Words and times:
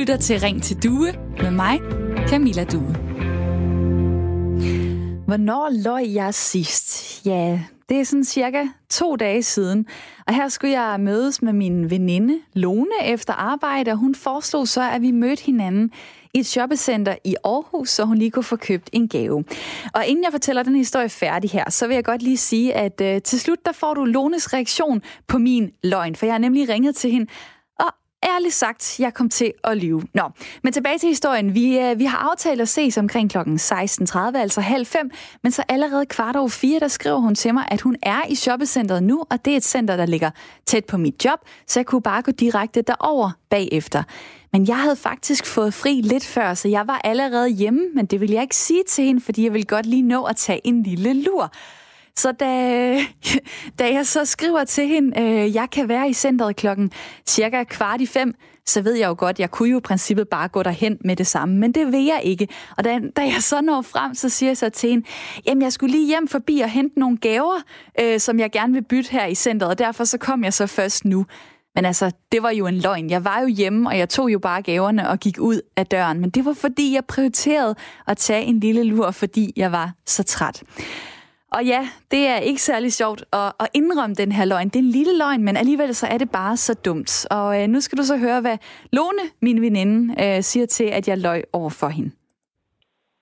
lytter 0.00 0.16
til 0.16 0.40
Ring 0.40 0.62
til 0.62 0.82
Due 0.82 1.12
med 1.42 1.50
mig, 1.50 1.80
Camilla 2.28 2.64
Due. 2.64 2.94
Hvornår 5.26 5.82
løg 5.84 6.14
jeg 6.14 6.34
sidst? 6.34 7.20
Ja, 7.26 7.60
det 7.88 8.00
er 8.00 8.04
sådan 8.04 8.24
cirka 8.24 8.66
to 8.90 9.16
dage 9.16 9.42
siden. 9.42 9.86
Og 10.26 10.34
her 10.34 10.48
skulle 10.48 10.80
jeg 10.80 11.00
mødes 11.00 11.42
med 11.42 11.52
min 11.52 11.90
veninde 11.90 12.38
Lone 12.54 13.04
efter 13.04 13.32
arbejde, 13.32 13.90
og 13.90 13.96
hun 13.96 14.14
foreslog 14.14 14.68
så, 14.68 14.90
at 14.90 15.02
vi 15.02 15.10
mødte 15.10 15.44
hinanden 15.44 15.90
i 16.34 16.38
et 16.38 16.46
shoppecenter 16.46 17.14
i 17.24 17.36
Aarhus, 17.44 17.90
så 17.90 18.04
hun 18.04 18.18
lige 18.18 18.30
kunne 18.30 18.42
få 18.42 18.56
købt 18.56 18.90
en 18.92 19.08
gave. 19.08 19.44
Og 19.94 20.06
inden 20.06 20.24
jeg 20.24 20.32
fortæller 20.32 20.62
den 20.62 20.76
historie 20.76 21.08
færdig 21.08 21.50
her, 21.50 21.70
så 21.70 21.86
vil 21.86 21.94
jeg 21.94 22.04
godt 22.04 22.22
lige 22.22 22.36
sige, 22.36 22.74
at 22.74 23.00
øh, 23.00 23.22
til 23.22 23.40
slut 23.40 23.66
der 23.66 23.72
får 23.72 23.94
du 23.94 24.04
Lones 24.04 24.52
reaktion 24.52 25.02
på 25.26 25.38
min 25.38 25.70
løgn, 25.82 26.16
for 26.16 26.26
jeg 26.26 26.32
har 26.32 26.38
nemlig 26.38 26.68
ringet 26.68 26.96
til 26.96 27.10
hende 27.10 27.26
ærligt 28.22 28.54
sagt, 28.54 29.00
jeg 29.00 29.14
kom 29.14 29.28
til 29.28 29.52
at 29.64 29.76
lyve. 29.76 30.02
Nå, 30.14 30.22
men 30.62 30.72
tilbage 30.72 30.98
til 30.98 31.08
historien. 31.08 31.54
Vi, 31.54 31.78
øh, 31.78 31.98
vi 31.98 32.04
har 32.04 32.30
aftalt 32.30 32.60
at 32.60 32.68
ses 32.68 32.98
omkring 32.98 33.30
kl. 33.30 33.38
16.30, 33.38 34.18
altså 34.36 34.60
halv 34.60 34.86
fem, 34.86 35.10
men 35.42 35.52
så 35.52 35.62
allerede 35.68 36.06
kvart 36.06 36.36
over 36.36 36.48
fire, 36.48 36.80
der 36.80 36.88
skriver 36.88 37.18
hun 37.18 37.34
til 37.34 37.54
mig, 37.54 37.64
at 37.70 37.80
hun 37.80 37.96
er 38.02 38.22
i 38.28 38.34
shoppecenteret 38.34 39.02
nu, 39.02 39.24
og 39.30 39.44
det 39.44 39.52
er 39.52 39.56
et 39.56 39.64
center, 39.64 39.96
der 39.96 40.06
ligger 40.06 40.30
tæt 40.66 40.84
på 40.84 40.96
mit 40.96 41.24
job, 41.24 41.38
så 41.66 41.80
jeg 41.80 41.86
kunne 41.86 42.02
bare 42.02 42.22
gå 42.22 42.32
direkte 42.32 42.82
derover 42.82 43.30
bagefter. 43.50 44.02
Men 44.52 44.68
jeg 44.68 44.78
havde 44.78 44.96
faktisk 44.96 45.46
fået 45.46 45.74
fri 45.74 46.00
lidt 46.00 46.26
før, 46.26 46.54
så 46.54 46.68
jeg 46.68 46.86
var 46.86 47.00
allerede 47.04 47.48
hjemme, 47.48 47.80
men 47.94 48.06
det 48.06 48.20
ville 48.20 48.34
jeg 48.34 48.42
ikke 48.42 48.56
sige 48.56 48.82
til 48.88 49.04
hende, 49.04 49.20
fordi 49.20 49.44
jeg 49.44 49.52
ville 49.52 49.66
godt 49.66 49.86
lige 49.86 50.02
nå 50.02 50.24
at 50.24 50.36
tage 50.36 50.60
en 50.64 50.82
lille 50.82 51.12
lur. 51.12 51.52
Så 52.20 52.32
da, 52.32 52.46
da 53.78 53.92
jeg 53.92 54.06
så 54.06 54.24
skriver 54.24 54.64
til 54.64 54.86
hende, 54.86 55.20
øh, 55.20 55.54
jeg 55.54 55.68
kan 55.72 55.88
være 55.88 56.08
i 56.08 56.12
centret 56.12 56.56
klokken 56.56 56.92
cirka 57.26 57.64
kvart 57.64 58.00
i 58.00 58.06
fem, 58.06 58.34
så 58.66 58.82
ved 58.82 58.94
jeg 58.94 59.08
jo 59.08 59.14
godt, 59.18 59.38
jeg 59.38 59.50
kunne 59.50 59.70
jo 59.70 59.78
i 59.78 59.80
princippet 59.80 60.28
bare 60.28 60.48
gå 60.48 60.62
derhen 60.62 60.98
med 61.04 61.16
det 61.16 61.26
samme, 61.26 61.58
men 61.58 61.72
det 61.72 61.92
vil 61.92 62.04
jeg 62.04 62.20
ikke. 62.24 62.48
Og 62.76 62.84
da, 62.84 63.00
da 63.16 63.22
jeg 63.22 63.42
så 63.42 63.60
når 63.60 63.82
frem, 63.82 64.14
så 64.14 64.28
siger 64.28 64.50
jeg 64.50 64.56
så 64.56 64.68
til 64.68 64.90
hende, 64.90 65.06
jamen 65.46 65.62
jeg 65.62 65.72
skulle 65.72 65.92
lige 65.92 66.06
hjem 66.06 66.28
forbi 66.28 66.60
og 66.60 66.70
hente 66.70 66.98
nogle 66.98 67.16
gaver, 67.16 67.62
øh, 68.00 68.20
som 68.20 68.38
jeg 68.38 68.50
gerne 68.50 68.72
vil 68.72 68.82
bytte 68.82 69.10
her 69.10 69.26
i 69.26 69.34
centret, 69.34 69.70
og 69.70 69.78
derfor 69.78 70.04
så 70.04 70.18
kom 70.18 70.44
jeg 70.44 70.54
så 70.54 70.66
først 70.66 71.04
nu. 71.04 71.26
Men 71.74 71.84
altså, 71.84 72.10
det 72.32 72.42
var 72.42 72.50
jo 72.50 72.66
en 72.66 72.78
løgn. 72.78 73.10
Jeg 73.10 73.24
var 73.24 73.40
jo 73.40 73.46
hjemme, 73.46 73.88
og 73.88 73.98
jeg 73.98 74.08
tog 74.08 74.32
jo 74.32 74.38
bare 74.38 74.62
gaverne 74.62 75.08
og 75.08 75.18
gik 75.18 75.38
ud 75.38 75.60
af 75.76 75.86
døren. 75.86 76.20
Men 76.20 76.30
det 76.30 76.44
var 76.44 76.52
fordi, 76.52 76.94
jeg 76.94 77.04
prioriterede 77.04 77.74
at 78.06 78.16
tage 78.16 78.44
en 78.44 78.60
lille 78.60 78.82
lur, 78.82 79.10
fordi 79.10 79.52
jeg 79.56 79.72
var 79.72 79.92
så 80.06 80.22
træt. 80.22 80.62
Og 81.56 81.64
ja, 81.64 81.82
det 82.10 82.26
er 82.26 82.36
ikke 82.36 82.62
særlig 82.62 82.92
sjovt 82.92 83.22
at, 83.32 83.52
at 83.60 83.68
indrømme 83.74 84.14
den 84.14 84.32
her 84.32 84.44
løgn. 84.44 84.68
Det 84.68 84.76
er 84.76 84.86
en 84.88 84.96
lille 84.98 85.18
løgn, 85.18 85.44
men 85.44 85.56
alligevel 85.56 85.94
så 85.94 86.06
er 86.06 86.18
det 86.18 86.30
bare 86.32 86.56
så 86.56 86.80
dumt. 86.84 87.26
Og 87.30 87.62
øh, 87.62 87.68
nu 87.68 87.80
skal 87.80 87.98
du 87.98 88.02
så 88.02 88.16
høre, 88.16 88.40
hvad 88.40 88.58
Lone, 88.92 89.24
min 89.42 89.60
veninde, 89.60 89.98
øh, 90.24 90.42
siger 90.42 90.66
til, 90.66 90.88
at 90.98 91.08
jeg 91.08 91.18
løg 91.18 91.42
over 91.52 91.70
for 91.80 91.88
hende. 91.88 92.10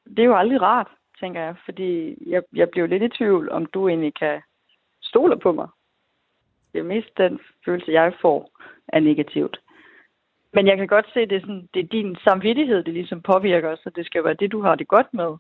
Det 0.05 0.19
er 0.19 0.31
jo 0.33 0.37
aldrig 0.37 0.63
rart, 0.63 0.91
tænker 1.21 1.41
jeg, 1.41 1.55
fordi 1.65 2.15
jeg, 2.27 2.43
jeg 2.55 2.69
bliver 2.71 2.87
lidt 2.87 3.03
i 3.03 3.09
tvivl, 3.09 3.51
om 3.51 3.67
du 3.67 3.89
egentlig 3.89 4.15
kan 4.15 4.41
stole 5.03 5.39
på 5.39 5.53
mig. 5.53 5.69
Det 6.73 6.79
er 6.79 6.85
mest 6.95 7.19
den 7.19 7.39
følelse, 7.65 7.93
jeg 7.93 8.13
får, 8.21 8.51
er 8.89 9.01
negativt. 9.01 9.61
Men 10.55 10.67
jeg 10.67 10.77
kan 10.77 10.87
godt 10.87 11.07
se, 11.13 11.21
at 11.21 11.31
det 11.31 11.37
er, 11.37 11.41
sådan, 11.41 11.69
det 11.75 11.81
er 11.81 11.89
din 11.89 12.17
samvittighed, 12.25 12.85
det 12.85 12.95
ligesom 12.95 13.21
påvirker 13.23 13.69
os, 13.69 13.87
og 13.87 13.97
det 13.97 14.07
skal 14.07 14.25
være 14.25 14.35
det, 14.35 14.53
du 14.53 14.63
har 14.63 14.75
det 14.75 14.89
godt 14.89 15.15
med 15.15 15.37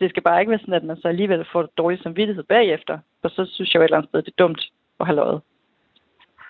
det 0.00 0.10
skal 0.10 0.22
bare 0.22 0.40
ikke 0.40 0.50
være 0.50 0.58
sådan, 0.58 0.74
at 0.74 0.84
man 0.84 0.96
så 0.96 1.08
alligevel 1.08 1.46
får 1.52 1.62
dårlig 1.62 2.02
samvittighed 2.02 2.44
bagefter. 2.44 2.98
For 3.20 3.28
så 3.28 3.46
synes 3.54 3.74
jeg 3.74 3.80
jo 3.80 3.84
et 3.84 3.84
eller 3.84 3.96
andet 3.96 4.10
sted, 4.10 4.22
det 4.22 4.32
er 4.32 4.42
dumt 4.44 4.60
at 5.00 5.06
have 5.06 5.16
løjet. 5.16 5.40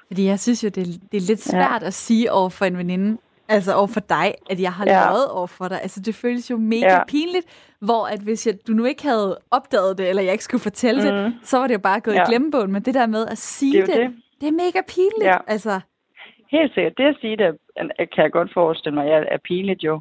Fordi 0.06 0.24
jeg 0.27 0.40
synes 0.40 0.64
jo, 0.64 0.68
det 0.68 0.82
er, 0.82 0.92
det 1.12 1.16
er 1.16 1.27
lidt 1.28 1.40
svært 1.40 1.82
ja. 1.82 1.86
at 1.86 1.94
sige 1.94 2.32
over 2.32 2.48
for 2.48 2.64
en 2.64 2.78
veninde, 2.78 3.18
altså 3.48 3.74
over 3.74 3.86
for 3.86 4.00
dig, 4.00 4.34
at 4.50 4.60
jeg 4.60 4.72
har 4.72 4.84
ja. 4.86 5.05
løjet 5.05 5.28
over 5.30 5.46
for 5.46 5.68
dig. 5.68 5.82
Altså 5.82 6.00
det 6.00 6.14
føles 6.14 6.50
jo 6.50 6.56
mega 6.56 6.94
ja. 6.94 7.05
pinligt, 7.05 7.74
hvor 7.80 8.06
at 8.06 8.20
hvis 8.20 8.46
jeg, 8.46 8.55
du 8.66 8.72
nu 8.72 8.84
ikke 8.84 9.02
havde 9.02 9.38
opdaget 9.50 9.98
det, 9.98 10.08
eller 10.08 10.22
jeg 10.22 10.33
ikke 10.33 10.44
skulle 10.44 10.62
fortælle 10.62 11.00
mm. 11.00 11.06
det, 11.06 11.34
så 11.42 11.58
var 11.58 11.66
det 11.66 11.74
jo 11.74 11.78
bare 11.78 12.00
gået 12.00 12.14
ja. 12.14 12.23
i 12.23 12.27
glemmebogen. 12.28 12.73
Men 12.73 12.83
det 12.83 12.94
der 12.94 13.06
med 13.06 13.27
at 13.27 13.39
sige 13.39 13.80
det, 13.80 13.86
det, 13.86 13.96
det, 13.96 14.14
det 14.40 14.48
er 14.48 14.52
mega 14.52 14.80
pinligt. 14.89 15.24
Ja. 15.33 15.36
Altså. 15.46 15.80
Helt 16.50 16.74
sikkert. 16.74 16.92
Det 16.98 17.05
at 17.05 17.17
sige 17.20 17.36
det, 17.36 17.56
kan 17.96 18.23
jeg 18.24 18.33
godt 18.33 18.52
forestille 18.55 18.94
mig, 18.94 19.08
er 19.08 19.39
pinligt 19.44 19.83
jo 19.83 20.00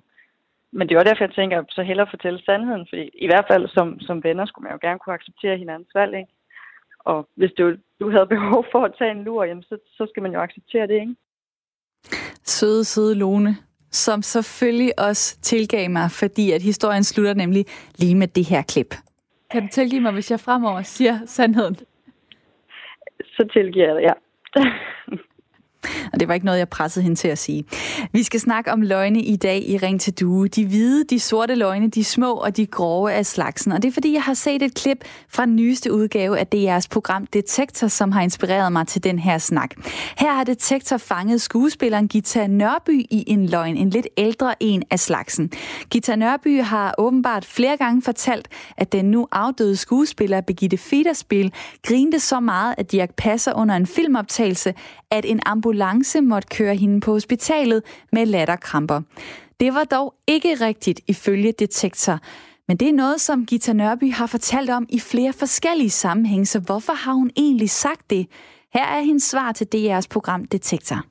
men 0.72 0.88
det 0.88 0.95
er 0.95 1.00
også 1.00 1.09
derfor, 1.09 1.23
jeg 1.23 1.35
tænker, 1.35 1.63
så 1.69 1.83
hellere 1.83 2.07
fortælle 2.09 2.41
sandheden, 2.45 2.85
fordi 2.89 3.09
i 3.13 3.28
hvert 3.28 3.45
fald 3.51 3.67
som, 3.67 4.00
som 4.00 4.23
venner 4.23 4.45
skulle 4.45 4.63
man 4.63 4.73
jo 4.73 4.79
gerne 4.81 5.00
kunne 5.00 5.13
acceptere 5.13 5.57
hinandens 5.57 5.95
valg, 5.95 6.13
ikke? 6.17 6.31
Og 7.00 7.29
hvis 7.35 7.51
du, 7.57 7.75
du 8.00 8.11
havde 8.11 8.28
behov 8.35 8.66
for 8.72 8.81
at 8.85 8.94
tage 8.97 9.11
en 9.11 9.23
lur, 9.23 9.44
jamen, 9.44 9.63
så, 9.63 9.78
så 9.97 10.07
skal 10.09 10.23
man 10.23 10.33
jo 10.33 10.39
acceptere 10.39 10.88
det, 10.88 10.94
ikke? 10.94 11.16
Søde, 12.44 12.83
søde 12.83 13.16
Lone, 13.16 13.55
som 13.91 14.22
selvfølgelig 14.22 15.00
også 15.00 15.41
tilgav 15.41 15.89
mig, 15.89 16.11
fordi 16.11 16.51
at 16.51 16.61
historien 16.61 17.03
slutter 17.03 17.34
nemlig 17.34 17.66
lige 17.95 18.16
med 18.16 18.28
det 18.28 18.45
her 18.45 18.61
klip. 18.61 18.95
Kan 19.51 19.61
du 19.61 19.67
tilgive 19.72 20.01
mig, 20.01 20.13
hvis 20.13 20.31
jeg 20.31 20.39
fremover 20.39 20.81
siger 20.81 21.19
sandheden? 21.25 21.75
Så 23.23 23.49
tilgiver 23.53 23.85
jeg 23.85 23.95
det, 23.95 24.01
ja. 24.01 24.13
Og 26.13 26.19
det 26.19 26.27
var 26.27 26.33
ikke 26.33 26.45
noget, 26.45 26.59
jeg 26.59 26.69
pressede 26.69 27.03
hende 27.03 27.15
til 27.15 27.27
at 27.27 27.38
sige. 27.38 27.65
Vi 28.11 28.23
skal 28.23 28.39
snakke 28.39 28.71
om 28.71 28.81
løgne 28.81 29.21
i 29.21 29.35
dag 29.35 29.69
i 29.69 29.77
Ring 29.77 30.01
til 30.01 30.13
Due. 30.13 30.47
De 30.47 30.65
hvide, 30.65 31.03
de 31.03 31.19
sorte 31.19 31.55
løgne, 31.55 31.88
de 31.88 32.03
små 32.03 32.33
og 32.33 32.57
de 32.57 32.65
grove 32.65 33.13
af 33.13 33.25
slagsen. 33.25 33.71
Og 33.71 33.81
det 33.81 33.87
er 33.87 33.93
fordi, 33.93 34.13
jeg 34.13 34.21
har 34.21 34.33
set 34.33 34.61
et 34.61 34.73
klip 34.73 35.03
fra 35.29 35.45
den 35.45 35.55
nyeste 35.55 35.93
udgave 35.93 36.39
af 36.39 36.47
DR's 36.55 36.87
program 36.91 37.25
Detektor, 37.25 37.87
som 37.87 38.11
har 38.11 38.21
inspireret 38.21 38.71
mig 38.71 38.87
til 38.87 39.03
den 39.03 39.19
her 39.19 39.37
snak. 39.37 39.71
Her 40.17 40.33
har 40.33 40.43
Detektor 40.43 40.97
fanget 40.97 41.41
skuespilleren 41.41 42.07
Gita 42.07 42.47
Nørby 42.47 43.05
i 43.09 43.23
en 43.27 43.45
løgn, 43.45 43.77
en 43.77 43.89
lidt 43.89 44.07
ældre 44.17 44.55
en 44.59 44.83
af 44.91 44.99
slagsen. 44.99 45.51
Gita 45.89 46.16
Nørby 46.16 46.61
har 46.61 46.95
åbenbart 46.97 47.45
flere 47.45 47.77
gange 47.77 48.01
fortalt, 48.01 48.47
at 48.77 48.91
den 48.91 49.05
nu 49.05 49.27
afdøde 49.31 49.75
skuespiller 49.75 50.41
Begitte 50.41 50.77
Federspil 50.77 51.53
grinte 51.83 52.19
så 52.19 52.39
meget, 52.39 52.75
at 52.77 52.91
Dirk 52.91 53.13
Passer 53.17 53.53
under 53.53 53.75
en 53.75 53.87
filmoptagelse, 53.87 54.73
at 55.11 55.25
en 55.25 55.39
ambulance 55.45 55.66
måtte 56.22 56.47
køre 56.47 56.75
hende 56.75 57.01
på 57.01 57.11
hospitalet 57.11 57.83
med 58.11 58.25
latterkramper. 58.25 59.01
Det 59.59 59.73
var 59.73 59.83
dog 59.83 60.13
ikke 60.28 60.53
rigtigt 60.66 61.01
ifølge 61.07 61.53
Detektor. 61.59 62.19
Men 62.67 62.78
det 62.78 62.89
er 62.89 62.94
noget, 62.94 63.22
som 63.22 63.45
Gita 63.45 63.73
Nørby 63.73 64.13
har 64.13 64.28
fortalt 64.28 64.69
om 64.69 64.85
i 64.89 65.00
flere 65.00 65.33
forskellige 65.33 65.89
sammenhænge, 65.89 66.45
så 66.45 66.59
hvorfor 66.59 66.94
har 66.94 67.13
hun 67.13 67.31
egentlig 67.38 67.69
sagt 67.69 68.09
det? 68.09 68.28
Her 68.73 68.85
er 68.85 69.01
hendes 69.01 69.23
svar 69.23 69.51
til 69.51 69.67
DR's 69.75 70.07
program 70.09 70.45
Detektor. 70.45 71.05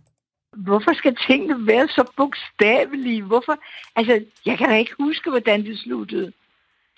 Hvorfor 0.57 0.95
skal 0.95 1.17
tingene 1.27 1.67
være 1.67 1.89
så 1.89 2.05
bogstavelige? 2.17 3.23
Hvorfor? 3.23 3.59
Altså, 3.97 4.25
jeg 4.47 4.59
kan 4.59 4.69
da 4.69 4.77
ikke 4.77 4.93
huske, 4.99 5.31
hvordan 5.31 5.65
det 5.65 5.79
sluttede. 5.79 6.33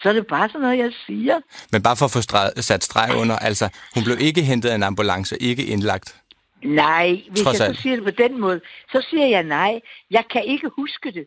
Så 0.03 0.09
er 0.09 0.13
det 0.13 0.27
bare 0.27 0.49
sådan 0.49 0.61
noget, 0.61 0.79
jeg 0.79 0.93
siger. 1.07 1.41
Men 1.73 1.83
bare 1.83 1.97
for 1.97 2.05
at 2.05 2.11
få 2.11 2.23
sat 2.63 2.85
streg 2.85 3.17
under, 3.17 3.37
altså, 3.37 3.69
hun 3.95 4.05
blev 4.05 4.17
ikke 4.21 4.43
hentet 4.43 4.69
af 4.69 4.75
en 4.75 4.83
ambulance, 4.83 5.43
ikke 5.43 5.67
indlagt. 5.67 6.17
Nej, 6.65 7.23
hvis 7.31 7.43
Trods 7.43 7.61
jeg 7.61 7.75
så 7.75 7.83
siger 7.83 7.97
det 7.97 8.05
på 8.05 8.11
den 8.11 8.41
måde, 8.41 8.61
så 8.93 9.07
siger 9.11 9.27
jeg 9.27 9.43
nej. 9.43 9.81
Jeg 10.11 10.25
kan 10.31 10.45
ikke 10.45 10.69
huske 10.77 11.11
det. 11.11 11.27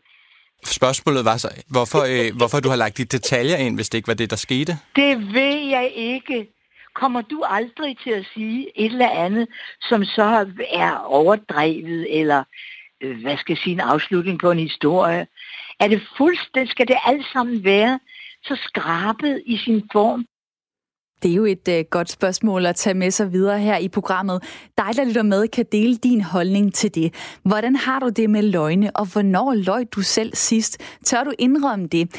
Spørgsmålet 0.66 1.26
var 1.26 1.38
så, 1.38 1.50
hvorfor, 1.70 2.00
øh, 2.10 2.36
hvorfor 2.38 2.60
du 2.60 2.70
har 2.70 2.76
lagt 2.76 2.98
de 2.98 3.06
detaljer 3.06 3.58
ind, 3.58 3.76
hvis 3.76 3.90
det 3.90 3.98
ikke 3.98 4.08
var 4.08 4.14
det, 4.14 4.30
der 4.30 4.36
skete? 4.36 4.78
Det 4.96 5.34
ved 5.34 5.70
jeg 5.70 5.92
ikke. 5.96 6.48
Kommer 6.94 7.22
du 7.22 7.44
aldrig 7.48 7.98
til 8.04 8.10
at 8.10 8.26
sige 8.34 8.72
et 8.76 8.92
eller 8.92 9.10
andet, 9.10 9.48
som 9.82 10.06
så 10.06 10.46
er 10.72 10.98
overdrevet, 10.98 12.20
eller 12.20 12.44
øh, 13.04 13.22
hvad 13.22 13.38
skal 13.38 13.54
jeg 13.54 13.58
sige, 13.58 13.74
en 13.74 13.80
afslutning 13.80 14.40
på 14.40 14.52
en 14.52 14.60
historie? 14.60 15.28
Er 15.80 15.88
det 15.88 16.02
fuldstændig, 16.18 16.72
skal 16.72 16.88
det 16.88 16.98
alt 17.06 17.26
sammen 17.34 17.64
være 17.64 18.00
så 18.44 18.56
skrabet 18.68 19.44
i 19.46 19.58
sin 19.58 19.90
form, 19.92 20.26
det 21.24 21.32
er 21.32 21.36
jo 21.36 21.46
et 21.46 21.68
øh, 21.70 21.86
godt 21.90 22.12
spørgsmål 22.12 22.66
at 22.66 22.76
tage 22.76 22.94
med 22.94 23.12
sig 23.12 23.32
videre 23.32 23.60
her 23.60 23.78
i 23.78 23.88
programmet. 23.88 24.44
Dig, 24.78 24.96
der 24.96 25.06
lytter 25.06 25.24
med, 25.24 25.48
kan 25.48 25.66
dele 25.72 25.96
din 25.96 26.22
holdning 26.22 26.74
til 26.74 26.96
det. 26.96 27.14
Hvordan 27.44 27.76
har 27.76 28.00
du 28.00 28.10
det 28.10 28.30
med 28.30 28.42
løgne, 28.42 28.96
og 28.96 29.06
hvornår 29.06 29.54
løg 29.54 29.86
du 29.92 30.02
selv 30.02 30.36
sidst? 30.36 30.78
Tør 31.06 31.24
du 31.24 31.32
indrømme 31.40 31.88
det? 31.88 32.16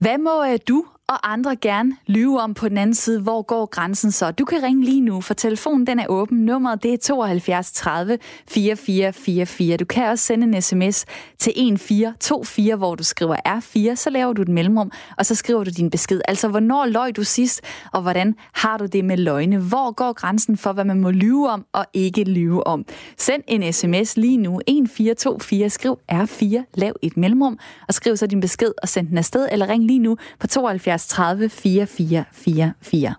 Hvad 0.00 0.18
må 0.18 0.44
øh, 0.44 0.58
du 0.68 0.84
og 1.08 1.32
andre 1.32 1.56
gerne 1.56 1.96
lyve 2.06 2.40
om 2.40 2.54
på 2.54 2.68
den 2.68 2.78
anden 2.78 2.94
side, 2.94 3.20
hvor 3.20 3.42
går 3.42 3.66
grænsen 3.66 4.10
så? 4.10 4.30
Du 4.30 4.44
kan 4.44 4.62
ringe 4.62 4.84
lige 4.84 5.00
nu, 5.00 5.20
for 5.20 5.34
telefonen 5.34 5.86
den 5.86 5.98
er 5.98 6.06
åben. 6.08 6.38
Nummeret 6.38 6.82
det 6.82 6.92
er 6.92 6.96
72 6.96 7.72
30 7.72 8.18
4444. 8.48 9.76
Du 9.76 9.84
kan 9.84 10.08
også 10.08 10.24
sende 10.24 10.56
en 10.56 10.62
sms 10.62 11.04
til 11.38 11.50
1424, 11.50 12.76
hvor 12.76 12.94
du 12.94 13.04
skriver 13.04 13.36
R4, 13.48 13.94
så 13.94 14.10
laver 14.10 14.32
du 14.32 14.42
et 14.42 14.48
mellemrum, 14.48 14.92
og 15.18 15.26
så 15.26 15.34
skriver 15.34 15.64
du 15.64 15.70
din 15.76 15.90
besked. 15.90 16.20
Altså, 16.28 16.48
hvornår 16.48 16.86
løg 16.86 17.16
du 17.16 17.24
sidst, 17.24 17.60
og 17.92 18.02
hvordan 18.02 18.34
har 18.52 18.78
du 18.78 18.86
det 18.86 19.04
med 19.04 19.16
løgne? 19.16 19.58
Hvor 19.58 19.92
går 19.92 20.12
grænsen 20.12 20.56
for, 20.56 20.72
hvad 20.72 20.84
man 20.84 21.00
må 21.00 21.10
lyve 21.10 21.50
om 21.50 21.66
og 21.72 21.86
ikke 21.94 22.24
lyve 22.24 22.66
om? 22.66 22.84
Send 23.18 23.42
en 23.46 23.72
sms 23.72 24.16
lige 24.16 24.36
nu, 24.36 24.60
1424, 24.66 25.70
skriv 25.70 25.98
R4, 26.12 26.62
lav 26.74 26.92
et 27.02 27.16
mellemrum, 27.16 27.58
og 27.88 27.94
skriv 27.94 28.16
så 28.16 28.26
din 28.26 28.40
besked 28.40 28.72
og 28.82 28.88
send 28.88 29.08
den 29.08 29.18
afsted, 29.18 29.48
eller 29.52 29.68
ring 29.68 29.84
lige 29.84 29.98
nu 29.98 30.16
på 30.40 30.46
72 30.46 30.97
72 30.98 31.06
30 31.06 31.48
4444. 31.86 33.14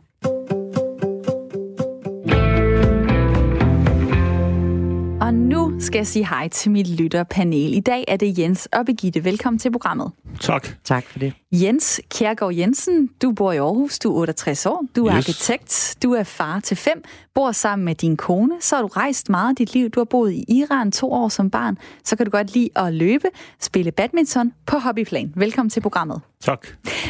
Og 5.21 5.33
nu 5.33 5.79
skal 5.79 5.99
jeg 5.99 6.07
sige 6.07 6.27
hej 6.27 6.47
til 6.49 6.71
mit 6.71 6.87
lytterpanel. 6.87 7.73
I 7.73 7.79
dag 7.79 8.03
er 8.07 8.17
det 8.17 8.39
Jens 8.39 8.65
og 8.65 8.85
Begitte. 8.85 9.23
Velkommen 9.23 9.59
til 9.59 9.71
programmet. 9.71 10.11
Tak. 10.39 10.67
Tak 10.83 11.05
for 11.05 11.19
det. 11.19 11.33
Jens 11.51 12.01
Kjærgaard 12.09 12.53
Jensen, 12.55 13.09
du 13.21 13.31
bor 13.31 13.51
i 13.51 13.57
Aarhus, 13.57 13.99
du 13.99 14.11
er 14.11 14.19
68 14.19 14.65
år, 14.65 14.83
du 14.95 15.05
er 15.05 15.17
Yes. 15.17 15.27
arkitekt, 15.29 15.95
du 16.03 16.11
er 16.13 16.23
far 16.23 16.59
til 16.59 16.77
fem, 16.77 17.03
bor 17.35 17.51
sammen 17.51 17.85
med 17.85 17.95
din 17.95 18.17
kone, 18.17 18.53
så 18.59 18.75
har 18.75 18.81
du 18.81 18.87
rejst 18.87 19.29
meget 19.29 19.51
i 19.51 19.55
dit 19.65 19.73
liv, 19.73 19.89
du 19.89 19.99
har 19.99 20.05
boet 20.05 20.31
i 20.33 20.45
Iran 20.47 20.91
to 20.91 21.11
år 21.11 21.29
som 21.29 21.49
barn, 21.49 21.77
så 22.03 22.15
kan 22.15 22.25
du 22.25 22.29
godt 22.29 22.53
lide 22.53 22.69
at 22.75 22.93
løbe, 22.93 23.27
spille 23.59 23.91
badminton 23.91 24.51
på 24.65 24.77
hobbyplan. 24.77 25.33
Velkommen 25.35 25.69
til 25.69 25.81
programmet. 25.81 26.21
Tak. 26.43 26.67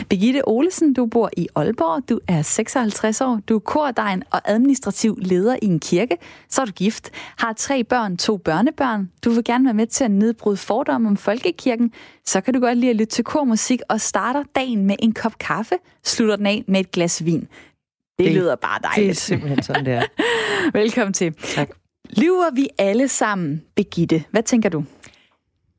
Birgitte 0.09 0.47
Olesen, 0.47 0.93
du 0.93 1.05
bor 1.05 1.29
i 1.37 1.47
Aalborg, 1.55 2.09
du 2.09 2.19
er 2.27 2.41
56 2.41 3.21
år, 3.21 3.39
du 3.49 3.55
er 3.55 3.59
kordegn 3.59 4.23
og 4.31 4.41
administrativ 4.45 5.17
leder 5.21 5.55
i 5.61 5.65
en 5.65 5.79
kirke, 5.79 6.17
så 6.49 6.61
er 6.61 6.65
du 6.65 6.71
gift, 6.71 7.09
har 7.37 7.53
tre 7.53 7.83
børn, 7.83 8.17
to 8.17 8.37
børnebørn, 8.37 9.11
du 9.25 9.29
vil 9.29 9.43
gerne 9.43 9.65
være 9.65 9.73
med 9.73 9.87
til 9.87 10.03
at 10.03 10.11
nedbryde 10.11 10.57
fordomme 10.57 11.07
om 11.09 11.17
folkekirken, 11.17 11.91
så 12.25 12.41
kan 12.41 12.53
du 12.53 12.59
godt 12.59 12.77
lide 12.77 12.89
at 12.89 12.95
lytte 12.95 13.13
til 13.15 13.23
kormusik 13.23 13.79
og 13.89 14.01
starter 14.01 14.43
dagen 14.55 14.85
med 14.85 14.95
en 14.99 15.13
kop 15.13 15.37
kaffe, 15.39 15.75
slutter 16.03 16.35
den 16.35 16.45
af 16.45 16.63
med 16.67 16.79
et 16.79 16.91
glas 16.91 17.25
vin. 17.25 17.39
Det, 17.39 17.47
det 18.17 18.31
lyder 18.31 18.55
bare 18.55 18.79
Det 18.79 18.85
er 18.85 18.89
dejligt. 18.89 19.17
simpelthen 19.17 19.63
sådan, 19.63 19.85
det 19.85 19.93
er. 19.93 20.03
Velkommen 20.79 21.13
til. 21.13 21.33
Tak. 21.33 21.69
Lyver 22.17 22.55
vi 22.55 22.67
alle 22.77 23.07
sammen, 23.07 23.61
Birgitte? 23.75 24.23
Hvad 24.31 24.43
tænker 24.43 24.69
du? 24.69 24.83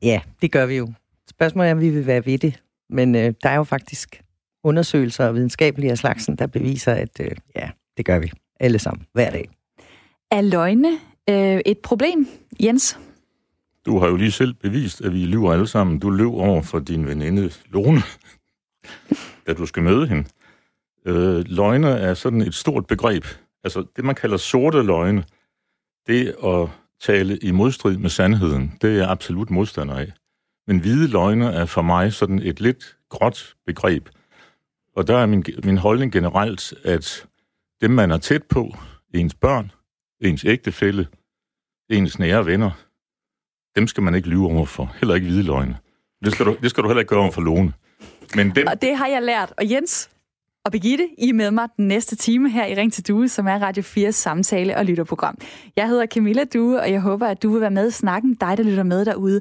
Ja, 0.03 0.21
det 0.43 0.53
gør 0.53 0.67
vi 0.67 0.77
jo. 0.77 0.93
Spørgsmålet 1.31 1.69
er, 1.71 1.75
om 1.75 1.81
vi 1.81 1.91
vil 1.91 2.07
være 2.07 2.27
ved 2.27 2.39
det. 2.39 2.61
Men 2.91 3.15
øh, 3.15 3.35
der 3.43 3.49
er 3.49 3.57
jo 3.57 3.65
faktisk 3.65 4.23
undersøgelser 4.65 5.27
og 5.27 5.35
videnskabelige 5.35 5.91
af 5.91 5.99
slagsen, 5.99 6.37
der 6.37 6.47
beviser, 6.47 6.93
at 6.93 7.21
øh, 7.21 7.31
ja, 7.57 7.71
det 7.97 8.07
gør 8.07 8.19
vi 8.19 8.33
alle 8.61 8.79
sammen, 8.79 9.07
hver 9.13 9.31
dag. 9.31 9.49
Er 10.31 10.41
løgne 10.41 10.99
øh, 11.31 11.61
et 11.67 11.79
problem, 11.79 12.29
Jens? 12.63 12.99
Du 13.87 13.99
har 13.99 14.07
jo 14.07 14.17
lige 14.17 14.31
selv 14.33 14.55
bevist, 14.55 15.01
at 15.01 15.13
vi 15.13 15.25
lyver 15.25 15.53
alle 15.53 15.67
sammen. 15.67 15.99
Du 15.99 16.11
løb 16.11 16.27
over 16.27 16.63
for 16.63 16.79
din 16.79 17.07
veninde 17.07 17.51
Lone, 17.67 18.03
da 19.47 19.53
du 19.53 19.67
skal 19.67 19.83
møde 19.83 20.07
hende. 20.07 20.25
Øh, 21.07 21.45
løgne 21.47 21.89
er 21.89 22.15
sådan 22.15 22.41
et 22.41 22.55
stort 22.55 22.87
begreb. 22.87 23.25
Altså 23.65 23.85
det, 23.97 24.05
man 24.05 24.15
kalder 24.15 24.37
sorte 24.37 24.83
løgne, 24.83 25.25
det 26.07 26.35
at 26.45 26.69
tale 27.01 27.39
i 27.39 27.51
modstrid 27.51 27.97
med 27.97 28.11
sandheden, 28.11 28.73
det 28.83 28.91
er 28.91 28.95
jeg 28.95 29.11
absolut 29.11 29.51
modstander 29.51 29.95
af. 29.95 30.13
Men 30.71 30.79
hvide 30.79 31.09
løgne 31.09 31.47
er 31.47 31.65
for 31.65 31.83
mig 31.83 32.13
sådan 32.13 32.39
et 32.39 32.61
lidt 32.61 32.97
gråt 33.09 33.55
begreb. 33.67 34.09
Og 34.97 35.07
der 35.07 35.19
er 35.19 35.27
min, 35.27 35.45
min 35.65 35.79
holdning 35.79 36.13
generelt, 36.13 36.75
at 36.85 37.27
dem, 37.81 37.91
man 37.91 38.11
er 38.11 38.19
tæt 38.19 38.43
på, 38.43 38.75
ens 39.15 39.35
børn, 39.35 39.73
ens 40.21 40.45
ægtefælle, 40.45 41.07
ens 41.89 42.19
nære 42.19 42.47
venner, 42.47 42.71
dem 43.77 43.87
skal 43.87 44.03
man 44.03 44.15
ikke 44.15 44.29
lyve 44.29 44.47
over 44.47 44.67
for. 44.67 44.95
Heller 45.01 45.15
ikke 45.15 45.27
hvide 45.27 45.43
løgne. 45.43 45.79
Det 46.25 46.33
skal 46.33 46.47
du, 46.47 46.57
det 46.63 46.71
skal 46.71 46.83
du 46.83 46.89
heller 46.89 47.01
ikke 47.01 47.09
gøre 47.09 47.21
over 47.21 47.31
for 47.31 47.41
Lone. 47.41 47.73
Men 48.35 48.55
dem, 48.55 48.67
Og 48.67 48.83
det 48.83 48.97
har 48.97 49.07
jeg 49.07 49.23
lært. 49.23 49.53
Og 49.59 49.71
Jens 49.71 50.11
og 50.65 50.73
Birgitte, 50.73 51.09
I 51.19 51.29
er 51.29 51.35
med 51.35 51.51
mig 51.51 51.69
den 51.77 51.89
næste 51.89 52.17
time 52.17 52.51
her 52.51 52.67
i 52.67 52.75
Ring 52.75 52.93
til 52.93 53.09
Due, 53.09 53.29
som 53.29 53.47
er 53.47 53.59
Radio 53.59 53.83
4's 53.83 54.11
samtale- 54.11 54.77
og 54.77 54.85
lytterprogram. 54.85 55.39
Jeg 55.77 55.89
hedder 55.89 56.07
Camilla 56.07 56.45
Due, 56.45 56.81
og 56.81 56.93
jeg 56.93 57.01
håber, 57.01 57.27
at 57.27 57.43
du 57.43 57.53
vil 57.53 57.61
være 57.61 57.71
med 57.71 57.89
i 57.89 57.91
snakken, 57.91 58.35
dig 58.35 58.57
der 58.57 58.63
lytter 58.63 58.83
med 58.83 59.05
derude. 59.05 59.41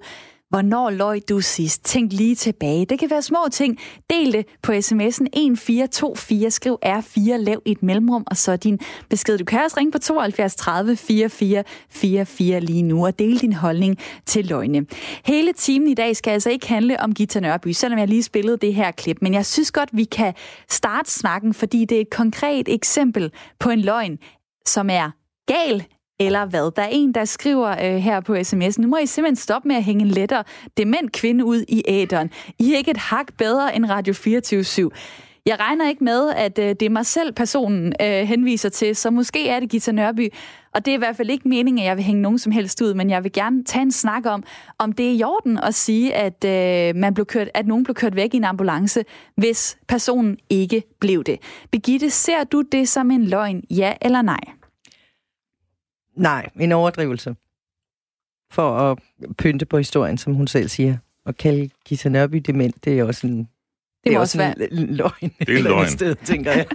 Hvornår 0.50 0.90
løj 0.90 1.20
du 1.30 1.42
sidst? 1.42 1.86
Tænk 1.86 2.14
lige 2.14 2.36
tilbage. 2.36 2.86
Det 2.86 3.00
kan 3.00 3.10
være 3.10 3.22
små 3.22 3.40
ting. 3.52 3.78
Del 4.10 4.34
det 4.34 4.46
på 4.64 4.72
sms'en 4.72 5.28
1424. 5.34 6.52
Skriv 6.52 6.78
R4, 6.86 7.36
lav 7.36 7.62
et 7.66 7.84
mellemrum, 7.84 8.24
og 8.28 8.38
så 8.38 8.56
din 8.56 8.80
besked. 9.10 9.38
Du 9.38 9.46
kan 9.46 9.62
også 9.64 9.78
ringe 9.78 9.92
på 9.92 9.98
72 9.98 10.56
30 10.56 10.96
44 10.96 11.64
44 11.90 12.60
lige 12.60 12.82
nu 12.82 13.06
og 13.06 13.20
dele 13.20 13.40
din 13.40 13.54
holdning 13.54 13.98
til 14.26 14.46
løgne. 14.46 14.86
Hele 15.26 15.54
timen 15.54 15.88
i 15.88 15.94
dag 15.94 16.16
skal 16.16 16.32
altså 16.32 16.50
ikke 16.50 16.68
handle 16.68 17.00
om 17.00 17.14
Gita 17.14 17.40
Nørby, 17.40 17.72
selvom 17.72 18.00
jeg 18.00 18.08
lige 18.08 18.24
spillede 18.24 18.58
det 18.58 18.74
her 18.74 18.92
klip. 18.92 19.18
Men 19.22 19.34
jeg 19.34 19.46
synes 19.46 19.72
godt, 19.72 19.90
vi 19.94 20.04
kan 20.04 20.34
starte 20.70 21.12
snakken, 21.12 21.54
fordi 21.54 21.86
det 21.86 21.98
er 21.98 22.02
et 22.02 22.10
konkret 22.10 22.70
eksempel 22.70 23.32
på 23.60 23.70
en 23.70 23.82
løgn, 23.82 24.18
som 24.66 24.90
er 24.90 25.12
gal 25.48 25.86
eller 26.20 26.46
hvad? 26.46 26.72
Der 26.76 26.82
er 26.82 26.90
en, 26.92 27.14
der 27.14 27.26
skriver 27.26 27.70
øh, 27.70 27.96
her 27.96 28.20
på 28.20 28.44
sms, 28.44 28.80
nu 28.80 28.88
må 28.88 28.98
I 28.98 29.06
simpelthen 29.06 29.36
stoppe 29.36 29.68
med 29.68 29.76
at 29.76 29.84
hænge 29.84 30.02
en 30.02 30.08
lettere 30.08 30.44
dement 30.78 31.12
kvinde 31.12 31.46
ud 31.46 31.66
i 31.68 31.84
æderen. 31.88 32.32
I 32.60 32.74
er 32.74 32.78
ikke 32.78 32.92
et 32.92 32.98
hak 32.98 33.28
bedre 33.38 33.76
end 33.76 33.86
Radio 33.86 34.14
24 34.14 34.62
/7. 34.62 34.90
Jeg 35.46 35.60
regner 35.60 35.90
ikke 35.90 36.04
med, 36.04 36.30
at 36.30 36.60
øh, 36.60 36.70
det 36.70 36.82
er 36.82 36.90
mig 36.90 37.06
selv, 37.06 37.34
personen 37.34 37.94
øh, 38.02 38.08
henviser 38.08 38.70
til, 38.70 38.96
så 38.96 39.12
måske 39.12 39.50
er 39.50 39.60
det 39.60 39.70
Gita 39.70 39.92
Nørby. 39.92 40.34
Og 40.74 40.86
det 40.86 40.92
er 40.92 40.96
i 40.96 40.98
hvert 40.98 41.16
fald 41.16 41.30
ikke 41.30 41.50
meningen, 41.50 41.80
at 41.80 41.86
jeg 41.86 41.98
vil 41.98 42.04
hænge 42.04 42.22
nogen 42.22 42.40
som 42.40 42.52
helst 42.52 42.82
ud, 42.82 42.94
men 42.94 43.10
jeg 43.10 43.24
vil 43.24 43.32
gerne 43.32 43.64
tage 43.64 43.82
en 43.82 43.92
snak 43.92 44.26
om, 44.26 44.44
om 44.78 44.92
det 44.92 45.08
er 45.08 45.12
i 45.12 45.24
orden 45.24 45.58
at 45.58 45.76
sige, 45.76 46.16
at, 46.16 46.46
øh, 46.46 46.96
man 46.96 47.14
blev 47.14 47.26
kørt, 47.26 47.48
at 47.54 47.68
nogen 47.68 47.84
blev 47.84 47.96
kørt 47.96 48.16
væk 48.16 48.34
i 48.34 48.38
en 48.38 48.44
ambulance, 48.44 49.04
hvis 49.36 49.78
personen 49.88 50.38
ikke 50.50 50.84
blev 51.00 51.24
det. 51.24 51.40
Begitte, 51.72 52.10
ser 52.10 52.44
du 52.44 52.62
det 52.62 52.90
som 52.90 53.12
en 53.12 53.26
løgn, 53.26 53.64
ja 53.70 53.94
eller 54.02 54.22
nej? 54.22 54.59
Nej, 56.20 56.50
en 56.60 56.72
overdrivelse. 56.72 57.36
For 58.52 58.78
at 58.78 58.98
pynte 59.38 59.66
på 59.66 59.78
historien, 59.78 60.18
som 60.18 60.34
hun 60.34 60.48
selv 60.48 60.70
siger. 60.70 60.98
Og 61.26 61.38
kalde 61.38 61.70
Gita 61.86 62.10
Nørby 62.10 62.38
dement, 62.38 62.86
det 62.86 63.00
er 63.00 63.04
også 63.04 63.28
en... 63.28 63.50
Det, 64.04 64.12
må 64.12 64.18
er 64.18 64.22
også 64.22 64.38
være. 64.38 64.72
en, 64.72 64.96
løgn. 64.96 65.12
er 65.22 65.28
et 65.42 65.50
eller 65.50 65.56
andet 65.58 65.64
løgn. 65.64 65.90
Sted, 65.90 66.16
tænker 66.16 66.52
jeg. 66.52 66.66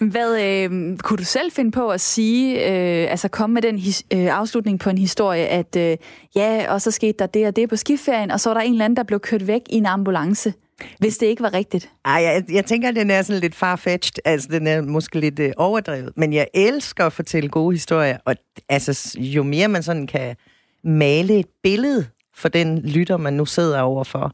Hvad 0.12 0.42
øh, 0.42 0.98
kunne 0.98 1.16
du 1.16 1.24
selv 1.24 1.52
finde 1.52 1.70
på 1.70 1.88
at 1.88 2.00
sige, 2.00 2.54
øh, 2.54 3.10
altså 3.10 3.28
komme 3.28 3.54
med 3.54 3.62
den 3.62 3.78
his, 3.78 4.04
øh, 4.14 4.38
afslutning 4.38 4.80
på 4.80 4.90
en 4.90 4.98
historie, 4.98 5.46
at 5.46 5.76
øh, 5.76 5.96
ja, 6.34 6.72
og 6.72 6.82
så 6.82 6.90
skete 6.90 7.18
der 7.18 7.26
det 7.26 7.46
og 7.46 7.56
det 7.56 7.68
på 7.68 7.76
skiferien, 7.76 8.30
og 8.30 8.40
så 8.40 8.50
var 8.50 8.54
der 8.54 8.60
en 8.60 8.72
eller 8.72 8.84
anden, 8.84 8.96
der 8.96 9.02
blev 9.02 9.20
kørt 9.20 9.46
væk 9.46 9.62
i 9.70 9.74
en 9.74 9.86
ambulance, 9.86 10.52
hvis 10.98 11.18
det 11.18 11.26
ikke 11.26 11.42
var 11.42 11.54
rigtigt? 11.54 11.90
Ej, 12.04 12.12
jeg, 12.12 12.44
jeg 12.52 12.64
tænker, 12.64 12.88
at 12.88 12.96
den 12.96 13.10
er 13.10 13.22
sådan 13.22 13.40
lidt 13.40 13.54
farfetched. 13.54 14.22
Altså, 14.24 14.48
den 14.50 14.66
er 14.66 14.82
måske 14.82 15.20
lidt 15.20 15.38
øh, 15.38 15.52
overdrevet. 15.56 16.12
Men 16.16 16.32
jeg 16.32 16.46
elsker 16.54 17.06
at 17.06 17.12
fortælle 17.12 17.48
gode 17.48 17.74
historier. 17.74 18.18
Og 18.24 18.36
altså, 18.68 19.18
jo 19.18 19.42
mere 19.42 19.68
man 19.68 19.82
sådan 19.82 20.06
kan 20.06 20.36
male 20.84 21.38
et 21.38 21.46
billede 21.62 22.06
for 22.34 22.48
den 22.48 22.78
lytter, 22.78 23.16
man 23.16 23.32
nu 23.32 23.44
sidder 23.44 23.80
overfor, 23.80 24.32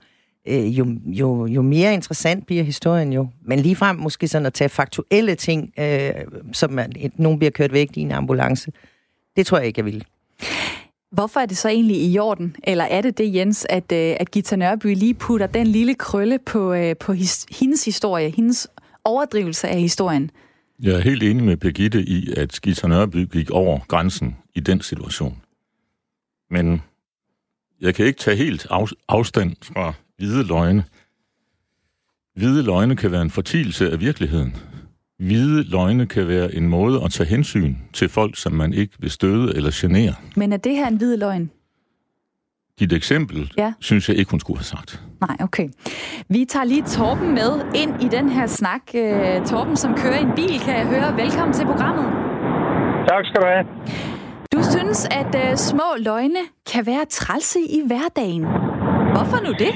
øh, 0.48 0.78
jo, 0.78 0.86
jo, 1.04 1.46
jo 1.46 1.62
mere 1.62 1.94
interessant 1.94 2.46
bliver 2.46 2.62
historien 2.62 3.12
jo. 3.12 3.28
Men 3.42 3.58
ligefrem 3.58 3.96
måske 3.96 4.28
sådan 4.28 4.46
at 4.46 4.54
tage 4.54 4.68
faktuelle 4.68 5.34
ting, 5.34 5.72
øh, 5.78 6.12
som 6.52 6.70
man, 6.70 6.92
et, 6.96 7.18
nogen 7.18 7.38
bliver 7.38 7.50
kørt 7.50 7.72
væk 7.72 7.96
i 7.96 8.00
en 8.00 8.12
ambulance, 8.12 8.72
det 9.36 9.46
tror 9.46 9.58
jeg 9.58 9.66
ikke, 9.66 9.78
jeg 9.78 9.84
vil. 9.84 10.04
Hvorfor 11.10 11.40
er 11.40 11.46
det 11.46 11.56
så 11.56 11.68
egentlig 11.68 11.96
i 11.96 12.18
orden? 12.18 12.56
Eller 12.64 12.84
er 12.84 13.00
det 13.00 13.18
det, 13.18 13.34
Jens, 13.34 13.66
at, 13.70 13.92
øh, 13.92 14.16
at 14.20 14.30
Gita 14.30 14.56
Nørby 14.56 14.94
lige 14.94 15.14
putter 15.14 15.46
den 15.46 15.66
lille 15.66 15.94
krølle 15.94 16.38
på, 16.38 16.72
øh, 16.72 16.96
på 16.96 17.12
his, 17.12 17.46
hendes 17.50 17.84
historie, 17.84 18.30
hendes 18.30 18.68
overdrivelse 19.04 19.68
af 19.68 19.80
historien? 19.80 20.30
jeg 20.82 20.94
er 20.94 21.00
helt 21.00 21.22
enig 21.22 21.44
med 21.44 21.56
Birgitte 21.56 22.02
i, 22.02 22.32
at 22.36 22.58
Gita 22.62 22.86
Nørby 22.86 23.28
gik 23.32 23.50
over 23.50 23.80
grænsen 23.88 24.36
i 24.54 24.60
den 24.60 24.80
situation. 24.80 25.42
Men 26.50 26.82
jeg 27.80 27.94
kan 27.94 28.06
ikke 28.06 28.18
tage 28.18 28.36
helt 28.36 28.66
af, 28.70 28.88
afstand 29.08 29.56
fra 29.62 29.92
hvide 30.16 30.44
løgne. 30.44 30.84
Hvide 32.34 32.62
løgne 32.62 32.96
kan 32.96 33.12
være 33.12 33.22
en 33.22 33.30
fortielse 33.30 33.90
af 33.90 34.00
virkeligheden. 34.00 34.56
Hvide 35.18 35.62
løgne 35.70 36.06
kan 36.06 36.28
være 36.28 36.54
en 36.54 36.68
måde 36.68 37.02
at 37.04 37.10
tage 37.10 37.28
hensyn 37.28 37.74
til 37.92 38.08
folk, 38.08 38.36
som 38.36 38.52
man 38.52 38.72
ikke 38.72 38.92
vil 38.98 39.10
støde 39.10 39.56
eller 39.56 39.70
genere. 39.74 40.14
Men 40.36 40.52
er 40.52 40.56
det 40.56 40.76
her 40.76 40.86
en 40.88 40.96
hvid 40.96 41.16
løgn? 41.16 41.50
Dit 42.80 42.92
eksempel, 42.92 43.52
Ja. 43.58 43.72
synes 43.80 44.08
jeg 44.08 44.16
ikke, 44.16 44.30
hun 44.30 44.40
skulle 44.40 44.58
have 44.58 44.64
sagt. 44.64 45.02
Nej, 45.20 45.36
okay. 45.40 45.68
Vi 46.28 46.44
tager 46.48 46.64
lige 46.64 46.82
Torben 46.82 47.34
med 47.34 47.50
ind 47.74 48.02
i 48.02 48.08
den 48.08 48.28
her 48.28 48.46
snak. 48.46 48.80
Øh, 48.94 49.46
Torben, 49.46 49.76
som 49.76 49.94
kører 49.94 50.18
i 50.18 50.22
en 50.22 50.32
bil, 50.36 50.60
kan 50.60 50.74
jeg 50.78 50.86
høre. 50.86 51.16
Velkommen 51.16 51.52
til 51.54 51.64
programmet. 51.66 52.06
Tak 53.08 53.24
skal 53.24 53.40
du 53.42 53.46
have. 53.46 53.66
Du 54.52 54.62
synes, 54.70 55.08
at 55.10 55.50
øh, 55.50 55.56
små 55.56 55.88
løgne 55.98 56.40
kan 56.72 56.86
være 56.86 57.04
trælse 57.10 57.58
i 57.60 57.80
hverdagen. 57.86 58.42
Hvorfor 59.14 59.44
nu 59.46 59.50
det? 59.58 59.74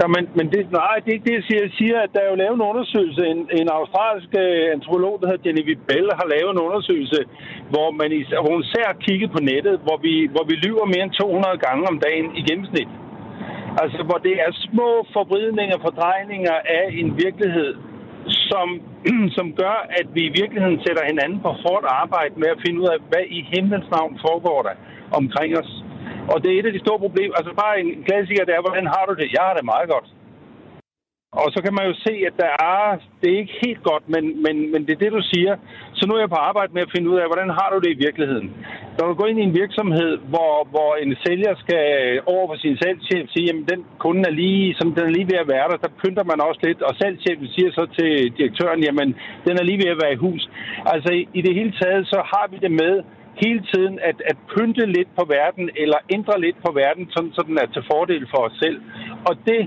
Ja, 0.00 0.06
men, 0.14 0.24
men 0.38 0.46
det, 0.52 0.60
nej, 0.82 0.96
det 1.02 1.08
er 1.08 1.16
ikke 1.18 1.28
det, 1.30 1.38
jeg 1.38 1.46
siger. 1.48 1.62
Jeg 1.66 1.74
siger, 1.80 1.96
at 2.04 2.10
der 2.14 2.20
er 2.22 2.30
jo 2.32 2.40
lavet 2.42 2.56
en 2.56 2.68
undersøgelse. 2.70 3.22
En, 3.34 3.40
en 3.60 3.68
australsk 3.78 4.30
øh, 4.44 4.64
antropolog, 4.74 5.14
der 5.20 5.26
hedder 5.28 5.46
Genevieve 5.46 5.86
Bell, 5.88 6.08
har 6.20 6.26
lavet 6.34 6.50
en 6.52 6.64
undersøgelse, 6.66 7.20
hvor, 7.72 7.88
man 8.00 8.10
is, 8.18 8.28
hvor 8.42 8.52
hun 8.56 8.64
ser 8.74 8.88
kigget 9.06 9.30
på 9.36 9.40
nettet, 9.50 9.74
hvor 9.86 9.98
vi, 10.06 10.14
hvor 10.34 10.44
vi 10.50 10.54
lyver 10.64 10.86
mere 10.92 11.04
end 11.06 11.12
200 11.12 11.58
gange 11.66 11.82
om 11.90 11.96
dagen 12.06 12.26
i 12.38 12.42
gennemsnit. 12.48 12.90
Altså, 13.82 14.00
hvor 14.08 14.18
det 14.26 14.34
er 14.46 14.50
små 14.66 14.90
forvridninger, 15.16 15.76
fordrejninger 15.86 16.56
af 16.78 16.86
en 17.00 17.08
virkelighed, 17.24 17.70
som, 18.50 18.68
som 19.36 19.46
gør, 19.62 19.76
at 20.00 20.06
vi 20.16 20.22
i 20.30 20.34
virkeligheden 20.40 20.78
sætter 20.86 21.04
hinanden 21.10 21.38
på 21.46 21.50
hårdt 21.62 21.86
arbejde 22.02 22.34
med 22.42 22.48
at 22.54 22.62
finde 22.64 22.80
ud 22.82 22.88
af, 22.94 22.98
hvad 23.10 23.24
i 23.38 23.40
himlens 23.52 23.88
navn 23.96 24.12
foregår 24.26 24.60
der 24.68 24.74
omkring 25.20 25.50
os. 25.60 25.72
Og 26.32 26.36
det 26.42 26.48
er 26.50 26.58
et 26.58 26.66
af 26.66 26.72
de 26.72 26.84
store 26.84 26.98
problemer. 26.98 27.34
Altså 27.34 27.52
bare 27.62 27.80
en 27.80 28.04
klassiker, 28.08 28.44
det 28.44 28.54
er, 28.54 28.66
hvordan 28.66 28.86
har 28.94 29.04
du 29.08 29.14
det? 29.20 29.28
Jeg 29.36 29.44
har 29.46 29.54
det 29.54 29.64
meget 29.64 29.88
godt. 29.94 30.08
Og 31.32 31.48
så 31.54 31.58
kan 31.64 31.74
man 31.78 31.86
jo 31.90 31.94
se, 32.06 32.12
at 32.28 32.34
der 32.42 32.52
er, 32.74 32.82
det 33.20 33.28
er 33.30 33.38
ikke 33.42 33.60
helt 33.66 33.82
godt, 33.90 34.04
men, 34.14 34.24
men, 34.44 34.54
men 34.72 34.80
det 34.86 34.92
er 34.92 35.02
det, 35.04 35.12
du 35.18 35.22
siger. 35.32 35.54
Så 35.98 36.02
nu 36.06 36.12
er 36.14 36.22
jeg 36.22 36.34
på 36.34 36.42
arbejde 36.50 36.72
med 36.72 36.82
at 36.82 36.92
finde 36.94 37.10
ud 37.10 37.18
af, 37.22 37.26
hvordan 37.30 37.50
har 37.58 37.68
du 37.72 37.78
det 37.84 37.90
i 37.92 38.02
virkeligheden? 38.06 38.48
Når 38.98 39.04
du 39.06 39.14
går 39.14 39.26
ind 39.26 39.38
i 39.40 39.48
en 39.48 39.58
virksomhed, 39.62 40.12
hvor, 40.32 40.54
hvor 40.72 40.90
en 41.02 41.16
sælger 41.24 41.52
skal 41.64 41.84
over 42.34 42.44
for 42.48 42.56
sin 42.64 42.76
salgschef 42.82 43.24
sige, 43.34 43.48
at 43.50 43.70
den 43.72 43.80
kunde 44.04 44.22
er 44.28 44.34
lige, 44.42 44.74
som 44.78 44.88
den 44.96 45.04
er 45.06 45.14
lige 45.16 45.30
ved 45.32 45.38
at 45.44 45.50
være 45.54 45.68
der, 45.70 45.78
der 45.84 45.98
pynter 46.02 46.24
man 46.30 46.40
også 46.48 46.60
lidt. 46.68 46.80
Og 46.82 46.92
salgschefen 47.00 47.48
siger 47.54 47.70
så 47.78 47.84
til 47.98 48.10
direktøren, 48.38 48.80
jamen 48.86 49.08
den 49.46 49.54
er 49.60 49.64
lige 49.68 49.82
ved 49.82 49.90
at 49.94 50.00
være 50.02 50.12
i 50.14 50.22
hus. 50.26 50.42
Altså 50.94 51.10
i, 51.18 51.28
i 51.38 51.40
det 51.46 51.54
hele 51.58 51.72
taget, 51.80 52.02
så 52.12 52.18
har 52.32 52.46
vi 52.52 52.56
det 52.64 52.72
med 52.82 52.94
hele 53.42 53.62
tiden 53.72 53.98
at, 54.10 54.16
at 54.30 54.36
pynte 54.52 54.86
lidt 54.86 55.10
på 55.18 55.24
verden, 55.36 55.70
eller 55.82 55.98
ændre 56.16 56.40
lidt 56.40 56.58
på 56.66 56.70
verden, 56.82 57.04
sådan, 57.14 57.32
så 57.36 57.42
den 57.48 57.58
er 57.62 57.66
til 57.66 57.84
fordel 57.92 58.24
for 58.32 58.40
os 58.48 58.56
selv. 58.62 58.78
Og 59.28 59.34
det 59.48 59.60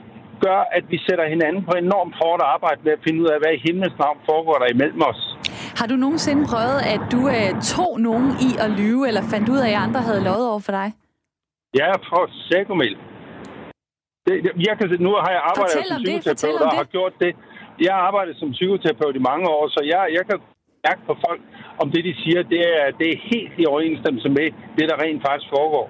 gør, 0.45 0.59
at 0.77 0.83
vi 0.91 0.97
sætter 1.07 1.25
hinanden 1.33 1.61
på 1.69 1.73
enormt 1.85 2.15
hårdt 2.21 2.41
arbejde 2.55 2.79
med 2.85 2.91
at 2.97 3.01
finde 3.05 3.19
ud 3.23 3.29
af, 3.33 3.37
hvad 3.41 3.51
i 3.57 3.61
himlens 3.67 3.97
navn 4.03 4.17
foregår 4.29 4.57
der 4.63 4.69
imellem 4.75 5.01
os. 5.11 5.21
Har 5.79 5.87
du 5.91 5.95
nogensinde 6.05 6.43
prøvet, 6.51 6.79
at 6.93 7.01
du 7.13 7.21
øh, 7.37 7.49
tog 7.73 7.91
nogen 8.07 8.27
i 8.47 8.51
at 8.65 8.69
lyve, 8.79 9.01
eller 9.09 9.23
fandt 9.33 9.47
ud 9.53 9.59
af, 9.67 9.71
at 9.75 9.81
andre 9.85 10.01
havde 10.07 10.21
lovet 10.29 10.45
over 10.51 10.61
for 10.67 10.73
dig? 10.79 10.87
Ja, 11.81 11.89
for 12.09 12.21
sækomel. 12.49 12.93
Det, 14.27 14.33
jeg 14.67 14.73
kan, 14.79 14.87
nu 15.07 15.11
har 15.23 15.31
jeg 15.37 15.41
arbejdet 15.49 15.73
Fortæl 15.73 15.87
som 15.91 16.03
psykoterapeut, 16.03 16.61
og 16.67 16.71
har 16.81 16.89
gjort 16.97 17.13
det. 17.23 17.31
Jeg 17.85 17.93
har 17.95 18.01
arbejdet 18.09 18.35
som 18.41 18.49
psykoterapeut 18.57 19.15
i 19.15 19.23
mange 19.31 19.45
år, 19.55 19.63
så 19.75 19.81
jeg, 19.93 20.01
jeg 20.17 20.23
kan 20.29 20.37
mærke 20.87 21.01
på 21.09 21.13
folk, 21.27 21.41
om 21.81 21.87
det, 21.93 22.01
de 22.07 22.13
siger, 22.23 22.39
det 22.53 22.61
er, 22.77 22.85
det 22.99 23.07
er 23.13 23.17
helt 23.31 23.53
i 23.61 23.65
overensstemmelse 23.71 24.29
med 24.37 24.47
det, 24.77 24.85
der 24.89 24.97
rent 25.03 25.21
faktisk 25.27 25.49
foregår. 25.57 25.87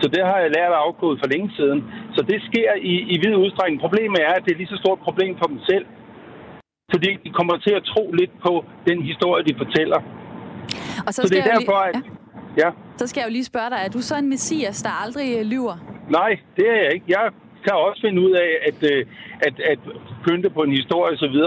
Så 0.00 0.06
det 0.14 0.22
har 0.30 0.38
jeg 0.44 0.50
lært 0.56 0.72
at 0.76 0.82
afkode 0.86 1.16
for 1.20 1.28
længe 1.34 1.50
siden. 1.58 1.78
Så 2.16 2.20
det 2.30 2.38
sker 2.48 2.70
i, 2.92 2.94
i 3.14 3.16
vid 3.24 3.34
udstrækning. 3.44 3.80
Problemet 3.86 4.18
er, 4.28 4.32
at 4.38 4.42
det 4.44 4.52
er 4.52 4.58
lige 4.62 4.72
så 4.74 4.78
stort 4.84 4.98
problem 5.06 5.32
for 5.40 5.46
dem 5.52 5.60
selv. 5.70 5.86
Fordi 6.94 7.10
de 7.24 7.30
kommer 7.38 7.56
til 7.66 7.74
at 7.78 7.82
tro 7.92 8.04
lidt 8.20 8.30
på 8.46 8.52
den 8.88 8.98
historie, 9.10 9.42
de 9.48 9.54
fortæller. 9.62 10.00
Og 11.06 11.10
så, 11.14 11.20
Så 11.22 11.28
det 11.28 11.38
er 11.38 11.44
derfor, 11.54 11.78
lige, 11.86 11.88
at... 11.88 12.02
ja, 12.62 12.64
Ja. 12.64 12.70
så 12.96 13.06
skal 13.06 13.20
jeg 13.20 13.28
jo 13.28 13.32
lige 13.32 13.44
spørge 13.52 13.70
dig, 13.70 13.78
er 13.86 13.88
du 13.96 14.00
så 14.10 14.14
en 14.22 14.28
messias, 14.28 14.82
der 14.82 14.92
aldrig 15.04 15.28
øh, 15.38 15.44
lyver? 15.46 15.76
Nej, 16.18 16.30
det 16.56 16.64
er 16.72 16.76
jeg 16.84 16.90
ikke. 16.94 17.06
Jeg 17.08 17.24
kan 17.64 17.72
også 17.88 18.00
finde 18.06 18.22
ud 18.26 18.30
af 18.30 18.50
at, 18.68 18.78
øh, 18.92 19.06
at, 19.46 19.54
at 19.72 19.78
pynte 20.26 20.50
på 20.50 20.60
en 20.62 20.72
historie 20.80 21.12
osv., 21.16 21.38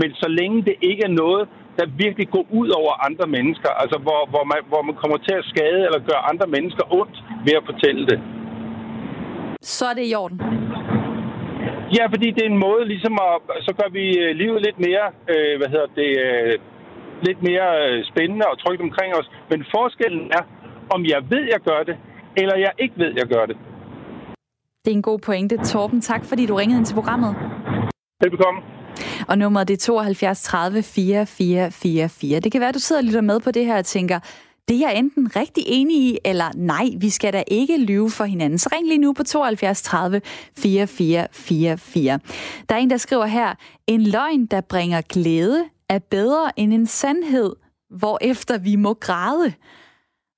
men 0.00 0.08
så 0.14 0.28
længe 0.28 0.62
det 0.62 0.74
ikke 0.80 1.02
er 1.04 1.08
noget, 1.22 1.48
der 1.78 1.86
virkelig 2.04 2.26
går 2.30 2.46
ud 2.60 2.68
over 2.80 2.92
andre 3.08 3.26
mennesker, 3.36 3.70
altså 3.82 3.98
hvor, 4.04 4.20
hvor, 4.32 4.44
man, 4.50 4.60
hvor 4.70 4.82
man 4.88 4.96
kommer 5.02 5.18
til 5.26 5.34
at 5.40 5.44
skade 5.52 5.80
eller 5.86 6.00
gøre 6.10 6.22
andre 6.30 6.46
mennesker 6.54 6.84
ondt 7.00 7.16
ved 7.46 7.54
at 7.60 7.64
fortælle 7.70 8.02
det. 8.10 8.18
Så 9.62 9.84
er 9.90 9.94
det 9.98 10.04
i 10.10 10.14
orden. 10.14 10.38
Ja, 11.96 12.04
fordi 12.12 12.28
det 12.34 12.42
er 12.42 12.50
en 12.54 12.64
måde 12.68 12.82
ligesom 12.92 13.14
at, 13.28 13.36
så 13.66 13.72
gør 13.80 13.88
vi 13.98 14.04
øh, 14.22 14.30
livet 14.42 14.60
lidt 14.66 14.78
mere, 14.86 15.06
øh, 15.32 15.54
hvad 15.58 15.68
hedder 15.74 15.90
det, 16.00 16.10
øh, 16.26 16.58
lidt 17.26 17.40
mere 17.48 17.68
øh, 17.84 18.04
spændende 18.10 18.46
og 18.52 18.58
trygt 18.64 18.82
omkring 18.86 19.10
os. 19.18 19.28
Men 19.50 19.58
forskellen 19.74 20.26
er, 20.38 20.42
om 20.94 21.00
jeg 21.04 21.20
ved, 21.32 21.44
jeg 21.54 21.60
gør 21.68 21.80
det, 21.88 21.96
eller 22.36 22.56
jeg 22.56 22.72
ikke 22.78 22.94
ved, 23.02 23.12
jeg 23.20 23.26
gør 23.34 23.46
det. 23.46 23.56
Det 24.84 24.90
er 24.92 24.96
en 24.96 25.08
god 25.10 25.18
pointe. 25.18 25.56
Torben, 25.56 26.00
tak 26.00 26.24
fordi 26.24 26.46
du 26.46 26.54
ringede 26.54 26.78
ind 26.78 26.86
til 26.86 26.94
programmet. 26.94 27.32
Velbekomme. 28.22 28.75
Og 29.28 29.38
nummeret 29.38 29.68
det 29.68 29.74
er 29.74 29.78
72 29.78 30.42
30 30.42 30.82
4444. 30.82 32.40
Det 32.40 32.52
kan 32.52 32.60
være, 32.60 32.68
at 32.68 32.74
du 32.74 32.80
sidder 32.80 33.02
og 33.02 33.04
lytter 33.04 33.20
med 33.20 33.40
på 33.40 33.50
det 33.50 33.66
her 33.66 33.78
og 33.78 33.84
tænker, 33.84 34.20
det 34.68 34.76
er 34.76 34.80
jeg 34.88 34.98
enten 34.98 35.36
rigtig 35.36 35.64
enig 35.66 35.96
i, 35.96 36.18
eller 36.24 36.50
nej, 36.54 36.88
vi 36.98 37.10
skal 37.10 37.32
da 37.32 37.42
ikke 37.46 37.78
lyve 37.78 38.10
for 38.10 38.24
hinanden. 38.24 38.58
Så 38.58 38.68
ring 38.72 38.88
lige 38.88 38.98
nu 38.98 39.12
på 39.12 39.22
72 39.22 39.82
30 39.82 40.20
4444. 40.56 42.18
Der 42.68 42.74
er 42.74 42.78
en, 42.78 42.90
der 42.90 42.96
skriver 42.96 43.26
her, 43.26 43.54
en 43.86 44.02
løgn, 44.02 44.46
der 44.46 44.60
bringer 44.60 45.00
glæde, 45.00 45.64
er 45.88 45.98
bedre 45.98 46.60
end 46.60 46.74
en 46.74 46.86
sandhed, 46.86 47.52
hvorefter 47.90 48.58
vi 48.58 48.76
må 48.76 48.94
græde. 48.94 49.52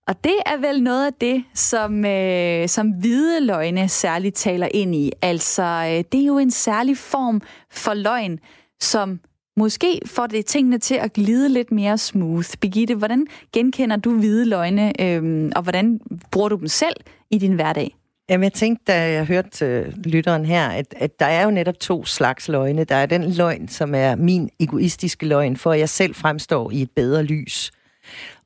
Og 0.08 0.24
det 0.24 0.36
er 0.46 0.56
vel 0.56 0.82
noget 0.82 1.06
af 1.06 1.12
det, 1.20 1.44
som, 1.54 2.04
øh, 2.04 2.68
som 2.68 2.90
hvide 2.90 3.46
løgne 3.46 3.88
særligt 3.88 4.36
taler 4.36 4.68
ind 4.74 4.94
i. 4.94 5.12
Altså, 5.22 5.62
øh, 5.62 6.04
det 6.12 6.20
er 6.20 6.26
jo 6.26 6.38
en 6.38 6.50
særlig 6.50 6.98
form 6.98 7.40
for 7.70 7.94
løgn, 7.94 8.38
som 8.80 9.20
måske 9.56 10.00
får 10.06 10.26
det 10.26 10.46
tingene 10.46 10.78
til 10.78 10.94
at 10.94 11.12
glide 11.12 11.48
lidt 11.48 11.72
mere 11.72 11.98
smooth. 11.98 12.48
Birgitte, 12.60 12.94
hvordan 12.94 13.26
genkender 13.52 13.96
du 13.96 14.18
hvide 14.18 14.44
løgne, 14.44 15.02
øh, 15.02 15.50
og 15.56 15.62
hvordan 15.62 16.00
bruger 16.30 16.48
du 16.48 16.56
dem 16.56 16.68
selv 16.68 16.96
i 17.30 17.38
din 17.38 17.52
hverdag? 17.52 17.96
Jamen, 18.30 18.44
jeg 18.44 18.52
tænkte, 18.52 18.84
da 18.92 19.12
jeg 19.12 19.26
hørte 19.26 19.66
øh, 19.66 19.92
lytteren 20.04 20.44
her, 20.44 20.68
at, 20.68 20.94
at 20.96 21.20
der 21.20 21.26
er 21.26 21.44
jo 21.44 21.50
netop 21.50 21.80
to 21.80 22.04
slags 22.04 22.48
løgne. 22.48 22.84
Der 22.84 22.94
er 22.94 23.06
den 23.06 23.30
løgn, 23.32 23.68
som 23.68 23.94
er 23.94 24.16
min 24.16 24.50
egoistiske 24.60 25.26
løgn, 25.26 25.56
for 25.56 25.72
at 25.72 25.78
jeg 25.78 25.88
selv 25.88 26.14
fremstår 26.14 26.70
i 26.70 26.82
et 26.82 26.90
bedre 26.96 27.22
lys. 27.22 27.70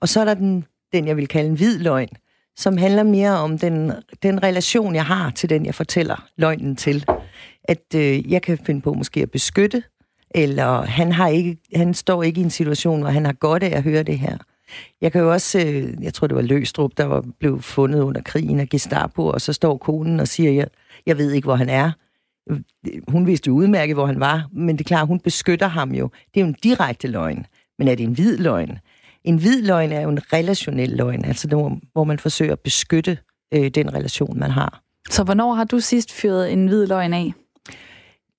Og 0.01 0.09
så 0.09 0.21
er 0.21 0.25
der 0.25 0.35
den, 0.35 0.65
den 0.93 1.07
jeg 1.07 1.17
vil 1.17 1.29
kalde 1.29 1.49
en 1.49 1.57
hvid 1.57 1.79
løgn, 1.79 2.09
som 2.57 2.77
handler 2.77 3.03
mere 3.03 3.39
om 3.39 3.59
den, 3.59 3.93
den 4.23 4.43
relation, 4.43 4.95
jeg 4.95 5.05
har 5.05 5.31
til 5.31 5.51
den, 5.51 5.67
jeg 5.67 5.75
fortæller 5.75 6.29
løgnen 6.37 6.77
til. 6.77 7.05
At 7.65 7.95
øh, 7.95 8.33
jeg 8.33 8.43
kan 8.43 8.59
finde 8.67 8.81
på 8.81 8.95
måske 8.95 9.23
at 9.23 9.31
beskytte, 9.31 9.83
eller 10.35 10.83
han, 10.83 11.13
har 11.13 11.29
ikke, 11.29 11.57
han 11.75 11.95
står 11.95 12.23
ikke 12.23 12.41
i 12.41 12.45
en 12.45 12.51
situation, 12.51 13.01
hvor 13.01 13.11
han 13.11 13.25
har 13.25 13.33
godt 13.33 13.63
af 13.63 13.77
at 13.77 13.83
høre 13.83 14.03
det 14.03 14.19
her. 14.19 14.39
Jeg 15.01 15.13
kan 15.13 15.21
jo 15.21 15.33
også, 15.33 15.59
øh, 15.59 16.05
jeg 16.05 16.15
tror 16.15 16.27
det 16.27 16.37
var 16.37 16.43
Løstrup, 16.43 16.91
der 16.97 17.05
var 17.05 17.25
blevet 17.41 17.65
fundet 17.65 18.01
under 18.01 18.23
krigen 18.23 18.61
af 18.61 18.69
Gestapo, 18.69 19.27
og 19.27 19.41
så 19.41 19.53
står 19.53 19.77
konen 19.77 20.21
og 20.21 20.29
siger, 20.29 20.53
jeg, 20.53 20.67
jeg 21.07 21.19
ved 21.19 21.33
ikke, 21.33 21.47
hvor 21.47 21.57
han 21.57 21.69
er. 21.69 21.91
Hun 23.09 23.27
vidste 23.27 23.49
jo 23.49 23.55
udmærket, 23.55 23.97
hvor 23.97 24.07
han 24.07 24.21
var, 24.21 24.49
men 24.53 24.79
det 24.79 24.85
er 24.85 24.89
klart, 24.89 25.07
hun 25.07 25.21
beskytter 25.21 25.69
ham 25.69 25.93
jo. 25.93 26.11
Det 26.35 26.41
er 26.41 26.45
jo 26.45 26.49
en 26.49 26.57
direkte 26.63 27.09
løgn, 27.09 27.47
men 27.79 27.89
er 27.89 27.95
det 27.95 28.05
en 28.05 28.13
hvid 28.13 28.37
løgn? 28.37 28.79
En 29.25 29.37
hvid 29.39 29.63
løgn 29.63 29.93
er 29.93 30.01
jo 30.01 30.09
en 30.09 30.33
relationel 30.33 30.91
løgn, 30.91 31.25
altså 31.25 31.49
der, 31.49 31.79
hvor 31.93 32.05
man 32.05 32.19
forsøger 32.19 32.53
at 32.53 32.61
beskytte 32.61 33.19
øh, 33.55 33.69
den 33.69 33.95
relation, 33.95 34.39
man 34.39 34.51
har. 34.51 34.83
Så 35.11 35.25
hvornår 35.25 35.55
har 35.55 35.65
du 35.65 35.81
sidst 35.81 36.13
fyret 36.13 36.53
en 36.53 36.67
hvid 36.67 36.87
løgn 36.87 37.13
af? 37.13 37.33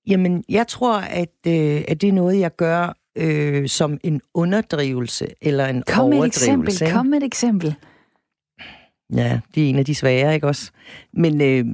Jamen, 0.06 0.44
jeg 0.48 0.66
tror, 0.66 0.98
at, 0.98 1.32
øh, 1.46 1.82
at 1.88 2.00
det 2.00 2.08
er 2.08 2.12
noget, 2.12 2.40
jeg 2.40 2.56
gør 2.56 2.96
øh, 3.16 3.68
som 3.68 3.98
en 4.04 4.20
underdrivelse 4.34 5.28
eller 5.42 5.66
en 5.66 5.82
Kom 5.86 6.08
med 6.08 6.16
et 6.16 6.20
overdrivelse. 6.20 6.40
eksempel. 6.40 6.72
ikke? 6.82 6.92
Kom 6.94 7.06
med 7.06 7.18
et 7.18 7.24
eksempel. 7.24 7.74
Ja, 9.14 9.40
det 9.54 9.64
er 9.64 9.68
en 9.68 9.78
af 9.78 9.84
de 9.84 9.94
svære, 9.94 10.34
ikke 10.34 10.46
også? 10.46 10.70
Men 11.12 11.40
øh, 11.40 11.64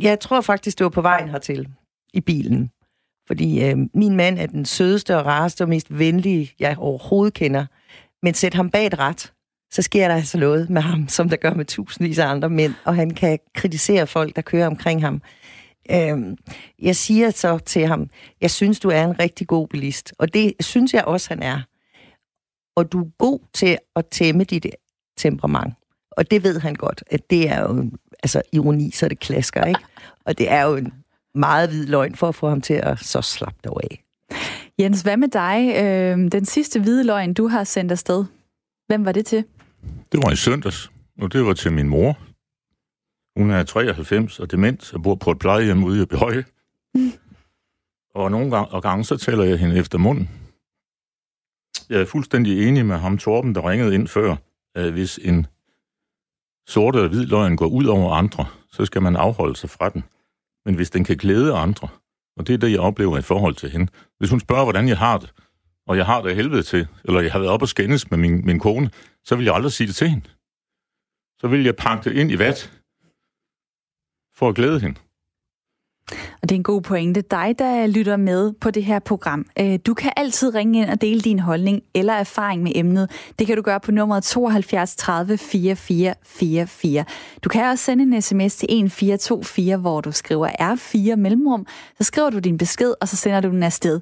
jeg 0.00 0.20
tror 0.20 0.40
faktisk, 0.40 0.78
det 0.78 0.84
var 0.84 0.90
på 0.90 1.00
vejen 1.02 1.28
hertil 1.28 1.68
i 2.14 2.20
bilen. 2.20 2.70
Fordi 3.26 3.64
øh, 3.64 3.76
min 3.94 4.16
mand 4.16 4.38
er 4.38 4.46
den 4.46 4.64
sødeste 4.64 5.16
og 5.18 5.26
rareste 5.26 5.62
og 5.62 5.68
mest 5.68 5.98
venlige, 5.98 6.52
jeg 6.60 6.78
overhovedet 6.78 7.34
kender. 7.34 7.66
Men 8.22 8.34
sæt 8.34 8.54
ham 8.54 8.70
bag 8.70 8.86
et 8.86 8.98
ret, 8.98 9.32
så 9.72 9.82
sker 9.82 10.08
der 10.08 10.14
altså 10.14 10.38
noget 10.38 10.70
med 10.70 10.82
ham, 10.82 11.08
som 11.08 11.28
der 11.28 11.36
gør 11.36 11.54
med 11.54 11.64
tusindvis 11.64 12.18
af 12.18 12.26
andre 12.26 12.50
mænd, 12.50 12.74
og 12.84 12.94
han 12.94 13.10
kan 13.10 13.38
kritisere 13.54 14.06
folk, 14.06 14.36
der 14.36 14.42
kører 14.42 14.66
omkring 14.66 15.02
ham. 15.02 15.22
Øhm, 15.90 16.36
jeg 16.78 16.96
siger 16.96 17.30
så 17.30 17.58
til 17.58 17.86
ham, 17.86 18.10
jeg 18.40 18.50
synes, 18.50 18.80
du 18.80 18.88
er 18.88 19.04
en 19.04 19.18
rigtig 19.18 19.46
god 19.46 19.68
bilist, 19.68 20.12
og 20.18 20.34
det 20.34 20.52
synes 20.60 20.94
jeg 20.94 21.04
også, 21.04 21.28
han 21.28 21.42
er. 21.42 21.60
Og 22.76 22.92
du 22.92 23.00
er 23.00 23.10
god 23.18 23.40
til 23.52 23.78
at 23.96 24.06
tæmme 24.06 24.44
dit 24.44 24.66
temperament. 25.16 25.74
Og 26.10 26.30
det 26.30 26.44
ved 26.44 26.60
han 26.60 26.74
godt, 26.74 27.04
at 27.06 27.30
det 27.30 27.48
er 27.48 27.60
jo 27.60 27.90
altså 28.22 28.42
ironi, 28.52 28.90
så 28.90 29.08
det 29.08 29.20
klasker, 29.20 29.64
ikke? 29.64 29.80
Og 30.24 30.38
det 30.38 30.50
er 30.50 30.62
jo 30.62 30.76
en 30.76 30.92
meget 31.34 31.68
hvid 31.68 31.86
løgn 31.86 32.14
for 32.14 32.28
at 32.28 32.34
få 32.34 32.48
ham 32.48 32.60
til 32.60 32.74
at 32.74 32.98
så 32.98 33.22
slappe 33.22 33.58
dig 33.64 33.72
af. 33.90 34.04
Jens, 34.80 35.02
hvad 35.02 35.16
med 35.16 35.28
dig? 35.28 35.74
Øh, 35.76 36.32
den 36.32 36.44
sidste 36.44 36.80
hvide 36.80 37.04
løgn, 37.04 37.34
du 37.34 37.48
har 37.48 37.64
sendt 37.64 37.92
afsted. 37.92 38.24
Hvem 38.86 39.04
var 39.04 39.12
det 39.12 39.26
til? 39.26 39.44
Det 40.12 40.22
var 40.22 40.30
i 40.30 40.36
søndags, 40.36 40.90
og 41.20 41.32
det 41.32 41.44
var 41.44 41.52
til 41.52 41.72
min 41.72 41.88
mor. 41.88 42.18
Hun 43.36 43.50
er 43.50 43.62
93 43.62 44.40
og 44.40 44.50
dement 44.50 44.94
og 44.94 45.02
bor 45.02 45.14
på 45.14 45.30
et 45.30 45.38
plejehjem 45.38 45.84
ude 45.84 46.02
i 46.02 46.06
Behøje. 46.06 46.44
Og 48.14 48.30
nogle 48.30 48.50
gange, 48.50 48.68
og 48.70 48.82
gange 48.82 49.04
så 49.04 49.16
taler 49.16 49.44
jeg 49.44 49.58
hende 49.58 49.76
efter 49.76 49.98
munden. 49.98 50.30
Jeg 51.88 52.00
er 52.00 52.04
fuldstændig 52.04 52.68
enig 52.68 52.86
med 52.86 52.96
ham, 52.96 53.18
Torben, 53.18 53.54
der 53.54 53.70
ringede 53.70 53.94
ind 53.94 54.08
før, 54.08 54.36
at 54.74 54.92
hvis 54.92 55.18
en 55.22 55.46
sorte 56.68 56.96
og 56.96 57.08
hvid 57.08 57.26
løgn 57.26 57.56
går 57.56 57.66
ud 57.66 57.84
over 57.84 58.14
andre, 58.14 58.46
så 58.72 58.84
skal 58.84 59.02
man 59.02 59.16
afholde 59.16 59.56
sig 59.56 59.70
fra 59.70 59.88
den. 59.88 60.04
Men 60.64 60.74
hvis 60.74 60.90
den 60.90 61.04
kan 61.04 61.16
glæde 61.16 61.54
andre, 61.54 61.88
og 62.36 62.46
det 62.46 62.54
er 62.54 62.58
det, 62.58 62.72
jeg 62.72 62.80
oplever 62.80 63.18
i 63.18 63.22
forhold 63.22 63.54
til 63.54 63.70
hende. 63.70 63.92
Hvis 64.18 64.30
hun 64.30 64.40
spørger, 64.40 64.64
hvordan 64.64 64.88
jeg 64.88 64.98
har 64.98 65.18
det, 65.18 65.32
og 65.86 65.96
jeg 65.96 66.06
har 66.06 66.22
det 66.22 66.36
helvede 66.36 66.62
til, 66.62 66.88
eller 67.04 67.20
jeg 67.20 67.32
har 67.32 67.38
været 67.38 67.52
op 67.52 67.62
og 67.62 67.68
skændes 67.68 68.10
med 68.10 68.18
min, 68.18 68.46
min 68.46 68.58
kone, 68.58 68.90
så 69.24 69.36
vil 69.36 69.44
jeg 69.44 69.54
aldrig 69.54 69.72
sige 69.72 69.86
det 69.86 69.96
til 69.96 70.08
hende. 70.08 70.26
Så 71.40 71.48
vil 71.48 71.64
jeg 71.64 71.76
pakke 71.76 72.10
det 72.10 72.16
ind 72.16 72.30
i 72.30 72.38
vat, 72.38 72.72
for 74.34 74.48
at 74.48 74.54
glæde 74.54 74.80
hende. 74.80 75.00
Og 76.42 76.48
det 76.48 76.52
er 76.52 76.56
en 76.56 76.62
god 76.62 76.80
pointe. 76.80 77.20
Dig, 77.20 77.54
der 77.58 77.86
lytter 77.86 78.16
med 78.16 78.52
på 78.52 78.70
det 78.70 78.84
her 78.84 78.98
program, 78.98 79.46
øh, 79.60 79.78
du 79.86 79.94
kan 79.94 80.12
altid 80.16 80.54
ringe 80.54 80.82
ind 80.82 80.90
og 80.90 81.00
dele 81.00 81.20
din 81.20 81.38
holdning 81.38 81.82
eller 81.94 82.12
erfaring 82.12 82.62
med 82.62 82.72
emnet. 82.74 83.10
Det 83.38 83.46
kan 83.46 83.56
du 83.56 83.62
gøre 83.62 83.80
på 83.80 83.92
nummeret 83.92 84.24
72 84.24 84.96
30 84.96 85.38
44 85.38 86.14
44. 86.24 87.04
Du 87.44 87.48
kan 87.48 87.64
også 87.64 87.84
sende 87.84 88.02
en 88.16 88.22
sms 88.22 88.56
til 88.56 88.66
1424, 88.66 89.76
hvor 89.76 90.00
du 90.00 90.12
skriver 90.12 90.48
R4 90.48 91.16
mellemrum. 91.16 91.66
Så 91.98 92.04
skriver 92.04 92.30
du 92.30 92.38
din 92.38 92.58
besked, 92.58 92.94
og 93.00 93.08
så 93.08 93.16
sender 93.16 93.40
du 93.40 93.48
den 93.48 93.62
afsted. 93.62 94.00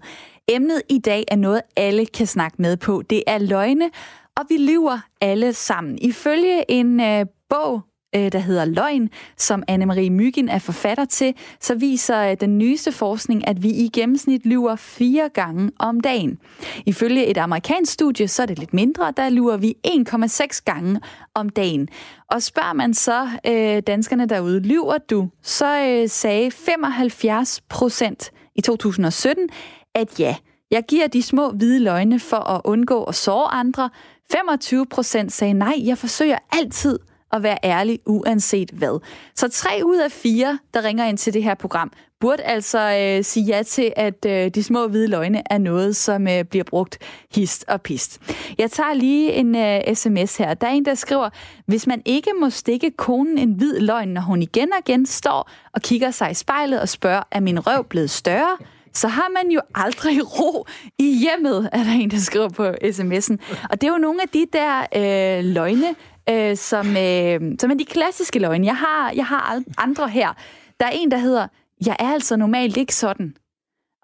Emnet 0.48 0.82
i 0.88 0.98
dag 0.98 1.24
er 1.28 1.36
noget, 1.36 1.60
alle 1.76 2.06
kan 2.06 2.26
snakke 2.26 2.62
med 2.62 2.76
på. 2.76 3.02
Det 3.10 3.22
er 3.26 3.38
løgne, 3.38 3.90
og 4.36 4.44
vi 4.48 4.56
lyver 4.56 4.98
alle 5.20 5.52
sammen. 5.52 5.98
Ifølge 6.02 6.70
en 6.70 7.00
øh, 7.00 7.26
bog, 7.48 7.82
øh, 8.14 8.32
der 8.32 8.38
hedder 8.38 8.64
Løgn, 8.64 9.10
som 9.36 9.62
Anne-Marie 9.70 10.10
Myggen 10.10 10.48
er 10.48 10.58
forfatter 10.58 11.04
til, 11.04 11.34
så 11.60 11.74
viser 11.74 12.30
øh, 12.30 12.36
den 12.40 12.58
nyeste 12.58 12.92
forskning, 12.92 13.48
at 13.48 13.62
vi 13.62 13.68
i 13.68 13.88
gennemsnit 13.92 14.46
lyver 14.46 14.76
fire 14.76 15.28
gange 15.28 15.70
om 15.78 16.00
dagen. 16.00 16.38
Ifølge 16.86 17.26
et 17.26 17.36
amerikansk 17.36 17.92
studie, 17.92 18.28
så 18.28 18.42
er 18.42 18.46
det 18.46 18.58
lidt 18.58 18.74
mindre, 18.74 19.12
der 19.16 19.28
lyver 19.28 19.56
vi 19.56 19.74
1,6 19.86 20.62
gange 20.64 21.00
om 21.34 21.48
dagen. 21.48 21.88
Og 22.30 22.42
spørger 22.42 22.72
man 22.72 22.94
så 22.94 23.28
øh, 23.46 23.82
danskerne 23.86 24.26
derude, 24.26 24.60
lyver 24.60 24.98
du, 24.98 25.28
så 25.42 25.80
øh, 25.80 26.08
sagde 26.08 26.50
75 26.50 27.60
procent 27.68 28.30
i 28.54 28.60
2017, 28.60 29.48
at 29.94 30.20
ja, 30.20 30.36
jeg 30.70 30.84
giver 30.88 31.06
de 31.06 31.22
små 31.22 31.50
hvide 31.50 31.80
løgne 31.80 32.20
for 32.20 32.36
at 32.36 32.60
undgå 32.64 33.04
at 33.04 33.14
såre 33.14 33.54
andre. 33.54 33.90
25 34.32 34.86
procent 34.86 35.32
sagde 35.32 35.54
nej, 35.54 35.74
jeg 35.84 35.98
forsøger 35.98 36.38
altid 36.52 36.98
at 37.32 37.42
være 37.42 37.58
ærlig, 37.64 37.98
uanset 38.06 38.70
hvad. 38.70 39.00
Så 39.34 39.48
tre 39.48 39.80
ud 39.84 39.96
af 39.96 40.12
fire, 40.12 40.58
der 40.74 40.84
ringer 40.84 41.04
ind 41.04 41.18
til 41.18 41.34
det 41.34 41.42
her 41.42 41.54
program, 41.54 41.92
burde 42.20 42.42
altså 42.42 42.78
øh, 42.78 43.24
sige 43.24 43.46
ja 43.46 43.62
til, 43.62 43.92
at 43.96 44.26
øh, 44.26 44.48
de 44.48 44.62
små 44.62 44.88
hvide 44.88 45.08
løgne 45.08 45.42
er 45.50 45.58
noget, 45.58 45.96
som 45.96 46.28
øh, 46.28 46.44
bliver 46.44 46.64
brugt 46.64 46.98
hist 47.34 47.64
og 47.68 47.82
pist. 47.82 48.20
Jeg 48.58 48.70
tager 48.70 48.94
lige 48.94 49.32
en 49.32 49.56
øh, 49.56 49.94
sms 49.94 50.36
her. 50.36 50.54
Der 50.54 50.66
er 50.66 50.70
en, 50.70 50.84
der 50.84 50.94
skriver, 50.94 51.30
hvis 51.66 51.86
man 51.86 52.02
ikke 52.04 52.30
må 52.40 52.50
stikke 52.50 52.90
konen 52.90 53.38
en 53.38 53.52
hvid 53.52 53.80
løgn, 53.80 54.08
når 54.08 54.20
hun 54.20 54.42
igen 54.42 54.72
og 54.72 54.78
igen 54.88 55.06
står 55.06 55.50
og 55.72 55.82
kigger 55.82 56.10
sig 56.10 56.30
i 56.30 56.34
spejlet 56.34 56.80
og 56.80 56.88
spørger, 56.88 57.22
er 57.30 57.40
min 57.40 57.66
røv 57.66 57.84
blevet 57.84 58.10
større? 58.10 58.56
så 58.92 59.08
har 59.08 59.28
man 59.42 59.52
jo 59.52 59.60
aldrig 59.74 60.18
ro 60.38 60.66
i 60.98 61.18
hjemmet, 61.18 61.68
er 61.72 61.84
der 61.84 61.92
en, 61.92 62.10
der 62.10 62.18
skriver 62.18 62.48
på 62.48 62.68
sms'en. 62.68 63.36
Og 63.70 63.80
det 63.80 63.86
er 63.86 63.92
jo 63.92 63.98
nogle 63.98 64.22
af 64.22 64.28
de 64.28 64.46
der 64.52 64.80
øh, 64.96 65.44
løgne, 65.44 65.94
øh, 66.30 66.56
som, 66.56 66.86
øh, 66.86 67.40
som 67.60 67.70
er 67.70 67.74
de 67.78 67.84
klassiske 67.84 68.38
løgne. 68.38 68.66
Jeg 68.66 68.76
har, 68.76 69.12
jeg 69.16 69.26
har 69.26 69.62
andre 69.78 70.08
her. 70.08 70.32
Der 70.80 70.86
er 70.86 70.90
en, 70.90 71.10
der 71.10 71.18
hedder, 71.18 71.46
jeg 71.86 71.96
er 71.98 72.08
altså 72.08 72.36
normalt 72.36 72.76
ikke 72.76 72.94
sådan. 72.94 73.36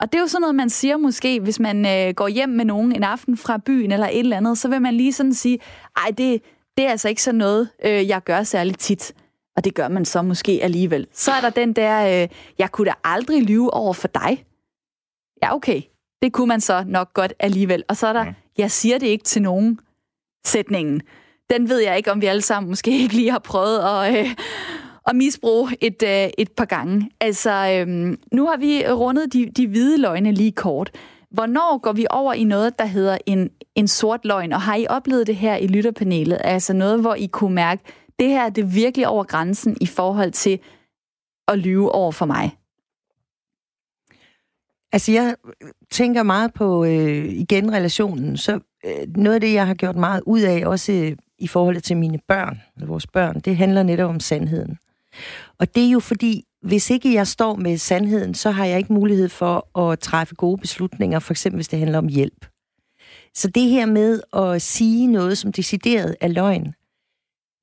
Og 0.00 0.12
det 0.12 0.18
er 0.18 0.22
jo 0.22 0.26
sådan 0.26 0.40
noget, 0.40 0.54
man 0.54 0.70
siger 0.70 0.96
måske, 0.96 1.40
hvis 1.40 1.60
man 1.60 1.86
øh, 1.86 2.14
går 2.14 2.28
hjem 2.28 2.48
med 2.48 2.64
nogen 2.64 2.92
en 2.96 3.04
aften 3.04 3.36
fra 3.36 3.58
byen 3.66 3.92
eller 3.92 4.06
et 4.06 4.18
eller 4.18 4.36
andet, 4.36 4.58
så 4.58 4.68
vil 4.68 4.82
man 4.82 4.94
lige 4.94 5.12
sådan 5.12 5.34
sige, 5.34 5.58
ej, 5.96 6.10
det, 6.10 6.42
det 6.76 6.86
er 6.86 6.90
altså 6.90 7.08
ikke 7.08 7.22
sådan 7.22 7.38
noget, 7.38 7.68
øh, 7.84 8.08
jeg 8.08 8.22
gør 8.22 8.42
særligt 8.42 8.78
tit. 8.78 9.14
Og 9.56 9.64
det 9.64 9.74
gør 9.74 9.88
man 9.88 10.04
så 10.04 10.22
måske 10.22 10.58
alligevel. 10.62 11.06
Så 11.12 11.32
er 11.32 11.40
der 11.40 11.50
den 11.50 11.72
der, 11.72 12.22
øh, 12.22 12.28
jeg 12.58 12.72
kunne 12.72 12.86
da 12.86 12.94
aldrig 13.04 13.42
lyve 13.42 13.74
over 13.74 13.92
for 13.92 14.08
dig. 14.08 14.44
Ja, 15.42 15.54
okay. 15.54 15.82
Det 16.22 16.32
kunne 16.32 16.48
man 16.48 16.60
så 16.60 16.84
nok 16.86 17.14
godt 17.14 17.32
alligevel. 17.38 17.84
Og 17.88 17.96
så 17.96 18.06
er 18.06 18.12
der, 18.12 18.32
jeg 18.58 18.70
siger 18.70 18.98
det 18.98 19.06
ikke 19.06 19.24
til 19.24 19.42
nogen 19.42 19.80
sætningen 20.46 21.02
den 21.58 21.68
ved 21.68 21.78
jeg 21.78 21.96
ikke, 21.96 22.12
om 22.12 22.20
vi 22.20 22.26
alle 22.26 22.42
sammen 22.42 22.70
måske 22.70 22.98
ikke 23.02 23.14
lige 23.14 23.30
har 23.30 23.38
prøvet 23.38 23.78
at, 23.78 24.18
øh, 24.18 24.34
at 25.06 25.16
misbruge 25.16 25.76
et, 25.80 26.02
øh, 26.02 26.30
et 26.38 26.52
par 26.52 26.64
gange. 26.64 27.10
Altså, 27.20 27.50
øh, 27.50 28.16
nu 28.32 28.46
har 28.46 28.56
vi 28.56 28.84
rundet 28.88 29.32
de, 29.32 29.50
de 29.56 29.66
hvide 29.66 30.00
løgne 30.00 30.32
lige 30.32 30.52
kort. 30.52 30.90
Hvornår 31.30 31.78
går 31.78 31.92
vi 31.92 32.06
over 32.10 32.32
i 32.32 32.44
noget, 32.44 32.78
der 32.78 32.84
hedder 32.84 33.18
en, 33.26 33.50
en 33.74 33.88
sort 33.88 34.24
løgn? 34.24 34.52
Og 34.52 34.60
har 34.60 34.76
I 34.76 34.86
oplevet 34.86 35.26
det 35.26 35.36
her 35.36 35.56
i 35.56 35.66
lytterpanelet? 35.66 36.40
Altså 36.44 36.72
noget, 36.72 37.00
hvor 37.00 37.14
I 37.14 37.26
kunne 37.26 37.54
mærke, 37.54 37.82
det 38.18 38.28
her 38.28 38.48
det 38.48 38.62
er 38.62 38.68
virkelig 38.68 39.08
over 39.08 39.24
grænsen 39.24 39.76
i 39.80 39.86
forhold 39.86 40.32
til 40.32 40.58
at 41.48 41.58
lyve 41.58 41.92
over 41.92 42.12
for 42.12 42.26
mig? 42.26 42.56
Altså, 44.92 45.12
jeg 45.12 45.36
tænker 45.90 46.22
meget 46.22 46.54
på, 46.54 46.84
øh, 46.84 47.24
igen, 47.24 47.72
relationen. 47.72 48.36
Så 48.36 48.60
øh, 48.84 49.16
noget 49.16 49.34
af 49.34 49.40
det, 49.40 49.52
jeg 49.52 49.66
har 49.66 49.74
gjort 49.74 49.96
meget 49.96 50.22
ud 50.26 50.40
af, 50.40 50.66
også 50.66 50.92
øh, 50.92 51.16
i 51.38 51.46
forhold 51.46 51.80
til 51.80 51.96
mine 51.96 52.18
børn, 52.28 52.60
eller 52.76 52.86
vores 52.86 53.06
børn, 53.06 53.40
det 53.40 53.56
handler 53.56 53.82
netop 53.82 54.10
om 54.10 54.20
sandheden. 54.20 54.78
Og 55.58 55.74
det 55.74 55.86
er 55.86 55.90
jo 55.90 56.00
fordi, 56.00 56.44
hvis 56.62 56.90
ikke 56.90 57.14
jeg 57.14 57.26
står 57.26 57.56
med 57.56 57.78
sandheden, 57.78 58.34
så 58.34 58.50
har 58.50 58.64
jeg 58.64 58.78
ikke 58.78 58.92
mulighed 58.92 59.28
for 59.28 59.78
at 59.78 59.98
træffe 59.98 60.34
gode 60.34 60.58
beslutninger, 60.58 61.18
for 61.18 61.32
eksempel 61.32 61.56
hvis 61.56 61.68
det 61.68 61.78
handler 61.78 61.98
om 61.98 62.08
hjælp. 62.08 62.46
Så 63.34 63.48
det 63.48 63.62
her 63.62 63.86
med 63.86 64.20
at 64.32 64.62
sige 64.62 65.06
noget, 65.06 65.38
som 65.38 65.52
decideret 65.52 66.16
er 66.20 66.28
løgn, 66.28 66.74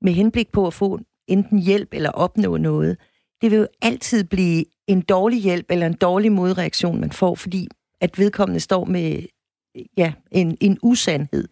med 0.00 0.12
henblik 0.12 0.52
på 0.52 0.66
at 0.66 0.74
få 0.74 1.00
enten 1.26 1.58
hjælp 1.58 1.88
eller 1.92 2.10
opnå 2.10 2.56
noget, 2.56 2.96
det 3.42 3.50
vil 3.50 3.58
jo 3.58 3.66
altid 3.82 4.24
blive 4.24 4.64
en 4.86 5.00
dårlig 5.00 5.42
hjælp 5.42 5.66
eller 5.70 5.86
en 5.86 5.94
dårlig 5.94 6.32
modreaktion, 6.32 7.00
man 7.00 7.12
får, 7.12 7.34
fordi 7.34 7.68
at 8.00 8.18
vedkommende 8.18 8.60
står 8.60 8.84
med 8.84 9.22
ja, 9.96 10.12
en, 10.30 10.56
en 10.60 10.78
usandhed 10.82 11.48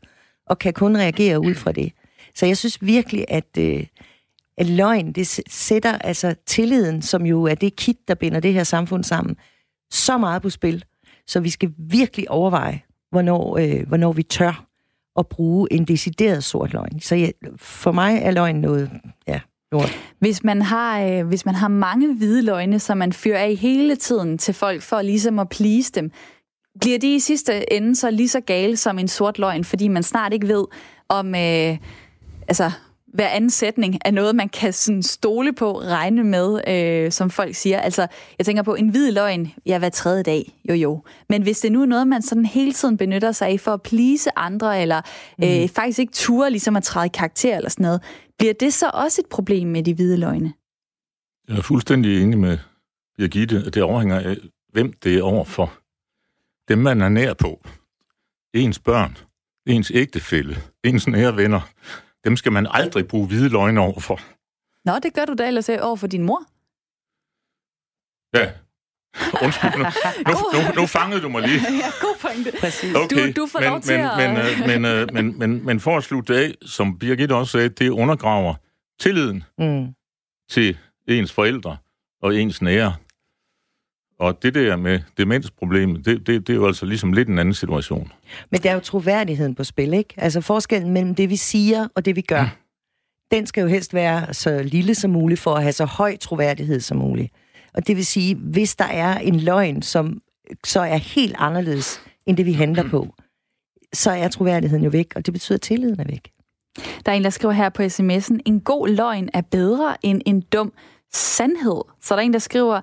og 0.46 0.58
kan 0.58 0.72
kun 0.72 0.96
reagere 0.96 1.40
ud 1.40 1.54
fra 1.54 1.72
det. 1.72 1.92
Så 2.40 2.46
jeg 2.46 2.56
synes 2.56 2.82
virkelig, 2.82 3.24
at, 3.28 3.58
øh, 3.58 3.86
at 4.58 4.66
løgn, 4.66 5.12
det 5.12 5.42
sætter 5.48 5.98
altså 5.98 6.34
tilliden, 6.46 7.02
som 7.02 7.26
jo 7.26 7.44
er 7.44 7.54
det 7.54 7.76
kit, 7.76 7.96
der 8.08 8.14
binder 8.14 8.40
det 8.40 8.52
her 8.52 8.64
samfund 8.64 9.04
sammen, 9.04 9.36
så 9.90 10.18
meget 10.18 10.42
på 10.42 10.50
spil. 10.50 10.84
Så 11.26 11.40
vi 11.40 11.50
skal 11.50 11.72
virkelig 11.78 12.30
overveje, 12.30 12.82
hvornår, 13.10 13.58
øh, 13.58 13.88
hvornår 13.88 14.12
vi 14.12 14.22
tør 14.22 14.66
at 15.18 15.26
bruge 15.26 15.72
en 15.72 15.84
decideret 15.84 16.44
sort 16.44 16.72
løgn. 16.72 17.00
Så 17.00 17.14
jeg, 17.14 17.32
for 17.56 17.92
mig 17.92 18.18
er 18.22 18.30
løgn 18.30 18.56
noget, 18.56 18.90
ja, 19.28 19.40
lort. 19.72 19.98
Hvis 20.18 20.44
man 20.44 20.62
har, 20.62 21.00
øh, 21.00 21.26
hvis 21.26 21.46
man 21.46 21.54
har 21.54 21.68
mange 21.68 22.14
hvide 22.14 22.42
løgne, 22.42 22.78
som 22.78 22.98
man 22.98 23.12
fyrer 23.12 23.38
af 23.38 23.54
hele 23.56 23.96
tiden 23.96 24.38
til 24.38 24.54
folk 24.54 24.82
for 24.82 25.02
ligesom 25.02 25.38
at 25.38 25.48
please 25.48 25.92
dem, 25.92 26.10
bliver 26.80 26.98
de 26.98 27.14
i 27.14 27.18
sidste 27.18 27.72
ende 27.72 27.96
så 27.96 28.10
lige 28.10 28.28
så 28.28 28.40
gale 28.40 28.76
som 28.76 28.98
en 28.98 29.08
sort 29.08 29.38
løgn, 29.38 29.64
fordi 29.64 29.88
man 29.88 30.02
snart 30.02 30.32
ikke 30.32 30.48
ved, 30.48 30.64
om, 31.08 31.34
øh, 31.34 31.78
altså, 32.50 32.70
hver 33.14 33.28
anden 33.28 33.50
sætning 33.50 33.98
er 34.04 34.10
noget, 34.10 34.36
man 34.36 34.48
kan 34.48 34.72
sådan 34.72 35.02
stole 35.02 35.52
på, 35.52 35.80
regne 35.80 36.24
med, 36.24 36.60
øh, 36.68 37.12
som 37.12 37.30
folk 37.30 37.54
siger. 37.54 37.80
Altså, 37.80 38.06
jeg 38.38 38.46
tænker 38.46 38.62
på 38.62 38.74
en 38.74 38.88
hvid 38.88 39.12
løgn, 39.12 39.52
ja, 39.66 39.78
hver 39.78 39.88
tredje 39.88 40.22
dag, 40.22 40.60
jo 40.68 40.74
jo. 40.74 41.02
Men 41.28 41.42
hvis 41.42 41.60
det 41.60 41.72
nu 41.72 41.82
er 41.82 41.86
noget, 41.86 42.08
man 42.08 42.22
sådan 42.22 42.44
hele 42.44 42.72
tiden 42.72 42.96
benytter 42.96 43.32
sig 43.32 43.48
af 43.48 43.60
for 43.60 43.70
at 43.70 43.82
plise 43.82 44.30
andre, 44.38 44.82
eller 44.82 45.00
øh, 45.44 45.62
mm. 45.62 45.68
faktisk 45.68 45.98
ikke 45.98 46.12
ture 46.12 46.50
ligesom 46.50 46.76
at 46.76 46.82
træde 46.82 47.08
karakter 47.08 47.56
eller 47.56 47.70
sådan 47.70 47.84
noget, 47.84 48.02
bliver 48.38 48.54
det 48.60 48.74
så 48.74 48.90
også 48.94 49.20
et 49.20 49.26
problem 49.30 49.68
med 49.68 49.82
de 49.82 49.94
hvide 49.94 50.16
løgne? 50.16 50.52
Jeg 51.48 51.56
er 51.58 51.62
fuldstændig 51.62 52.22
enig 52.22 52.38
med 52.38 52.58
Birgitte, 53.16 53.62
at 53.66 53.74
det 53.74 53.82
overhænger 53.82 54.20
af, 54.20 54.36
hvem 54.72 54.92
det 54.92 55.18
er 55.18 55.22
overfor. 55.22 55.72
Dem, 56.68 56.78
man 56.78 57.00
er 57.00 57.08
nær 57.08 57.34
på. 57.34 57.60
Ens 58.54 58.78
børn, 58.78 59.16
ens 59.66 59.92
ægtefælle, 59.94 60.56
ens 60.84 61.08
nære 61.08 61.36
venner 61.36 61.60
dem 62.24 62.36
skal 62.36 62.52
man 62.52 62.66
aldrig 62.70 63.08
bruge 63.08 63.26
hvide 63.26 63.48
løgne 63.48 63.80
over 63.80 64.00
for. 64.00 64.20
Nå, 64.84 64.98
det 64.98 65.14
gør 65.14 65.24
du 65.24 65.34
da 65.34 65.46
ellers 65.46 65.68
over 65.68 65.96
for 65.96 66.06
din 66.06 66.22
mor. 66.22 66.42
Ja. 68.34 68.52
Undskyld, 69.44 69.70
nu, 69.70 69.84
nu, 70.26 70.34
nu, 70.52 70.80
nu 70.80 70.86
fangede 70.86 71.20
du 71.22 71.28
mig 71.28 71.42
lige. 71.42 71.60
ja, 71.84 71.90
god 72.00 72.16
pointe. 72.20 72.52
Præcis. 72.60 72.94
Okay, 72.94 73.32
du, 73.32 73.42
du 73.42 73.46
får 73.46 73.60
men, 73.60 73.68
lov 73.68 73.80
til 73.80 73.96
men, 73.96 74.06
at... 74.06 74.16
Men, 74.16 74.82
men, 74.82 74.82
men, 74.82 75.08
men, 75.12 75.38
men, 75.38 75.66
men 75.66 75.80
for 75.80 75.96
at 75.96 76.04
slutte 76.04 76.36
af, 76.36 76.54
som 76.62 76.98
Birgit 76.98 77.32
også 77.32 77.52
sagde, 77.52 77.68
det 77.68 77.88
undergraver 77.88 78.54
tilliden 79.00 79.44
mm. 79.58 79.94
til 80.50 80.78
ens 81.08 81.32
forældre 81.32 81.76
og 82.22 82.36
ens 82.36 82.62
nære. 82.62 82.94
Og 84.20 84.42
det 84.42 84.54
der 84.54 84.76
med 84.76 85.00
demensproblemet, 85.16 86.04
det, 86.04 86.26
det, 86.26 86.46
det 86.46 86.52
er 86.52 86.56
jo 86.56 86.66
altså 86.66 86.86
ligesom 86.86 87.12
lidt 87.12 87.28
en 87.28 87.38
anden 87.38 87.54
situation. 87.54 88.12
Men 88.50 88.62
der 88.62 88.70
er 88.70 88.74
jo 88.74 88.80
troværdigheden 88.80 89.54
på 89.54 89.64
spil, 89.64 89.94
ikke? 89.94 90.14
Altså 90.16 90.40
forskellen 90.40 90.92
mellem 90.92 91.14
det, 91.14 91.30
vi 91.30 91.36
siger 91.36 91.88
og 91.94 92.04
det, 92.04 92.16
vi 92.16 92.20
gør, 92.20 92.42
mm. 92.42 92.48
den 93.30 93.46
skal 93.46 93.60
jo 93.60 93.66
helst 93.66 93.94
være 93.94 94.34
så 94.34 94.62
lille 94.62 94.94
som 94.94 95.10
muligt 95.10 95.40
for 95.40 95.54
at 95.54 95.62
have 95.62 95.72
så 95.72 95.84
høj 95.84 96.16
troværdighed 96.16 96.80
som 96.80 96.96
muligt. 96.96 97.32
Og 97.74 97.86
det 97.86 97.96
vil 97.96 98.06
sige, 98.06 98.34
hvis 98.34 98.76
der 98.76 98.84
er 98.84 99.18
en 99.18 99.40
løgn, 99.40 99.82
som 99.82 100.20
så 100.64 100.80
er 100.80 100.96
helt 100.96 101.34
anderledes 101.38 102.00
end 102.26 102.36
det, 102.36 102.46
vi 102.46 102.52
handler 102.52 102.88
på, 102.88 103.14
så 103.92 104.10
er 104.10 104.28
troværdigheden 104.28 104.84
jo 104.84 104.90
væk, 104.90 105.12
og 105.16 105.26
det 105.26 105.34
betyder, 105.34 105.56
at 105.56 105.62
tilliden 105.62 106.00
er 106.00 106.04
væk. 106.04 106.30
Der 107.06 107.12
er 107.12 107.16
en, 107.16 107.24
der 107.24 107.30
skriver 107.30 107.54
her 107.54 107.68
på 107.68 107.82
sms'en, 107.82 108.38
en 108.46 108.60
god 108.60 108.88
løgn 108.88 109.28
er 109.34 109.40
bedre 109.40 109.96
end 110.02 110.22
en 110.26 110.40
dum 110.40 110.72
sandhed. 111.12 111.82
Så 112.00 112.14
der 112.14 112.20
er 112.20 112.24
en, 112.24 112.32
der 112.32 112.38
skriver, 112.38 112.80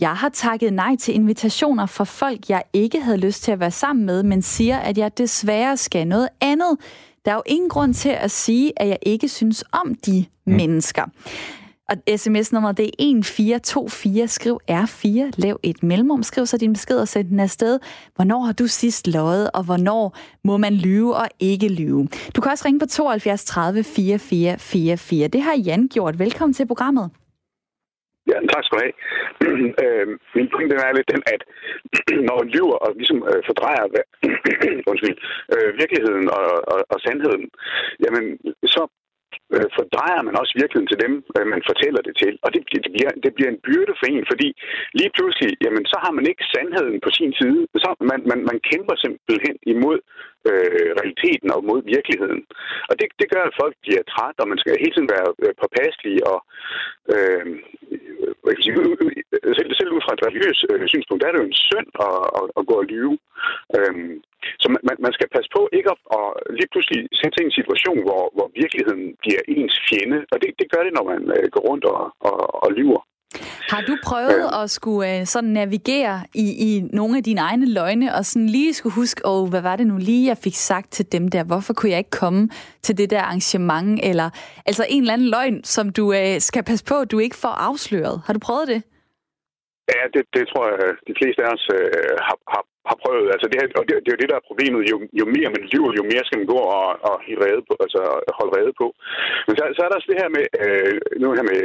jeg 0.00 0.16
har 0.16 0.28
takket 0.28 0.72
nej 0.72 0.96
til 0.96 1.14
invitationer 1.14 1.86
fra 1.86 2.04
folk, 2.04 2.50
jeg 2.50 2.62
ikke 2.72 3.00
havde 3.00 3.18
lyst 3.18 3.42
til 3.42 3.52
at 3.52 3.60
være 3.60 3.70
sammen 3.70 4.06
med, 4.06 4.22
men 4.22 4.42
siger, 4.42 4.78
at 4.78 4.98
jeg 4.98 5.18
desværre 5.18 5.76
skal 5.76 6.06
noget 6.06 6.28
andet. 6.40 6.76
Der 7.24 7.30
er 7.30 7.34
jo 7.34 7.42
ingen 7.46 7.68
grund 7.68 7.94
til 7.94 8.08
at 8.08 8.30
sige, 8.30 8.72
at 8.76 8.88
jeg 8.88 8.98
ikke 9.02 9.28
synes 9.28 9.64
om 9.72 9.94
de 9.94 10.24
mm. 10.46 10.52
mennesker. 10.52 11.04
Og 11.88 11.96
sms-nummeret 12.16 12.76
det 12.76 12.84
er 12.84 12.90
1424. 12.98 14.28
Skriv 14.28 14.60
R4. 14.70 15.30
Lav 15.36 15.60
et 15.62 15.82
mellemrum. 15.82 16.22
Skriv 16.22 16.46
så 16.46 16.56
din 16.56 16.72
besked 16.72 16.96
og 16.96 17.08
send 17.08 17.28
den 17.28 17.40
afsted. 17.40 17.78
Hvornår 18.16 18.40
har 18.40 18.52
du 18.52 18.66
sidst 18.66 19.06
løjet, 19.06 19.50
og 19.50 19.62
hvornår 19.62 20.16
må 20.44 20.56
man 20.56 20.74
lyve 20.74 21.16
og 21.16 21.28
ikke 21.40 21.68
lyve? 21.68 22.08
Du 22.36 22.40
kan 22.40 22.52
også 22.52 22.64
ringe 22.64 22.80
på 22.80 22.86
72 22.86 23.44
30 23.44 23.84
44 23.84 24.58
44. 24.58 25.28
Det 25.28 25.42
har 25.42 25.54
Jan 25.56 25.88
gjort. 25.88 26.18
Velkommen 26.18 26.54
til 26.54 26.66
programmet. 26.66 27.10
Ja, 28.30 28.36
tak 28.52 28.62
skal 28.64 28.76
du 28.78 28.82
have. 28.84 28.94
øh, 29.82 30.06
min 30.36 30.48
pointe 30.52 30.74
er 30.76 30.96
lidt 30.96 31.12
den, 31.14 31.22
at 31.34 31.42
når 32.26 32.34
man 32.40 32.48
lyver 32.56 32.76
og 32.84 32.90
ligesom 33.00 33.18
øh, 33.30 33.40
fordrejer 33.48 33.84
undskyld, 34.90 35.16
øh, 35.54 35.70
virkeligheden 35.80 36.26
og, 36.38 36.48
og, 36.72 36.80
og 36.92 36.98
sandheden, 37.04 37.44
jamen 38.04 38.24
så 38.74 38.82
øh, 39.54 39.68
fordrejer 39.76 40.22
man 40.28 40.38
også 40.40 40.52
virkeligheden 40.60 40.92
til 40.92 41.02
dem, 41.04 41.14
øh, 41.36 41.46
man 41.54 41.62
fortæller 41.70 42.00
det 42.08 42.14
til. 42.22 42.32
Og 42.44 42.48
det, 42.54 42.60
det, 42.84 42.92
bliver, 42.94 43.12
det 43.24 43.30
bliver 43.36 43.50
en 43.52 43.62
byrde 43.66 43.94
for 43.98 44.06
en, 44.14 44.24
fordi 44.32 44.48
lige 44.98 45.14
pludselig, 45.16 45.50
jamen, 45.64 45.84
så 45.92 45.96
har 46.04 46.12
man 46.18 46.26
ikke 46.30 46.44
sandheden 46.54 46.98
på 47.04 47.10
sin 47.18 47.32
side. 47.40 47.60
Så 47.82 47.88
man, 48.10 48.20
man, 48.30 48.40
man 48.50 48.58
kæmper 48.70 48.94
simpelthen 49.04 49.56
imod 49.74 49.98
øh, 50.50 50.88
realiteten 50.98 51.48
og 51.54 51.60
mod 51.70 51.80
virkeligheden. 51.94 52.42
Og 52.90 52.94
det, 52.98 53.06
det 53.20 53.28
gør, 53.34 53.44
at 53.46 53.58
folk 53.62 53.74
bliver 53.84 54.02
trætte, 54.12 54.40
og 54.42 54.48
man 54.52 54.58
skal 54.60 54.82
hele 54.82 54.94
tiden 54.94 55.14
være 55.16 55.28
øh, 55.44 55.52
påpasselig 55.62 56.16
og 56.32 56.38
øh, 57.14 57.46
selv, 59.58 59.70
selv 59.78 59.94
ud 59.96 60.02
fra 60.04 60.14
et 60.14 60.24
religiøst 60.26 60.60
øh, 60.70 60.88
synspunkt, 60.92 61.20
der 61.20 61.28
er 61.28 61.32
det 61.32 61.42
jo 61.42 61.50
en 61.50 61.62
synd 61.68 61.88
at, 62.06 62.16
at, 62.38 62.44
at 62.58 62.62
gå 62.70 62.74
og 62.82 62.88
lyve. 62.92 63.14
Øhm, 63.76 64.14
så 64.62 64.66
man, 64.74 64.96
man 65.06 65.12
skal 65.16 65.28
passe 65.34 65.50
på 65.56 65.62
ikke 65.76 65.90
at, 65.94 65.98
at 66.18 66.26
lige 66.58 66.70
pludselig 66.72 67.00
sætte 67.18 67.34
sig 67.34 67.42
i 67.44 67.48
en 67.48 67.58
situation, 67.60 67.98
hvor, 68.06 68.22
hvor 68.36 68.46
virkeligheden 68.62 69.04
bliver 69.22 69.42
ens 69.56 69.76
fjende. 69.88 70.18
Og 70.32 70.36
det, 70.42 70.50
det 70.60 70.70
gør 70.72 70.82
det, 70.86 70.92
når 70.98 71.04
man 71.12 71.22
øh, 71.36 71.46
går 71.54 71.62
rundt 71.68 71.84
og, 71.94 72.02
og, 72.28 72.38
og 72.64 72.68
lyver. 72.78 73.02
Har 73.72 73.80
du 73.80 73.96
prøvet 74.04 74.48
ja. 74.52 74.62
at 74.62 74.70
skulle 74.70 75.20
uh, 75.20 75.26
sådan 75.26 75.50
navigere 75.50 76.20
i, 76.34 76.46
i 76.66 76.80
nogle 76.92 77.16
af 77.16 77.22
dine 77.22 77.40
egne 77.40 77.66
løgne, 77.74 78.14
og 78.14 78.24
sådan 78.24 78.48
lige 78.48 78.74
skulle 78.74 78.94
huske, 78.94 79.20
oh, 79.24 79.48
hvad 79.50 79.60
var 79.60 79.76
det 79.76 79.86
nu 79.86 79.96
lige, 79.96 80.28
jeg 80.28 80.38
fik 80.44 80.54
sagt 80.54 80.90
til 80.92 81.12
dem 81.12 81.28
der? 81.28 81.44
Hvorfor 81.44 81.72
kunne 81.74 81.90
jeg 81.90 81.98
ikke 81.98 82.10
komme 82.10 82.48
til 82.82 82.98
det 82.98 83.10
der 83.10 83.22
arrangement? 83.22 84.00
Eller 84.02 84.30
altså 84.66 84.86
en 84.88 85.02
eller 85.02 85.12
anden 85.12 85.28
løgn, 85.28 85.64
som 85.64 85.90
du 85.90 86.04
uh, 86.08 86.38
skal 86.38 86.62
passe 86.62 86.84
på, 86.84 87.04
du 87.04 87.18
ikke 87.18 87.36
får 87.36 87.54
afsløret. 87.68 88.22
Har 88.26 88.32
du 88.32 88.38
prøvet 88.38 88.68
det? 88.68 88.82
Ja, 89.92 90.02
det, 90.14 90.22
det 90.36 90.44
tror 90.50 90.64
jeg, 90.70 90.78
de 91.08 91.14
fleste 91.20 91.40
af 91.44 91.52
os 91.54 91.66
uh, 91.78 92.16
har, 92.26 92.36
har, 92.52 92.62
har 92.90 92.96
prøvet. 93.04 93.28
Altså 93.34 93.46
det, 93.50 93.58
her, 93.60 93.66
og 93.80 93.84
det, 93.88 93.94
det 94.02 94.08
er 94.10 94.16
jo 94.16 94.22
det, 94.22 94.30
der 94.32 94.38
er 94.38 94.48
problemet. 94.50 94.80
Jo, 94.92 94.96
jo 95.20 95.24
mere 95.36 95.54
man 95.56 95.64
lyver, 95.72 95.90
jo 96.00 96.04
mere 96.12 96.24
skal 96.24 96.40
man 96.40 96.52
gå 96.54 96.60
og, 96.78 96.86
og 97.08 97.14
rede 97.44 97.62
på, 97.68 97.74
altså 97.84 98.00
holde 98.38 98.54
rede 98.58 98.74
på. 98.80 98.86
Men 99.46 99.54
så, 99.56 99.62
så 99.76 99.80
er 99.82 99.88
der 99.88 99.98
også 99.98 100.10
det 100.12 100.20
her 100.22 100.30
med, 100.36 100.44
øh, 100.62 100.94
nu 101.20 101.26
her 101.38 101.46
med 101.50 101.58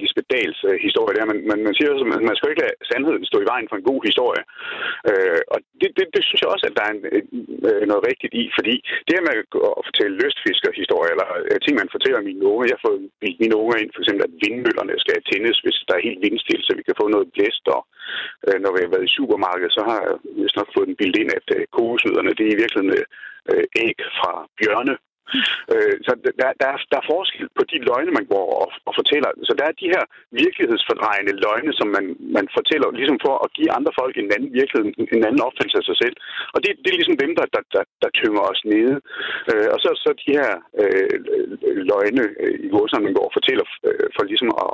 Lisbeth 0.00 0.30
Dahls 0.32 0.60
øh, 0.68 0.76
historie 0.86 1.14
der, 1.16 1.30
man, 1.30 1.38
man, 1.50 1.58
man 1.66 1.74
siger 1.74 1.88
også, 1.90 2.04
at 2.18 2.28
man 2.30 2.36
skal 2.36 2.50
ikke 2.50 2.64
lade 2.64 2.76
sandheden 2.90 3.24
stå 3.30 3.38
i 3.42 3.50
vejen 3.52 3.68
for 3.68 3.76
en 3.78 3.88
god 3.90 4.00
historie. 4.08 4.42
Øh, 5.10 5.40
og 5.52 5.58
det, 5.80 5.90
det, 5.96 6.04
det, 6.14 6.22
synes 6.24 6.40
jeg 6.42 6.52
også, 6.54 6.66
at 6.68 6.76
der 6.78 6.84
er 6.86 6.92
en, 6.96 7.02
øh, 7.68 7.82
noget 7.90 8.06
rigtigt 8.10 8.34
i, 8.42 8.44
fordi 8.58 8.74
det 9.06 9.14
her 9.16 9.24
med 9.26 9.34
at 9.78 9.84
fortælle 9.88 10.18
lystfiskerhistorie, 10.22 11.10
eller 11.14 11.28
øh, 11.48 11.56
ting, 11.64 11.74
man 11.82 11.94
fortæller 11.94 12.28
mine 12.28 12.44
unge, 12.52 12.72
jeg 12.74 12.80
får 12.84 12.94
mine 13.42 13.56
unge 13.62 13.74
ind, 13.82 13.90
for 13.92 14.00
eksempel, 14.02 14.22
at 14.28 14.36
vindmøllerne 14.42 14.94
skal 15.04 15.18
tændes, 15.30 15.56
hvis 15.64 15.78
der 15.88 15.94
er 15.96 16.06
helt 16.08 16.20
vindstille, 16.26 16.62
så 16.64 16.72
vi 16.78 16.86
kan 16.86 17.00
få 17.00 17.06
noget 17.14 17.32
blæst, 17.34 17.64
og 17.76 17.82
øh, 18.46 18.58
når 18.62 18.70
vi 18.74 18.80
har 18.82 18.92
været 18.94 19.08
i 19.08 19.16
supermarkedet, 19.18 19.72
så 19.78 19.82
har 19.90 19.98
jeg 20.06 20.50
fået 20.74 20.88
den 20.88 20.96
bildet 21.00 21.20
ind, 21.20 21.30
at 21.38 21.48
øh, 21.56 21.66
kokosnødderne, 21.74 22.34
det 22.38 22.44
er 22.46 22.54
i 22.54 22.60
virkeligheden 22.62 22.92
øh, 22.98 23.04
øh, 23.50 23.64
æg 23.84 23.98
fra 24.18 24.32
bjørne. 24.58 24.94
Øh, 25.72 25.94
så 26.06 26.12
der, 26.40 26.50
der, 26.60 26.68
er, 26.74 26.78
der 26.92 26.98
er 27.00 27.10
forskel 27.14 27.46
på 27.58 27.62
de 27.70 27.76
løgne, 27.88 28.10
man 28.18 28.26
går 28.34 28.46
og, 28.62 28.68
og 28.88 28.92
fortæller. 29.00 29.30
Så 29.48 29.52
der 29.58 29.64
er 29.66 29.80
de 29.82 29.92
her 29.94 30.04
virkelighedsfordrejende 30.42 31.34
løgne, 31.44 31.72
som 31.80 31.88
man, 31.96 32.06
man 32.36 32.46
fortæller, 32.56 32.88
ligesom 33.00 33.18
for 33.26 33.34
at 33.44 33.52
give 33.56 33.74
andre 33.78 33.92
folk 34.00 34.14
en 34.16 34.32
anden 34.36 34.50
virkelighed, 34.58 34.84
en 35.18 35.28
anden 35.28 35.46
opfattelse 35.48 35.80
af 35.80 35.86
sig 35.90 35.96
selv. 36.02 36.16
Og 36.54 36.58
det, 36.62 36.70
det 36.82 36.88
er 36.90 36.98
ligesom 37.00 37.20
dem, 37.24 37.32
der, 37.38 37.46
der, 37.54 37.62
der, 37.74 37.84
der 38.02 38.10
tynger 38.20 38.42
os 38.50 38.60
nede. 38.72 38.96
Øh, 39.50 39.68
og 39.74 39.78
så, 39.84 39.90
så 40.04 40.10
de 40.22 40.28
her 40.38 40.50
øh, 40.82 41.16
løgne 41.90 42.24
øh, 42.44 42.56
i 42.66 42.68
vores 42.76 42.92
man 43.06 43.16
går 43.18 43.26
og 43.30 43.36
fortæller 43.38 43.66
øh, 43.88 44.06
for 44.14 44.22
ligesom 44.30 44.50
at 44.64 44.70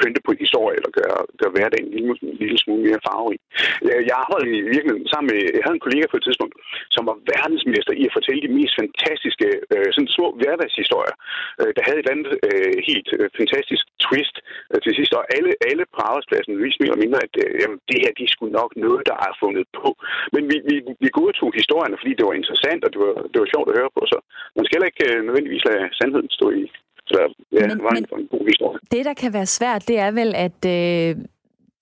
pynte 0.00 0.20
på 0.24 0.30
en 0.32 0.44
historie, 0.44 0.76
eller 0.78 0.92
gøre, 1.00 1.18
gøre 1.40 1.54
hverdagen 1.54 1.86
en 1.86 1.94
lille, 1.96 2.14
en 2.32 2.38
lille 2.42 2.58
smule 2.62 2.82
mere 2.88 3.04
farverig. 3.06 3.40
Øh, 3.86 4.00
jeg 4.08 4.16
arbejdede 4.24 4.56
i 4.58 4.68
virkeligheden 4.74 5.08
sammen 5.12 5.28
med, 5.30 5.38
jeg 5.56 5.64
havde 5.64 5.78
en 5.78 5.86
kollega 5.86 6.04
på 6.08 6.18
et 6.18 6.26
tidspunkt, 6.26 6.54
som 6.94 7.02
var 7.10 7.16
verdensmester 7.32 7.92
i 8.00 8.02
at 8.08 8.16
fortælle 8.16 8.40
de 8.46 8.54
mest 8.58 8.74
fantastiske 8.80 9.48
øh, 9.74 9.81
øh, 9.82 9.90
sådan 9.94 10.14
små 10.16 10.26
hverdagshistorier, 10.40 11.16
øh, 11.60 11.70
der 11.76 11.82
havde 11.84 11.98
et 11.98 12.04
eller 12.04 12.16
andet 12.16 12.34
øh, 12.48 12.76
helt 12.90 13.08
øh, 13.18 13.26
fantastisk 13.40 13.84
twist 14.06 14.36
øh, 14.70 14.78
til 14.84 14.92
sidst. 14.98 15.12
Og 15.18 15.24
alle, 15.36 15.50
alle 15.70 15.84
på 15.94 16.00
arbejdspladsen 16.08 16.62
viste 16.64 16.80
mere 16.80 16.90
eller 16.90 17.04
mindre, 17.04 17.20
at 17.26 17.34
øh, 17.42 17.50
jamen, 17.60 17.78
det 17.90 17.98
her 18.02 18.12
de 18.20 18.26
skulle 18.34 18.54
nok 18.60 18.70
noget, 18.86 19.02
der 19.10 19.16
er 19.26 19.32
fundet 19.42 19.66
på. 19.80 19.88
Men 20.34 20.42
vi, 20.50 20.56
vi, 20.68 20.76
vi 21.04 21.08
godtog 21.18 21.50
historierne, 21.60 21.96
fordi 22.00 22.12
det 22.18 22.24
var 22.28 22.36
interessant, 22.40 22.80
og 22.86 22.90
det 22.92 23.00
var, 23.04 23.12
det 23.32 23.38
var 23.42 23.48
sjovt 23.54 23.68
at 23.70 23.76
høre 23.78 23.92
på. 23.96 24.02
Så 24.12 24.16
man 24.56 24.64
skal 24.64 24.76
heller 24.76 24.92
ikke 24.92 25.06
øh, 25.10 25.18
nødvendigvis 25.26 25.64
lade 25.68 25.82
sandheden 25.98 26.30
stå 26.38 26.48
i 26.62 26.64
så 27.12 27.20
ja, 27.52 27.66
men, 27.68 27.82
var 27.86 27.90
en, 27.90 28.06
men 28.10 28.20
en 28.20 28.28
god 28.34 28.44
historie. 28.52 28.78
Det, 28.94 29.04
der 29.04 29.14
kan 29.14 29.32
være 29.32 29.46
svært, 29.46 29.88
det 29.88 29.98
er 29.98 30.10
vel, 30.20 30.30
at 30.46 30.60
øh, 30.76 31.10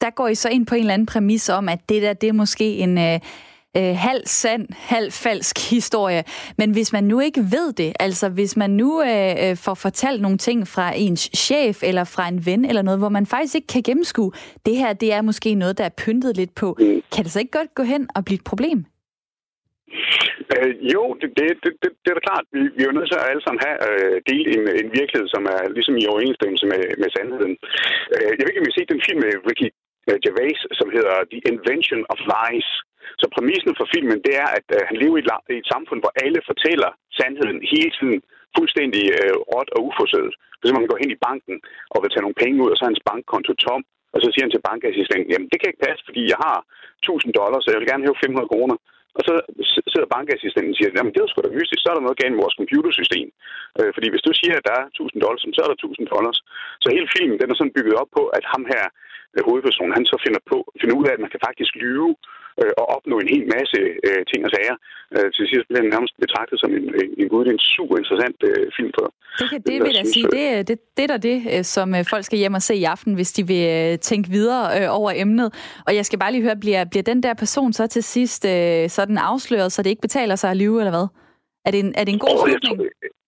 der 0.01 0.11
går 0.11 0.29
I 0.29 0.35
så 0.35 0.49
ind 0.49 0.67
på 0.67 0.75
en 0.75 0.81
eller 0.81 0.95
anden 0.95 1.07
præmis 1.07 1.49
om, 1.49 1.69
at 1.69 1.81
det 1.89 2.03
der, 2.03 2.13
det 2.13 2.29
er 2.29 2.33
måske 2.33 2.65
en... 2.85 2.99
Øh, 2.99 3.21
øh, 3.77 3.95
halv 4.09 4.23
sand, 4.25 4.67
halv 4.71 5.13
falsk 5.13 5.71
historie. 5.71 6.23
Men 6.59 6.71
hvis 6.71 6.93
man 6.93 7.05
nu 7.05 7.21
ikke 7.21 7.41
ved 7.41 7.73
det, 7.73 7.93
altså 8.01 8.29
hvis 8.29 8.57
man 8.57 8.71
nu 8.71 9.03
øh, 9.03 9.51
øh, 9.51 9.57
får 9.57 9.75
fortalt 9.75 10.23
nogle 10.23 10.39
ting 10.39 10.69
fra 10.69 10.93
ens 10.97 11.31
chef 11.37 11.83
eller 11.83 12.05
fra 12.05 12.29
en 12.29 12.47
ven 12.47 12.65
eller 12.65 12.83
noget, 12.83 13.01
hvor 13.01 13.09
man 13.09 13.27
faktisk 13.27 13.55
ikke 13.55 13.67
kan 13.67 13.83
gennemskue, 13.83 14.33
det 14.67 14.77
her 14.77 14.93
det 14.93 15.13
er 15.13 15.23
måske 15.23 15.55
noget, 15.55 15.79
der 15.79 15.85
er 15.85 15.95
pyntet 16.05 16.37
lidt 16.37 16.55
på, 16.55 16.77
mm. 16.79 17.03
kan 17.15 17.25
det 17.25 17.33
så 17.33 17.39
ikke 17.39 17.59
godt 17.59 17.75
gå 17.75 17.83
hen 17.83 18.09
og 18.15 18.25
blive 18.25 18.39
et 18.39 18.45
problem? 18.45 18.85
Øh, 20.55 20.73
jo, 20.95 21.03
det, 21.21 21.29
det, 21.39 21.47
det, 21.65 21.73
det, 21.83 21.91
det 22.03 22.09
er 22.11 22.19
da 22.19 22.25
klart. 22.29 22.45
Vi, 22.55 22.61
vi 22.77 22.81
er 22.83 22.89
jo 22.91 22.97
nødt 22.97 23.11
til 23.11 23.21
at 23.21 23.29
alle 23.31 23.43
sammen 23.45 23.61
have 23.67 23.79
øh, 23.89 24.17
delt 24.31 24.49
en, 24.57 24.65
en 24.83 24.89
virkelighed, 24.99 25.27
som 25.35 25.43
er 25.55 25.61
ligesom 25.77 25.97
i 26.03 26.09
overensstemmelse 26.13 26.67
med, 26.73 26.83
med 27.03 27.09
sandheden. 27.17 27.55
Øh, 28.15 28.31
jeg 28.37 28.43
ved 28.43 28.51
ikke, 28.51 28.63
om 28.63 28.69
I 28.69 28.71
har 28.71 28.79
set 28.79 28.93
den 28.93 29.05
film 29.07 29.21
med 29.25 29.33
Ricky 29.49 29.69
Øh, 30.09 30.17
Gervais, 30.25 30.61
som 30.79 30.89
hedder 30.97 31.17
The 31.33 31.41
Invention 31.53 32.01
of 32.13 32.19
Lies. 32.33 32.69
Så 33.21 33.27
præmissen 33.35 33.73
for 33.79 33.87
filmen, 33.95 34.19
det 34.27 34.35
er, 34.45 34.49
at 34.59 34.67
øh, 34.77 34.81
han 34.89 34.97
lever 35.03 35.17
i 35.19 35.23
et, 35.25 35.29
i 35.55 35.59
et 35.63 35.71
samfund, 35.75 36.01
hvor 36.03 36.13
alle 36.25 36.41
fortæller 36.51 36.91
sandheden 37.19 37.59
hele 37.75 37.91
tiden 37.99 38.19
fuldstændig 38.57 39.05
øh, 39.19 39.35
råt 39.53 39.71
og 39.77 39.81
uforsøget. 39.89 40.35
Hvis 40.61 40.75
man 40.77 40.87
går 40.91 40.99
hen 41.03 41.11
i 41.17 41.23
banken 41.29 41.57
og 41.93 41.99
vil 42.01 42.11
tage 42.11 42.25
nogle 42.25 42.41
penge 42.43 42.61
ud, 42.65 42.71
og 42.73 42.77
så 42.77 42.83
er 42.85 42.93
hans 42.93 43.07
bankkonto 43.09 43.53
tom, 43.67 43.83
og 44.15 44.19
så 44.23 44.29
siger 44.31 44.45
han 44.45 44.55
til 44.55 44.67
bankassistenten, 44.69 45.31
jamen 45.33 45.49
det 45.51 45.59
kan 45.59 45.71
ikke 45.71 45.87
passe, 45.87 46.03
fordi 46.09 46.23
jeg 46.33 46.39
har 46.47 46.59
1000 47.03 47.33
dollars, 47.41 47.63
så 47.63 47.69
jeg 47.71 47.81
vil 47.81 47.91
gerne 47.91 48.07
have 48.07 48.23
500 48.25 48.53
kroner. 48.53 48.77
Og 49.19 49.23
så 49.29 49.35
sidder 49.93 50.15
bankassistenten 50.17 50.73
og 50.75 50.79
siger, 50.79 50.91
jamen 50.97 51.13
det 51.13 51.21
er 51.21 51.31
sgu 51.31 51.39
da 51.43 51.57
mystisk, 51.59 51.81
så 51.83 51.89
er 51.91 51.97
der 51.97 52.07
noget 52.07 52.21
galt 52.21 52.35
med 52.35 52.45
vores 52.45 52.59
computersystem. 52.61 53.29
Øh, 53.79 53.91
fordi 53.97 54.09
hvis 54.13 54.27
du 54.27 54.33
siger, 54.41 54.55
at 54.59 54.67
der 54.69 54.75
er 54.81 54.87
1000 54.87 55.23
dollars, 55.25 55.43
så 55.57 55.61
er 55.65 55.71
der 55.71 55.79
1000 55.79 56.07
dollars. 56.15 56.39
Så 56.83 56.89
hele 56.97 57.09
filmen 57.17 57.37
den 57.41 57.51
er 57.51 57.57
sådan 57.59 57.77
bygget 57.77 57.95
op 58.03 58.11
på, 58.19 58.23
at 58.39 58.45
ham 58.53 58.65
her, 58.73 58.85
øh, 59.35 59.43
hovedpersonen, 59.49 59.97
han 59.99 60.07
så 60.13 60.17
finder, 60.25 60.41
på, 60.51 60.57
finder 60.81 60.97
ud 61.01 61.07
af, 61.09 61.13
at 61.17 61.23
man 61.25 61.33
kan 61.35 61.45
faktisk 61.49 61.73
lyve 61.85 62.11
øh, 62.61 62.73
og 62.81 62.87
opnå 62.97 63.15
en 63.19 63.31
hel 63.35 63.45
masse 63.57 63.79
øh, 64.07 64.21
ting 64.31 64.41
og 64.47 64.51
sager. 64.55 64.77
Øh, 65.15 65.29
til 65.37 65.45
sidst 65.51 65.67
bliver 65.69 65.83
den 65.85 65.93
nærmest 65.95 66.15
betragtet 66.25 66.57
som 66.63 66.71
en, 66.79 66.85
en, 67.03 67.09
en 67.21 67.29
er 67.49 67.53
en 67.57 67.65
super 67.77 67.97
interessant 68.03 68.39
øh, 68.51 68.65
film 68.77 68.93
for. 68.99 69.07
Det, 69.41 69.47
kan, 69.51 69.61
det 69.71 69.77
vil 69.87 69.95
jeg 70.01 70.07
sige. 70.15 70.27
Det, 70.37 70.69
det, 70.69 70.77
det 70.97 71.03
er 71.07 71.11
da 71.15 71.19
det, 71.31 71.39
øh, 71.53 71.65
som 71.75 71.89
øh, 71.99 72.03
folk 72.13 72.25
skal 72.25 72.39
hjem 72.43 72.55
og 72.61 72.63
se 72.69 72.75
i 72.75 72.85
aften, 72.95 73.13
hvis 73.15 73.33
de 73.37 73.43
vil 73.53 73.65
øh, 73.77 73.99
tænke 74.09 74.27
videre 74.37 74.65
øh, 74.77 74.89
over 74.99 75.11
emnet. 75.25 75.49
Og 75.87 75.93
jeg 75.99 76.05
skal 76.07 76.19
bare 76.19 76.33
lige 76.33 76.43
høre, 76.43 76.57
bliver, 76.65 76.85
bliver 76.93 77.03
den 77.13 77.23
der 77.23 77.35
person 77.35 77.73
så 77.73 77.87
til 77.87 78.03
sidst 78.03 78.43
øh, 78.55 78.89
sådan 78.89 79.19
afsløret, 79.19 79.73
så 79.73 79.83
det 79.83 79.91
ikke 79.91 80.07
betaler 80.09 80.37
sig 80.37 80.51
at 80.51 80.57
lyve, 80.57 80.81
eller 80.81 80.95
hvad? 80.97 81.07
Er 81.67 81.71
det 81.71 81.81
en, 81.81 81.93
er 81.97 82.05
det 82.05 82.13
en 82.13 82.19
god 82.19 82.37
oh, 82.39 82.49
slutning? 82.49 82.77
Jeg 82.81 82.89
tror, 82.89 83.20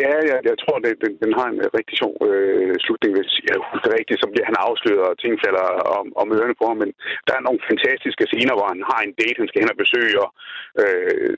Ja, 0.00 0.14
ja, 0.30 0.36
jeg 0.50 0.56
tror, 0.62 0.76
det, 0.84 0.92
den, 1.04 1.12
den 1.22 1.32
har 1.38 1.46
en 1.52 1.60
rigtig 1.78 1.94
sjov 2.00 2.14
øh, 2.28 2.74
slutning. 2.84 3.12
Hvis 3.18 3.32
jeg 3.50 3.56
husker 3.70 3.90
rigtigt, 3.98 4.18
så 4.22 4.26
bliver 4.32 4.46
han 4.50 4.56
afsløret, 4.66 5.06
og 5.10 5.16
ting 5.22 5.32
falder 5.44 5.66
om, 5.98 6.06
om 6.20 6.26
ørerne 6.36 6.56
på 6.60 6.64
ham. 6.70 6.78
Men 6.82 6.90
der 7.26 7.34
er 7.38 7.42
nogle 7.48 7.60
fantastiske 7.70 8.24
scener, 8.30 8.54
hvor 8.58 8.68
han 8.72 8.80
har 8.90 9.00
en 9.06 9.12
date, 9.20 9.38
han 9.42 9.48
skal 9.50 9.60
hen 9.62 9.74
og 9.74 9.78
besøge. 9.84 10.16
Og, 10.24 10.30
øh, 10.82 11.30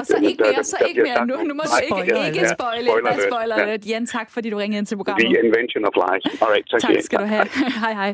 og 0.00 0.04
så 0.10 0.16
ikke 0.30 0.40
mere, 0.44 0.54
der, 0.58 0.66
så 0.74 0.78
ikke 0.88 1.02
mere. 1.08 1.18
Nu, 1.30 1.36
nu 1.48 1.54
må 1.58 1.62
du 1.70 1.76
ikke, 1.86 2.14
ikke, 2.28 2.48
spoile. 2.56 2.88
Ja, 2.90 3.04
spoiler, 3.04 3.14
spoiler 3.30 3.56
ja. 3.70 3.76
Jan, 3.90 4.04
tak 4.16 4.28
fordi 4.34 4.46
du 4.52 4.56
ringede 4.62 4.78
ind 4.80 4.88
til 4.90 4.96
programmet. 5.00 5.26
The 5.34 5.40
Invention 5.46 5.82
of 5.88 5.94
Lies. 6.02 6.24
All 6.42 6.50
right, 6.54 6.66
tak, 6.70 6.80
tak 6.84 6.96
skal 7.08 7.18
du 7.24 7.28
have. 7.34 7.46
hej, 7.84 7.92
hej. 8.02 8.12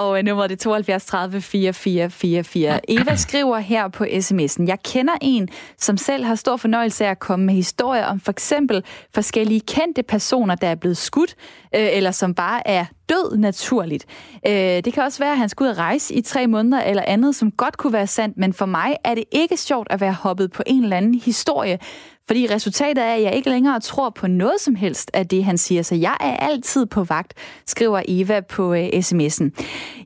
Og 0.00 0.08
uh, 0.10 0.18
nummeret 0.28 0.52
er 0.52 0.56
72 0.56 1.06
30 1.06 1.40
44 1.40 2.10
44. 2.10 2.80
Eva 2.96 3.14
skriver 3.26 3.58
her 3.72 3.84
på 3.88 4.04
sms'en, 4.04 4.64
jeg 4.72 4.78
kender 4.92 5.16
en, 5.32 5.44
som 5.86 5.96
selv 5.96 6.22
har 6.24 6.34
stor 6.34 6.56
fornøjelse 6.56 7.00
af 7.06 7.10
at 7.10 7.18
komme 7.18 7.46
med 7.46 7.54
historier 7.54 8.06
om 8.12 8.20
for 8.20 8.32
eksempel 8.32 8.84
forskellige 9.14 9.60
kendte 9.60 10.02
personer, 10.02 10.54
der 10.54 10.68
er 10.68 10.74
blevet 10.74 10.96
skudt, 10.96 11.34
øh, 11.74 11.88
eller 11.92 12.10
som 12.10 12.34
bare 12.34 12.68
er 12.68 12.84
død 13.08 13.36
naturligt. 13.36 14.06
Øh, 14.46 14.52
det 14.52 14.92
kan 14.92 15.02
også 15.02 15.18
være, 15.18 15.32
at 15.32 15.38
han 15.38 15.48
skal 15.48 15.64
ud 15.64 15.68
og 15.68 15.78
rejse 15.78 16.14
i 16.14 16.20
tre 16.20 16.46
måneder 16.46 16.82
eller 16.82 17.02
andet, 17.06 17.34
som 17.34 17.50
godt 17.50 17.76
kunne 17.76 17.92
være 17.92 18.06
sandt, 18.06 18.38
men 18.38 18.52
for 18.52 18.66
mig 18.66 18.96
er 19.04 19.14
det 19.14 19.24
ikke 19.32 19.56
sjovt 19.56 19.86
at 19.90 20.00
være 20.00 20.12
hoppet 20.12 20.52
på 20.52 20.62
en 20.66 20.82
eller 20.82 20.96
anden 20.96 21.14
historie, 21.14 21.78
fordi 22.26 22.46
resultatet 22.54 23.04
er, 23.04 23.14
at 23.14 23.22
jeg 23.22 23.34
ikke 23.34 23.50
længere 23.50 23.80
tror 23.80 24.10
på 24.10 24.26
noget 24.26 24.60
som 24.60 24.74
helst 24.74 25.10
af 25.14 25.28
det, 25.28 25.44
han 25.44 25.58
siger. 25.58 25.82
Så 25.82 25.94
jeg 25.94 26.16
er 26.20 26.36
altid 26.36 26.86
på 26.86 27.04
vagt, 27.04 27.34
skriver 27.66 28.02
Eva 28.08 28.40
på 28.40 28.74
øh, 28.74 28.88
sms'en. 28.88 29.50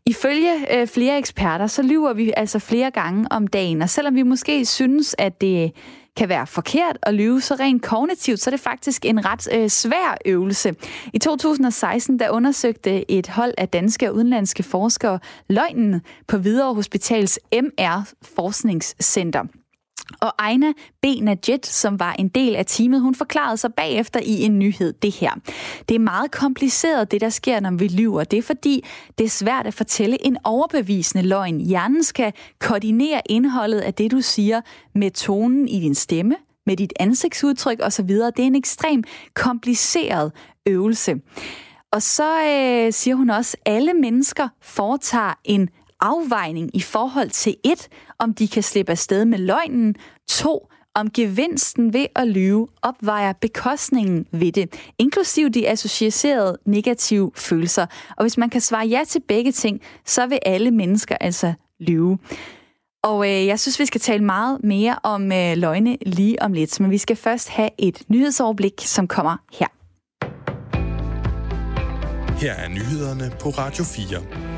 Ifølge 0.07 0.81
øh, 0.81 0.87
flere 0.87 1.19
eksperter, 1.19 1.67
så 1.67 1.83
lyver 1.83 2.13
vi 2.13 2.33
altså 2.37 2.59
flere 2.59 2.91
gange 2.91 3.27
om 3.31 3.47
dagen. 3.47 3.83
Og 3.83 3.91
selvom 3.91 4.15
vi 4.15 4.23
måske 4.23 4.65
synes, 4.65 5.15
at 5.19 5.41
det 5.41 5.73
kan 6.17 6.29
være 6.29 6.47
forkert 6.47 6.99
at 7.03 7.15
lyve, 7.15 7.41
så 7.41 7.55
rent 7.55 7.83
kognitivt, 7.83 8.41
så 8.41 8.51
er 8.51 8.53
det 8.53 8.61
faktisk 8.61 9.05
en 9.05 9.25
ret 9.25 9.49
øh, 9.55 9.69
svær 9.69 10.17
øvelse. 10.27 10.75
I 11.13 11.19
2016, 11.19 12.19
der 12.19 12.31
undersøgte 12.31 13.11
et 13.11 13.29
hold 13.29 13.55
af 13.59 13.69
danske 13.69 14.09
og 14.09 14.15
udenlandske 14.15 14.63
forskere 14.63 15.19
løgnen 15.49 16.01
på 16.29 16.39
Hvidovre 16.39 16.75
Hospitals 16.75 17.39
MR-forskningscenter. 17.53 19.64
Og 20.21 20.33
Ejna 20.39 20.73
B. 21.03 21.07
Najet, 21.23 21.67
som 21.67 22.01
var 22.01 22.13
en 22.19 22.29
del 22.29 22.57
af 22.57 22.67
teamet, 22.67 23.01
hun 23.01 23.15
forklarede 23.15 23.57
sig 23.57 23.75
bagefter 23.75 24.21
i 24.21 24.43
en 24.43 24.59
nyhed 24.59 24.93
det 24.93 25.15
her. 25.15 25.31
Det 25.89 25.95
er 25.95 25.99
meget 25.99 26.31
kompliceret, 26.31 27.11
det 27.11 27.21
der 27.21 27.29
sker, 27.29 27.61
når 27.61 27.71
vi 27.71 27.89
lyver. 27.89 28.25
Det 28.25 28.39
er 28.39 28.43
fordi, 28.43 28.85
det 29.19 29.25
er 29.25 29.29
svært 29.29 29.67
at 29.67 29.75
fortælle 29.75 30.27
en 30.27 30.37
overbevisende 30.45 31.29
løgn. 31.29 31.61
Hjernen 31.61 32.05
skal 32.05 32.33
koordinere 32.61 33.21
indholdet 33.27 33.81
af 33.81 33.95
det, 33.95 34.11
du 34.11 34.21
siger, 34.21 34.61
med 34.95 35.11
tonen 35.11 35.69
i 35.69 35.81
din 35.81 35.95
stemme, 35.95 36.37
med 36.67 36.77
dit 36.77 36.93
ansigtsudtryk 37.01 37.81
osv. 37.83 38.09
Det 38.09 38.39
er 38.39 38.43
en 38.43 38.57
ekstrem 38.57 39.05
kompliceret 39.35 40.33
øvelse. 40.67 41.15
Og 41.93 42.03
så 42.03 42.45
øh, 42.45 42.93
siger 42.93 43.15
hun 43.15 43.31
også, 43.31 43.57
at 43.65 43.73
alle 43.75 43.95
mennesker 43.95 44.49
foretager 44.63 45.35
en 45.45 45.69
afvejning 46.05 46.71
i 46.77 46.81
forhold 46.81 47.31
til 47.31 47.57
et, 47.65 47.89
om 48.19 48.35
de 48.35 48.49
kan 48.49 48.63
slippe 48.63 48.93
afsted 48.93 49.25
med 49.25 49.39
løgnen, 49.39 49.95
to, 50.29 50.69
om 50.95 51.11
gevinsten 51.11 51.93
ved 51.93 52.07
at 52.15 52.29
lyve 52.29 52.69
opvejer 52.83 53.33
bekostningen 53.33 54.27
ved 54.33 54.53
det, 54.53 54.93
inklusiv 54.99 55.51
de 55.51 55.69
associerede 55.69 56.59
negative 56.67 57.31
følelser. 57.37 57.87
Og 58.17 58.25
hvis 58.25 58.39
man 58.39 58.51
kan 58.51 58.61
svare 58.61 58.87
ja 58.87 59.01
til 59.09 59.23
begge 59.29 59.53
ting, 59.53 59.81
så 60.07 60.27
vil 60.27 60.39
alle 60.47 60.71
mennesker 60.71 61.17
altså 61.21 61.53
lyve. 61.81 62.19
Og 63.03 63.27
øh, 63.27 63.47
jeg 63.47 63.61
synes, 63.61 63.81
vi 63.81 63.87
skal 63.87 64.01
tale 64.01 64.25
meget 64.25 64.65
mere 64.65 64.99
om 65.03 65.33
øh, 65.33 65.57
løgne 65.57 65.97
lige 66.07 66.43
om 66.43 66.53
lidt, 66.53 66.81
men 66.81 66.91
vi 66.91 66.99
skal 66.99 67.17
først 67.17 67.49
have 67.49 67.71
et 67.79 68.03
nyhedsoverblik, 68.09 68.75
som 68.79 69.09
kommer 69.09 69.37
her. 69.53 69.67
Her 72.41 72.53
er 72.53 72.69
nyhederne 72.69 73.33
på 73.41 73.49
Radio 73.49 73.85
4. 73.85 74.54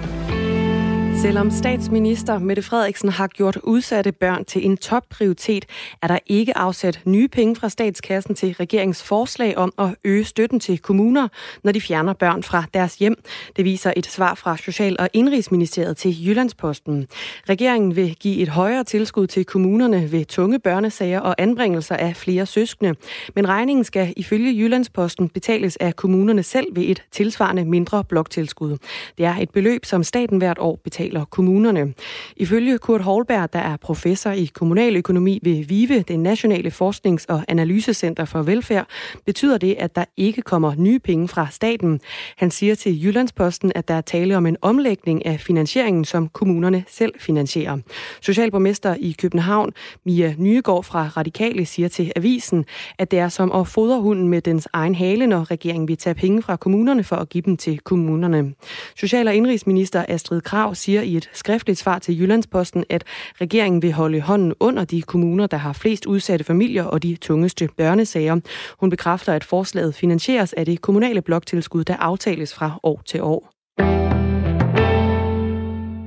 Selvom 1.26 1.50
statsminister 1.50 2.38
Mette 2.38 2.62
Frederiksen 2.62 3.08
har 3.08 3.26
gjort 3.26 3.56
udsatte 3.56 4.12
børn 4.12 4.44
til 4.44 4.64
en 4.64 4.76
topprioritet, 4.76 5.64
er 6.02 6.06
der 6.06 6.18
ikke 6.26 6.56
afsat 6.56 7.00
nye 7.04 7.28
penge 7.28 7.56
fra 7.56 7.68
statskassen 7.68 8.34
til 8.34 8.52
regeringens 8.52 9.02
forslag 9.02 9.56
om 9.56 9.72
at 9.78 9.94
øge 10.04 10.24
støtten 10.24 10.60
til 10.60 10.78
kommuner, 10.78 11.28
når 11.64 11.72
de 11.72 11.80
fjerner 11.80 12.12
børn 12.12 12.42
fra 12.42 12.64
deres 12.74 12.96
hjem. 12.96 13.14
Det 13.56 13.64
viser 13.64 13.92
et 13.96 14.06
svar 14.06 14.34
fra 14.34 14.56
Social- 14.56 14.96
og 14.98 15.08
Indrigsministeriet 15.12 15.96
til 15.96 16.26
Jyllandsposten. 16.26 17.06
Regeringen 17.48 17.96
vil 17.96 18.14
give 18.14 18.42
et 18.42 18.48
højere 18.48 18.84
tilskud 18.84 19.26
til 19.26 19.44
kommunerne 19.44 20.12
ved 20.12 20.24
tunge 20.24 20.58
børnesager 20.58 21.20
og 21.20 21.34
anbringelser 21.38 21.96
af 21.96 22.16
flere 22.16 22.46
søskende. 22.46 22.94
Men 23.34 23.48
regningen 23.48 23.84
skal 23.84 24.14
ifølge 24.16 24.58
Jyllandsposten 24.58 25.28
betales 25.28 25.76
af 25.76 25.96
kommunerne 25.96 26.42
selv 26.42 26.66
ved 26.76 26.82
et 26.82 27.02
tilsvarende 27.10 27.64
mindre 27.64 28.04
bloktilskud. 28.04 28.76
Det 29.18 29.26
er 29.26 29.36
et 29.36 29.50
beløb, 29.50 29.84
som 29.84 30.02
staten 30.02 30.38
hvert 30.38 30.58
år 30.58 30.80
betaler 30.84 31.15
betaler 31.16 31.24
kommunerne. 31.24 31.94
Ifølge 32.36 32.78
Kurt 32.78 33.00
Holberg, 33.00 33.52
der 33.52 33.58
er 33.58 33.76
professor 33.76 34.30
i 34.30 34.44
kommunaløkonomi 34.44 35.38
ved 35.42 35.64
VIVE, 35.64 36.02
det 36.02 36.18
nationale 36.18 36.70
forsknings- 36.70 37.26
og 37.28 37.44
analysecenter 37.48 38.24
for 38.24 38.42
velfærd, 38.42 38.86
betyder 39.26 39.58
det, 39.58 39.76
at 39.78 39.96
der 39.96 40.04
ikke 40.16 40.42
kommer 40.42 40.74
nye 40.78 40.98
penge 40.98 41.28
fra 41.28 41.46
staten. 41.50 42.00
Han 42.36 42.50
siger 42.50 42.74
til 42.74 43.04
Jyllandsposten, 43.04 43.72
at 43.74 43.88
der 43.88 43.94
er 43.94 44.00
tale 44.00 44.36
om 44.36 44.46
en 44.46 44.56
omlægning 44.62 45.26
af 45.26 45.40
finansieringen, 45.40 46.04
som 46.04 46.28
kommunerne 46.28 46.84
selv 46.88 47.14
finansierer. 47.18 47.78
Socialborgmester 48.20 48.94
i 48.98 49.14
København, 49.18 49.72
Mia 50.04 50.34
Nyegård 50.38 50.84
fra 50.84 51.08
Radikale, 51.16 51.66
siger 51.66 51.88
til 51.88 52.12
Avisen, 52.16 52.64
at 52.98 53.10
det 53.10 53.18
er 53.18 53.28
som 53.28 53.52
at 53.52 53.68
fodre 53.68 54.00
hunden 54.00 54.28
med 54.28 54.40
dens 54.40 54.68
egen 54.72 54.94
hale, 54.94 55.26
når 55.26 55.50
regeringen 55.50 55.88
vil 55.88 55.96
tage 55.96 56.14
penge 56.14 56.42
fra 56.42 56.56
kommunerne 56.56 57.04
for 57.04 57.16
at 57.16 57.28
give 57.28 57.42
dem 57.42 57.56
til 57.56 57.78
kommunerne. 57.78 58.54
Social- 58.96 59.28
og 59.28 59.34
indrigsminister 59.34 60.04
Astrid 60.08 60.40
Krav 60.40 60.74
siger 60.74 60.95
siger 60.96 61.12
i 61.12 61.16
et 61.16 61.30
skriftligt 61.32 61.78
svar 61.78 61.98
til 61.98 62.20
Jyllandsposten, 62.20 62.84
at 62.88 63.04
regeringen 63.40 63.82
vil 63.82 63.92
holde 63.92 64.20
hånden 64.20 64.54
under 64.60 64.84
de 64.84 65.02
kommuner, 65.02 65.46
der 65.46 65.56
har 65.56 65.72
flest 65.72 66.06
udsatte 66.06 66.44
familier 66.44 66.84
og 66.84 67.02
de 67.02 67.16
tungeste 67.16 67.68
børnesager. 67.76 68.40
Hun 68.80 68.90
bekræfter, 68.90 69.32
at 69.32 69.44
forslaget 69.44 69.94
finansieres 69.94 70.52
af 70.52 70.66
det 70.66 70.80
kommunale 70.80 71.22
bloktilskud, 71.22 71.84
der 71.84 71.96
aftales 71.96 72.54
fra 72.54 72.80
år 72.82 73.02
til 73.06 73.22
år. 73.22 73.55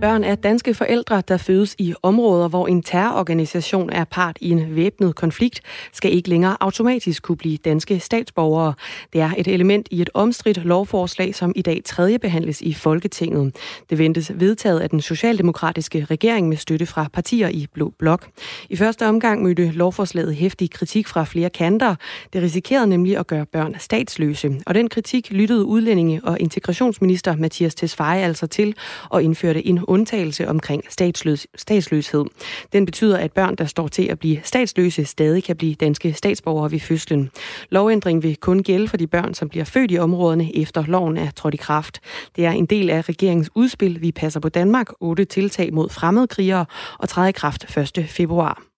Børn 0.01 0.23
af 0.23 0.37
danske 0.37 0.73
forældre, 0.73 1.23
der 1.27 1.37
fødes 1.37 1.75
i 1.77 1.93
områder, 2.03 2.47
hvor 2.47 2.67
en 2.67 2.83
terrororganisation 2.83 3.89
er 3.89 4.03
part 4.03 4.37
i 4.41 4.49
en 4.49 4.75
væbnet 4.75 5.15
konflikt, 5.15 5.61
skal 5.93 6.13
ikke 6.13 6.29
længere 6.29 6.57
automatisk 6.59 7.23
kunne 7.23 7.37
blive 7.37 7.57
danske 7.57 7.99
statsborgere. 7.99 8.73
Det 9.13 9.21
er 9.21 9.31
et 9.37 9.47
element 9.47 9.87
i 9.91 10.01
et 10.01 10.09
omstridt 10.13 10.65
lovforslag, 10.65 11.35
som 11.35 11.53
i 11.55 11.61
dag 11.61 11.81
tredje 11.85 12.19
behandles 12.19 12.61
i 12.61 12.73
Folketinget. 12.73 13.55
Det 13.89 13.97
ventes 13.97 14.31
vedtaget 14.35 14.79
af 14.79 14.89
den 14.89 15.01
socialdemokratiske 15.01 16.05
regering 16.09 16.49
med 16.49 16.57
støtte 16.57 16.85
fra 16.85 17.07
partier 17.13 17.49
i 17.49 17.67
Blå 17.73 17.93
Blok. 17.99 18.27
I 18.69 18.75
første 18.75 19.07
omgang 19.07 19.43
mødte 19.43 19.71
lovforslaget 19.71 20.35
hæftig 20.35 20.71
kritik 20.71 21.07
fra 21.07 21.23
flere 21.23 21.49
kanter. 21.49 21.95
Det 22.33 22.41
risikerede 22.41 22.87
nemlig 22.87 23.17
at 23.17 23.27
gøre 23.27 23.45
børn 23.45 23.75
statsløse. 23.79 24.61
Og 24.65 24.75
den 24.75 24.89
kritik 24.89 25.31
lyttede 25.31 25.65
udlændinge- 25.65 26.21
og 26.23 26.39
integrationsminister 26.39 27.35
Mathias 27.35 27.75
Tesfaye 27.75 28.23
altså 28.23 28.47
til 28.47 28.75
og 29.09 29.23
indførte 29.23 29.67
en 29.67 29.88
undtagelse 29.89 30.47
omkring 30.47 30.83
statsløs, 30.89 31.47
statsløshed. 31.55 32.25
Den 32.73 32.85
betyder, 32.85 33.17
at 33.17 33.31
børn, 33.31 33.55
der 33.55 33.65
står 33.65 33.87
til 33.87 34.03
at 34.03 34.19
blive 34.19 34.39
statsløse, 34.43 35.05
stadig 35.05 35.43
kan 35.43 35.55
blive 35.55 35.75
danske 35.75 36.13
statsborgere 36.13 36.71
ved 36.71 36.79
fødslen. 36.79 37.29
Lovændringen 37.69 38.23
vil 38.23 38.35
kun 38.35 38.63
gælde 38.63 38.87
for 38.87 38.97
de 38.97 39.07
børn, 39.07 39.33
som 39.33 39.49
bliver 39.49 39.65
født 39.65 39.91
i 39.91 39.97
områderne 39.97 40.57
efter 40.57 40.83
loven 40.87 41.17
er 41.17 41.31
trådt 41.31 41.53
i 41.53 41.57
kraft. 41.57 41.99
Det 42.35 42.45
er 42.45 42.51
en 42.51 42.65
del 42.65 42.89
af 42.89 43.09
regeringens 43.09 43.49
udspil 43.55 44.01
Vi 44.01 44.11
passer 44.11 44.39
på 44.39 44.49
Danmark, 44.49 44.87
otte 44.99 45.25
tiltag 45.25 45.73
mod 45.73 45.89
fremmedkrigere 45.89 46.65
og 46.99 47.09
træder 47.09 47.27
i 47.27 47.31
kraft 47.31 47.77
1. 47.97 48.05
februar. 48.09 48.68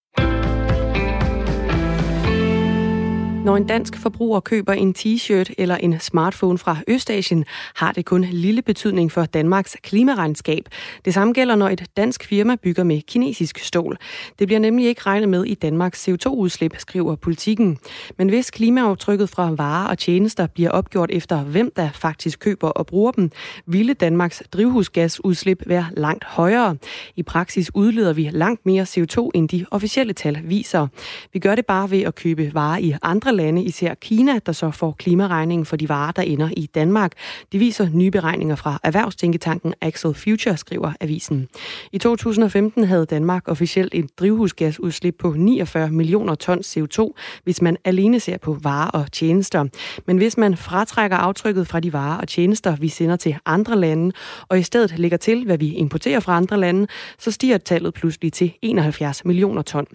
Når 3.45 3.58
en 3.58 3.67
dansk 3.67 3.97
forbruger 3.97 4.39
køber 4.39 4.73
en 4.73 4.95
t-shirt 4.97 5.54
eller 5.58 5.77
en 5.77 5.99
smartphone 5.99 6.58
fra 6.58 6.77
Østasien, 6.88 7.45
har 7.75 7.91
det 7.91 8.06
kun 8.06 8.23
lille 8.23 8.62
betydning 8.62 9.12
for 9.12 9.25
Danmarks 9.25 9.77
klimaregnskab. 9.84 10.65
Det 11.06 11.13
samme 11.13 11.34
gælder, 11.34 11.56
når 11.56 11.69
et 11.69 11.84
dansk 11.97 12.23
firma 12.23 12.56
bygger 12.56 12.84
med 12.84 13.01
kinesisk 13.01 13.60
stål. 13.60 13.97
Det 14.39 14.47
bliver 14.47 14.60
nemlig 14.60 14.86
ikke 14.86 15.01
regnet 15.06 15.30
med 15.30 15.43
i 15.43 15.54
Danmarks 15.54 16.10
CO2-udslip, 16.10 16.75
skriver 16.77 17.15
politikken. 17.15 17.77
Men 18.17 18.30
hvis 18.30 18.51
klimaaftrykket 18.51 19.30
fra 19.30 19.51
varer 19.51 19.88
og 19.88 19.97
tjenester 19.97 20.47
bliver 20.47 20.69
opgjort 20.69 21.10
efter, 21.12 21.43
hvem 21.43 21.71
der 21.75 21.89
faktisk 21.93 22.39
køber 22.39 22.69
og 22.69 22.86
bruger 22.86 23.12
dem, 23.12 23.32
ville 23.65 23.93
Danmarks 23.93 24.43
drivhusgasudslip 24.54 25.63
være 25.65 25.86
langt 25.97 26.23
højere. 26.23 26.77
I 27.15 27.23
praksis 27.23 27.71
udleder 27.73 28.13
vi 28.13 28.30
langt 28.32 28.65
mere 28.65 28.84
CO2, 28.84 29.30
end 29.34 29.49
de 29.49 29.65
officielle 29.71 30.13
tal 30.13 30.39
viser. 30.43 30.88
Vi 31.34 31.39
gør 31.39 31.56
det 31.56 31.65
bare 31.65 31.91
ved 31.91 32.01
at 32.01 32.15
købe 32.15 32.54
varer 32.54 32.77
i 32.77 32.93
andre 33.01 33.31
andre 33.32 33.44
lande, 33.44 33.63
især 33.63 33.94
Kina, 33.94 34.39
der 34.46 34.52
så 34.52 34.72
får 34.72 34.91
klimaregningen 34.91 35.65
for 35.65 35.76
de 35.76 35.89
varer, 35.89 36.12
der 36.12 36.22
ender 36.22 36.50
i 36.58 36.65
Danmark. 36.65 37.12
Det 37.52 37.60
viser 37.60 37.89
nye 37.94 38.12
beregninger 38.12 38.56
fra 38.56 38.80
erhvervstænketanken 38.84 39.74
Axel 39.82 40.13
Future, 40.13 40.58
skriver 40.58 40.94
avisen. 41.00 41.48
I 41.91 41.98
2015 41.98 42.84
havde 42.84 43.06
Danmark 43.06 43.48
officielt 43.48 43.94
et 43.94 44.20
drivhusgasudslip 44.20 45.15
på 45.20 45.34
49 45.38 45.89
millioner 45.89 46.36
tons 46.36 46.78
CO2, 46.78 47.12
hvis 47.44 47.62
man 47.62 47.78
alene 47.86 48.20
ser 48.20 48.38
på 48.38 48.58
varer 48.62 48.89
og 48.89 49.12
tjenester. 49.12 49.65
Men 50.08 50.17
hvis 50.17 50.38
man 50.38 50.58
fratrækker 50.58 51.17
aftrykket 51.17 51.67
fra 51.67 51.80
de 51.80 51.94
varer 51.94 52.17
og 52.17 52.28
tjenester, 52.28 52.76
vi 52.76 52.88
sender 52.88 53.15
til 53.15 53.36
andre 53.46 53.80
lande, 53.80 54.12
og 54.48 54.60
i 54.60 54.63
stedet 54.63 55.00
lægger 55.00 55.17
til, 55.17 55.46
hvad 55.46 55.58
vi 55.58 55.74
importerer 55.74 56.20
fra 56.20 56.38
andre 56.38 56.60
lande, 56.60 56.88
så 57.20 57.32
stiger 57.32 57.58
tallet 57.58 57.94
pludselig 57.94 58.34
til 58.34 58.54
71 58.62 59.26
millioner 59.26 59.62
ton. 59.62 59.88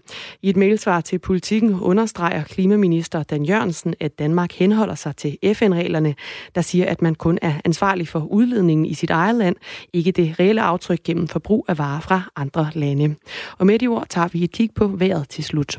I 0.42 0.49
et 0.49 0.57
mailsvar 0.57 1.01
til 1.01 1.18
politikken 1.18 1.81
understreger 1.81 2.44
klimaminister 2.44 3.22
Dan 3.31 3.45
Jørgensen, 3.45 3.95
at 4.01 4.19
Danmark 4.19 4.53
henholder 4.53 4.95
sig 4.95 5.17
til 5.17 5.39
FN-reglerne, 5.55 6.15
der 6.55 6.61
siger, 6.61 6.87
at 6.87 7.03
man 7.03 7.15
kun 7.15 7.39
er 7.43 7.53
ansvarlig 7.65 8.09
for 8.09 8.21
udledningen 8.21 8.87
i 8.87 8.95
sit 8.95 9.11
eget 9.11 9.35
land, 9.35 9.57
ikke 9.93 10.12
det 10.12 10.41
reelle 10.41 10.62
aftryk 10.62 11.03
gennem 11.05 11.29
forbrug 11.29 11.65
af 11.69 11.79
varer 11.79 12.01
fra 12.01 12.23
andre 12.37 12.71
lande. 12.75 13.15
Og 13.59 13.67
med 13.67 13.79
de 13.79 13.87
ord 13.87 14.07
tager 14.09 14.29
vi 14.29 14.45
et 14.45 14.53
kig 14.53 14.71
på 14.75 14.87
vejret 14.87 15.29
til 15.29 15.45
slut. 15.45 15.79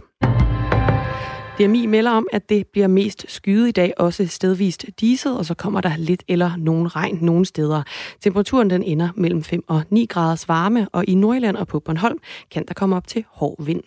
DMI 1.59 1.85
melder 1.85 2.11
om, 2.11 2.27
at 2.33 2.49
det 2.49 2.67
bliver 2.67 2.87
mest 2.87 3.25
skyet 3.27 3.67
i 3.67 3.71
dag, 3.71 3.93
også 3.97 4.27
stedvist 4.27 4.85
diset, 4.99 5.37
og 5.37 5.45
så 5.45 5.53
kommer 5.53 5.81
der 5.81 5.97
lidt 5.97 6.23
eller 6.27 6.51
nogen 6.57 6.95
regn 6.95 7.17
nogle 7.21 7.45
steder. 7.45 7.83
Temperaturen 8.21 8.69
den 8.69 8.83
ender 8.83 9.09
mellem 9.15 9.43
5 9.43 9.63
og 9.67 9.83
9 9.89 10.05
graders 10.05 10.47
varme, 10.47 10.87
og 10.91 11.05
i 11.07 11.15
Nordjylland 11.15 11.57
og 11.57 11.67
på 11.67 11.79
Bornholm 11.79 12.17
kan 12.51 12.65
der 12.67 12.73
komme 12.73 12.95
op 12.95 13.07
til 13.07 13.25
hård 13.29 13.65
vind. 13.65 13.83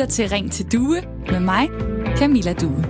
Lytter 0.00 0.12
til 0.12 0.28
Ring 0.28 0.52
til 0.52 0.72
Due 0.72 1.02
med 1.30 1.40
mig, 1.40 1.68
Camilla 2.16 2.52
Due. 2.52 2.84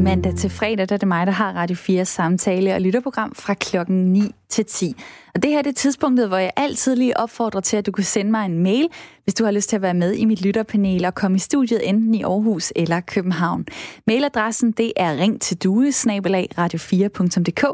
Mandag 0.00 0.34
til 0.34 0.50
fredag, 0.50 0.88
der 0.88 0.94
er 0.94 0.98
det 0.98 1.08
mig, 1.08 1.26
der 1.26 1.32
har 1.32 1.52
Radio 1.52 1.76
4 1.76 2.04
samtale 2.04 2.74
og 2.74 2.80
lytterprogram 2.80 3.34
fra 3.34 3.54
klokken 3.54 4.12
9 4.12 4.34
til 4.48 4.64
10. 4.64 4.94
Og 5.34 5.42
det 5.42 5.50
her 5.50 5.58
er 5.58 5.62
det 5.62 5.76
tidspunktet, 5.76 6.28
hvor 6.28 6.36
jeg 6.36 6.50
altid 6.56 6.96
lige 6.96 7.16
opfordrer 7.16 7.60
til, 7.60 7.76
at 7.76 7.86
du 7.86 7.92
kan 7.92 8.04
sende 8.04 8.30
mig 8.30 8.44
en 8.46 8.62
mail, 8.62 8.88
hvis 9.24 9.34
du 9.34 9.44
har 9.44 9.50
lyst 9.50 9.68
til 9.68 9.76
at 9.76 9.82
være 9.82 9.94
med 9.94 10.14
i 10.14 10.24
mit 10.24 10.42
lytterpanel 10.42 11.04
og 11.04 11.14
komme 11.14 11.36
i 11.36 11.38
studiet 11.38 11.88
enten 11.88 12.14
i 12.14 12.22
Aarhus 12.22 12.72
eller 12.76 13.00
København. 13.00 13.66
Mailadressen 14.06 14.72
det 14.72 14.92
er 14.96 15.16
ring 15.16 15.40
til 15.40 15.56
due 15.56 15.88
radio4.dk 15.88 17.64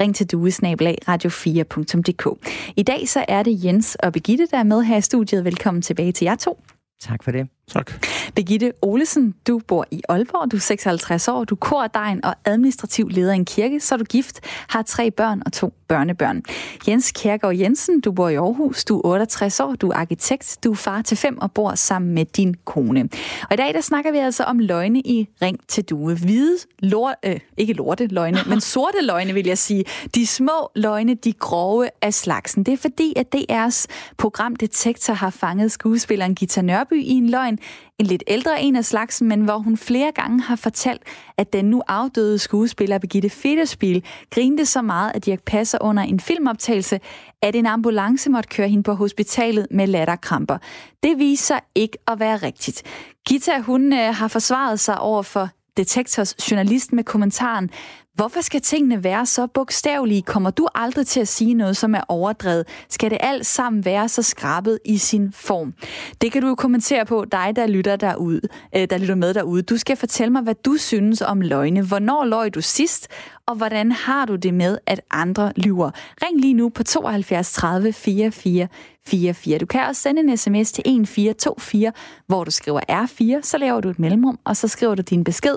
ring 0.00 0.14
til 0.14 0.26
duesnabelag 0.26 0.98
radio4.dk. 1.08 2.48
I 2.76 2.82
dag 2.82 3.08
så 3.08 3.24
er 3.28 3.42
det 3.42 3.64
Jens 3.64 3.94
og 3.94 4.12
Begitte, 4.12 4.46
der 4.50 4.58
er 4.58 4.64
med 4.64 4.82
her 4.82 4.96
i 4.96 5.00
studiet. 5.00 5.44
Velkommen 5.44 5.82
tilbage 5.82 6.12
til 6.12 6.24
jer 6.24 6.36
to. 6.36 6.58
Tak 7.02 7.22
for 7.24 7.32
det. 7.32 7.48
Tak. 7.70 8.06
Birgitte 8.34 8.72
Olesen, 8.82 9.34
du 9.46 9.60
bor 9.68 9.86
i 9.90 10.02
Aalborg, 10.08 10.50
du 10.50 10.56
er 10.56 10.60
56 10.60 11.28
år, 11.28 11.44
du 11.44 11.54
er 11.54 11.58
kordegn 11.58 12.24
og 12.24 12.34
administrativ 12.44 13.08
leder 13.08 13.32
i 13.32 13.36
en 13.36 13.44
kirke, 13.44 13.80
så 13.80 13.94
er 13.94 13.98
du 13.98 14.04
gift, 14.04 14.40
har 14.68 14.82
tre 14.82 15.10
børn 15.10 15.42
og 15.46 15.52
to 15.52 15.72
børnebørn. 15.88 16.42
Jens 16.88 17.12
Kjærgaard 17.12 17.56
Jensen, 17.56 18.00
du 18.00 18.12
bor 18.12 18.28
i 18.28 18.34
Aarhus, 18.34 18.84
du 18.84 18.96
er 18.98 19.02
68 19.04 19.60
år, 19.60 19.74
du 19.74 19.88
er 19.88 19.96
arkitekt, 19.96 20.58
du 20.64 20.70
er 20.70 20.74
far 20.74 21.02
til 21.02 21.16
fem 21.16 21.38
og 21.38 21.52
bor 21.52 21.74
sammen 21.74 22.14
med 22.14 22.24
din 22.24 22.54
kone. 22.64 23.08
Og 23.42 23.52
i 23.52 23.56
dag 23.56 23.74
der 23.74 23.80
snakker 23.80 24.12
vi 24.12 24.18
altså 24.18 24.44
om 24.44 24.58
løgne 24.58 25.00
i 25.00 25.28
Ring 25.42 25.58
til 25.68 25.84
Due. 25.84 26.14
Hvide, 26.14 26.56
lort, 26.78 27.14
øh, 27.24 27.40
ikke 27.56 27.72
lorte 27.72 28.06
løgne, 28.06 28.38
men 28.50 28.60
sorte 28.60 28.98
løgne 29.02 29.32
vil 29.32 29.46
jeg 29.46 29.58
sige. 29.58 29.84
De 30.14 30.26
små 30.26 30.70
løgne, 30.74 31.14
de 31.14 31.32
grove 31.32 31.88
af 32.02 32.14
slagsen. 32.14 32.62
Det 32.66 32.72
er 32.72 32.78
fordi, 32.78 33.12
at 33.16 33.34
DR's 33.36 33.86
program 34.18 34.56
Detektor 34.56 35.12
har 35.12 35.30
fanget 35.30 35.72
skuespilleren 35.72 36.34
Gita 36.34 36.62
Nørby 36.62 37.02
i 37.02 37.10
en 37.10 37.30
løgn, 37.30 37.51
en 37.98 38.06
lidt 38.06 38.24
ældre 38.26 38.62
en 38.62 38.76
af 38.76 38.84
slagsen, 38.84 39.28
men 39.28 39.40
hvor 39.40 39.58
hun 39.58 39.76
flere 39.76 40.12
gange 40.14 40.40
har 40.40 40.56
fortalt, 40.56 41.02
at 41.36 41.52
den 41.52 41.64
nu 41.64 41.82
afdøde 41.88 42.38
skuespiller 42.38 42.98
Birgitte 42.98 43.30
Federspil 43.30 44.04
grinte 44.30 44.66
så 44.66 44.82
meget, 44.82 45.12
at 45.14 45.24
Dirk 45.24 45.42
Passer 45.42 45.78
under 45.80 46.02
en 46.02 46.20
filmoptagelse, 46.20 47.00
at 47.42 47.56
en 47.56 47.66
ambulance 47.66 48.30
måtte 48.30 48.48
køre 48.48 48.68
hende 48.68 48.82
på 48.82 48.92
hospitalet 48.92 49.66
med 49.70 49.86
latterkramper. 49.86 50.58
Det 51.02 51.18
viser 51.18 51.58
ikke 51.74 51.98
at 52.08 52.20
være 52.20 52.36
rigtigt. 52.36 52.82
Gita, 53.28 53.60
hun 53.60 53.92
øh, 53.92 54.14
har 54.14 54.28
forsvaret 54.28 54.80
sig 54.80 54.98
over 54.98 55.22
for 55.22 55.48
Detektors 55.76 56.50
journalist 56.50 56.92
med 56.92 57.04
kommentaren, 57.04 57.70
Hvorfor 58.14 58.40
skal 58.40 58.60
tingene 58.60 59.04
være 59.04 59.26
så 59.26 59.46
bogstavelige? 59.46 60.22
Kommer 60.22 60.50
du 60.50 60.68
aldrig 60.74 61.06
til 61.06 61.20
at 61.20 61.28
sige 61.28 61.54
noget, 61.54 61.76
som 61.76 61.94
er 61.94 62.00
overdrevet? 62.08 62.68
Skal 62.88 63.10
det 63.10 63.18
alt 63.20 63.46
sammen 63.46 63.84
være 63.84 64.08
så 64.08 64.22
skrabet 64.22 64.78
i 64.84 64.98
sin 64.98 65.32
form? 65.32 65.74
Det 66.20 66.32
kan 66.32 66.42
du 66.42 66.48
jo 66.48 66.54
kommentere 66.54 67.06
på, 67.06 67.24
dig 67.32 67.52
der 67.56 67.66
lytter, 67.66 67.96
derude, 67.96 68.40
øh, 68.76 68.90
der 68.90 68.98
lytter 68.98 69.14
med 69.14 69.34
derude. 69.34 69.62
Du 69.62 69.76
skal 69.76 69.96
fortælle 69.96 70.32
mig, 70.32 70.42
hvad 70.42 70.54
du 70.54 70.76
synes 70.76 71.22
om 71.22 71.40
løgne. 71.40 71.82
Hvornår 71.82 72.24
løg 72.24 72.54
du 72.54 72.60
sidst? 72.60 73.08
Og 73.46 73.54
hvordan 73.54 73.92
har 73.92 74.26
du 74.26 74.36
det 74.36 74.54
med, 74.54 74.78
at 74.86 75.00
andre 75.10 75.52
lyver? 75.56 75.90
Ring 76.22 76.40
lige 76.40 76.54
nu 76.54 76.68
på 76.68 76.82
72 76.82 77.52
30 77.52 77.92
44 77.92 78.68
44. 79.06 79.58
Du 79.58 79.66
kan 79.66 79.86
også 79.88 80.02
sende 80.02 80.20
en 80.20 80.36
sms 80.36 80.72
til 80.72 80.82
1424, 80.82 81.92
hvor 82.26 82.44
du 82.44 82.50
skriver 82.50 82.80
R4, 82.90 83.42
så 83.42 83.58
laver 83.58 83.80
du 83.80 83.90
et 83.90 83.98
mellemrum, 83.98 84.38
og 84.44 84.56
så 84.56 84.68
skriver 84.68 84.94
du 84.94 85.02
din 85.02 85.24
besked 85.24 85.56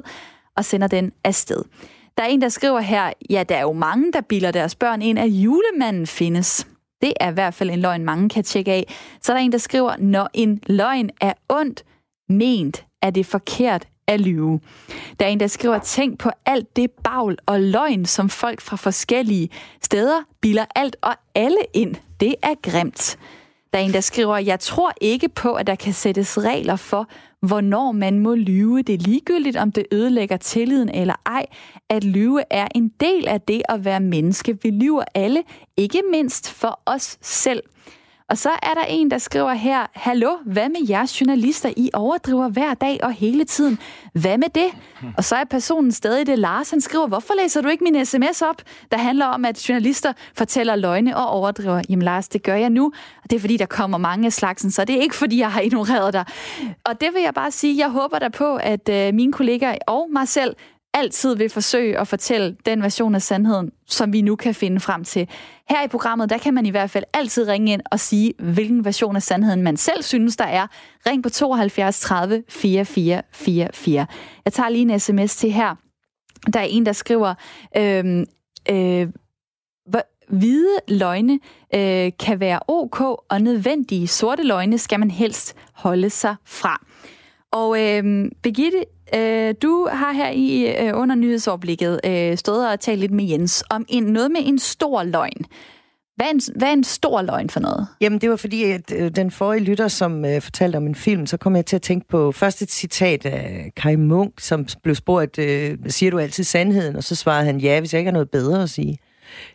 og 0.57 0.65
sender 0.65 0.87
den 0.87 1.11
afsted. 1.23 1.63
Der 2.17 2.23
er 2.23 2.27
en, 2.27 2.41
der 2.41 2.49
skriver 2.49 2.79
her, 2.79 3.13
ja, 3.29 3.43
der 3.49 3.55
er 3.55 3.61
jo 3.61 3.73
mange, 3.73 4.11
der 4.11 4.21
bilder 4.21 4.51
deres 4.51 4.75
børn 4.75 5.01
ind, 5.01 5.19
at 5.19 5.27
julemanden 5.27 6.07
findes. 6.07 6.67
Det 7.01 7.13
er 7.19 7.31
i 7.31 7.33
hvert 7.33 7.53
fald 7.53 7.69
en 7.69 7.79
løgn, 7.79 8.05
mange 8.05 8.29
kan 8.29 8.43
tjekke 8.43 8.71
af. 8.71 8.93
Så 9.21 9.31
er 9.31 9.37
der 9.37 9.43
en, 9.43 9.51
der 9.51 9.57
skriver, 9.57 9.97
når 9.97 10.29
en 10.33 10.61
løgn 10.67 11.09
er 11.21 11.33
ondt 11.49 11.85
ment, 12.29 12.85
er 13.01 13.09
det 13.09 13.25
forkert 13.25 13.87
at 14.07 14.21
lyve. 14.21 14.59
Der 15.19 15.25
er 15.25 15.29
en, 15.29 15.39
der 15.39 15.47
skriver, 15.47 15.79
tænk 15.79 16.19
på 16.19 16.29
alt 16.45 16.75
det 16.75 16.91
bagl 16.91 17.37
og 17.45 17.61
løgn, 17.61 18.05
som 18.05 18.29
folk 18.29 18.61
fra 18.61 18.75
forskellige 18.75 19.49
steder 19.83 20.23
biler 20.41 20.65
alt 20.75 20.95
og 21.01 21.15
alle 21.35 21.59
ind. 21.73 21.95
Det 22.19 22.35
er 22.43 22.55
grimt. 22.63 23.17
Der 23.75 23.81
er 23.81 23.85
en, 23.85 23.93
der 23.93 24.01
skriver, 24.01 24.37
jeg 24.37 24.59
tror 24.59 24.93
ikke 25.01 25.29
på, 25.29 25.53
at 25.53 25.67
der 25.67 25.75
kan 25.75 25.93
sættes 25.93 26.37
regler 26.37 26.75
for, 26.75 27.09
hvornår 27.41 27.91
man 27.91 28.19
må 28.19 28.35
lyve. 28.35 28.81
Det 28.81 28.95
er 28.95 28.99
ligegyldigt, 28.99 29.57
om 29.57 29.71
det 29.71 29.85
ødelægger 29.91 30.37
tilliden 30.37 30.89
eller 30.89 31.13
ej. 31.25 31.45
At 31.89 32.03
lyve 32.03 32.43
er 32.49 32.67
en 32.75 32.91
del 32.99 33.27
af 33.27 33.41
det 33.41 33.61
at 33.69 33.85
være 33.85 33.99
menneske. 33.99 34.57
Vi 34.63 34.69
lyver 34.69 35.03
alle, 35.15 35.43
ikke 35.77 36.01
mindst 36.11 36.51
for 36.51 36.81
os 36.85 37.17
selv. 37.21 37.63
Og 38.29 38.37
så 38.37 38.49
er 38.49 38.73
der 38.73 38.83
en, 38.89 39.11
der 39.11 39.17
skriver 39.17 39.53
her, 39.53 39.85
Hallo, 39.93 40.29
hvad 40.45 40.69
med 40.69 40.87
jeres 40.89 41.21
journalister? 41.21 41.73
I 41.77 41.89
overdriver 41.93 42.49
hver 42.49 42.73
dag 42.73 42.99
og 43.03 43.11
hele 43.11 43.45
tiden. 43.45 43.79
Hvad 44.13 44.37
med 44.37 44.49
det? 44.55 44.67
Og 45.17 45.23
så 45.23 45.35
er 45.35 45.43
personen 45.43 45.91
stadig 45.91 46.27
det. 46.27 46.39
Lars, 46.39 46.69
han 46.69 46.81
skriver, 46.81 47.07
hvorfor 47.07 47.33
læser 47.41 47.61
du 47.61 47.67
ikke 47.67 47.83
min 47.83 48.05
sms 48.05 48.41
op, 48.41 48.61
der 48.91 48.97
handler 48.97 49.25
om, 49.25 49.45
at 49.45 49.69
journalister 49.69 50.13
fortæller 50.37 50.75
løgne 50.75 51.17
og 51.17 51.27
overdriver? 51.27 51.81
Jamen 51.89 52.03
Lars, 52.03 52.27
det 52.27 52.43
gør 52.43 52.55
jeg 52.55 52.69
nu. 52.69 52.85
Og 53.23 53.29
det 53.29 53.35
er 53.35 53.39
fordi, 53.39 53.57
der 53.57 53.65
kommer 53.65 53.97
mange 53.97 54.25
af 54.25 54.33
slagsen, 54.33 54.71
så 54.71 54.85
det 54.85 54.95
er 54.95 55.01
ikke 55.01 55.15
fordi, 55.15 55.39
jeg 55.39 55.51
har 55.51 55.61
ignoreret 55.61 56.13
dig. 56.13 56.25
Og 56.83 57.01
det 57.01 57.09
vil 57.13 57.21
jeg 57.21 57.33
bare 57.33 57.51
sige, 57.51 57.77
jeg 57.77 57.89
håber 57.89 58.19
der 58.19 58.29
på, 58.29 58.55
at 58.55 58.89
øh, 58.89 59.13
mine 59.13 59.33
kollegaer 59.33 59.77
og 59.87 60.07
mig 60.13 60.27
selv 60.27 60.55
altid 60.95 61.35
vil 61.35 61.49
forsøge 61.49 61.99
at 61.99 62.07
fortælle 62.07 62.55
den 62.65 62.81
version 62.81 63.15
af 63.15 63.21
sandheden, 63.21 63.71
som 63.87 64.13
vi 64.13 64.21
nu 64.21 64.35
kan 64.35 64.55
finde 64.55 64.79
frem 64.79 65.03
til. 65.03 65.29
Her 65.69 65.83
i 65.83 65.87
programmet, 65.87 66.29
der 66.29 66.37
kan 66.37 66.53
man 66.53 66.65
i 66.65 66.69
hvert 66.69 66.89
fald 66.89 67.03
altid 67.13 67.47
ringe 67.47 67.73
ind 67.73 67.81
og 67.91 67.99
sige, 67.99 68.33
hvilken 68.39 68.85
version 68.85 69.15
af 69.15 69.23
sandheden 69.23 69.61
man 69.61 69.77
selv 69.77 70.03
synes, 70.03 70.37
der 70.37 70.45
er. 70.45 70.67
Ring 71.07 71.23
på 71.23 71.29
72 71.29 71.99
30 71.99 72.43
44 72.49 73.21
44. 73.31 74.07
Jeg 74.45 74.53
tager 74.53 74.69
lige 74.69 74.93
en 74.93 74.99
sms 74.99 75.35
til 75.35 75.51
her. 75.51 75.75
Der 76.53 76.59
er 76.59 76.63
en, 76.63 76.85
der 76.85 76.91
skriver, 76.91 77.33
øhm, 77.77 78.25
øh, 78.69 79.01
øh, 79.01 79.07
hvide 80.29 80.79
løgne 80.87 81.39
øh, 81.75 82.11
kan 82.19 82.39
være 82.39 82.59
ok, 82.67 83.01
og 83.01 83.41
nødvendige 83.41 84.07
sorte 84.07 84.43
løgne 84.43 84.77
skal 84.77 84.99
man 84.99 85.11
helst 85.11 85.55
holde 85.73 86.09
sig 86.09 86.35
fra. 86.45 86.85
Og 87.55 87.81
øh, 87.81 88.25
Birgitte, 88.43 88.85
øh, 89.15 89.55
du 89.61 89.87
har 89.91 90.11
her 90.13 90.29
i 90.29 90.75
øh, 90.77 90.91
under 90.99 91.15
nyhedsoverblikket 91.15 91.99
øh, 92.05 92.37
stået 92.37 92.69
og 92.69 92.79
talt 92.79 92.99
lidt 92.99 93.11
med 93.11 93.25
Jens 93.25 93.63
om 93.69 93.85
en, 93.89 94.03
noget 94.03 94.31
med 94.31 94.41
en 94.43 94.59
stor 94.59 95.03
løgn. 95.03 95.45
Hvad 96.15 96.25
er, 96.25 96.31
en, 96.31 96.41
hvad 96.55 96.67
er 96.67 96.73
en 96.73 96.83
stor 96.83 97.21
løgn 97.21 97.49
for 97.49 97.59
noget? 97.59 97.87
Jamen, 98.01 98.21
det 98.21 98.29
var 98.29 98.35
fordi, 98.35 98.63
at 98.63 98.93
øh, 98.95 99.11
den 99.15 99.31
forrige 99.31 99.63
lytter, 99.63 99.87
som 99.87 100.25
øh, 100.25 100.41
fortalte 100.41 100.77
om 100.77 100.87
en 100.87 100.95
film, 100.95 101.25
så 101.25 101.37
kom 101.37 101.55
jeg 101.55 101.65
til 101.65 101.75
at 101.75 101.81
tænke 101.81 102.07
på 102.07 102.31
først 102.31 102.61
et 102.61 102.71
citat 102.71 103.25
af 103.25 103.71
Kai 103.75 103.95
Munk, 103.95 104.33
som 104.39 104.65
blev 104.83 104.95
spurgt, 104.95 105.39
øh, 105.39 105.77
siger 105.87 106.11
du 106.11 106.19
altid 106.19 106.43
sandheden? 106.43 106.95
Og 106.95 107.03
så 107.03 107.15
svarede 107.15 107.45
han, 107.45 107.59
ja, 107.59 107.79
hvis 107.79 107.93
jeg 107.93 107.99
ikke 107.99 108.09
har 108.09 108.13
noget 108.13 108.31
bedre 108.31 108.63
at 108.63 108.69
sige. 108.69 108.97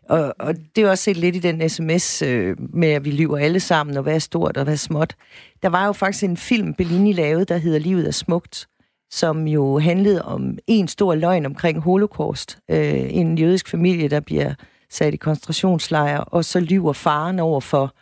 Og, 0.08 0.34
og 0.38 0.54
det 0.76 0.84
er 0.84 0.90
også 0.90 1.04
set 1.04 1.16
lidt 1.16 1.36
i 1.36 1.38
den 1.38 1.68
sms 1.68 2.22
øh, 2.22 2.56
med, 2.58 2.88
at 2.88 3.04
vi 3.04 3.10
lyver 3.10 3.38
alle 3.38 3.60
sammen, 3.60 3.96
og 3.96 4.02
hvad 4.02 4.14
er 4.14 4.18
stort 4.18 4.56
og 4.56 4.64
hvad 4.64 4.74
er 4.74 4.78
småt. 4.78 5.16
Der 5.62 5.68
var 5.68 5.86
jo 5.86 5.92
faktisk 5.92 6.24
en 6.24 6.36
film, 6.36 6.74
Bellini 6.74 7.12
lavede, 7.12 7.44
der 7.44 7.56
hedder 7.56 7.78
Livet 7.78 8.06
er 8.06 8.10
smukt, 8.10 8.68
som 9.10 9.48
jo 9.48 9.78
handlede 9.78 10.22
om 10.24 10.58
en 10.66 10.88
stor 10.88 11.14
løgn 11.14 11.46
omkring 11.46 11.80
holocaust. 11.80 12.58
Øh, 12.70 13.14
en 13.14 13.38
jødisk 13.38 13.68
familie, 13.68 14.08
der 14.08 14.20
bliver 14.20 14.54
sat 14.90 15.14
i 15.14 15.16
koncentrationslejre, 15.16 16.24
og 16.24 16.44
så 16.44 16.60
lyver 16.60 16.92
faren 16.92 17.38
over 17.38 17.60
for 17.60 17.94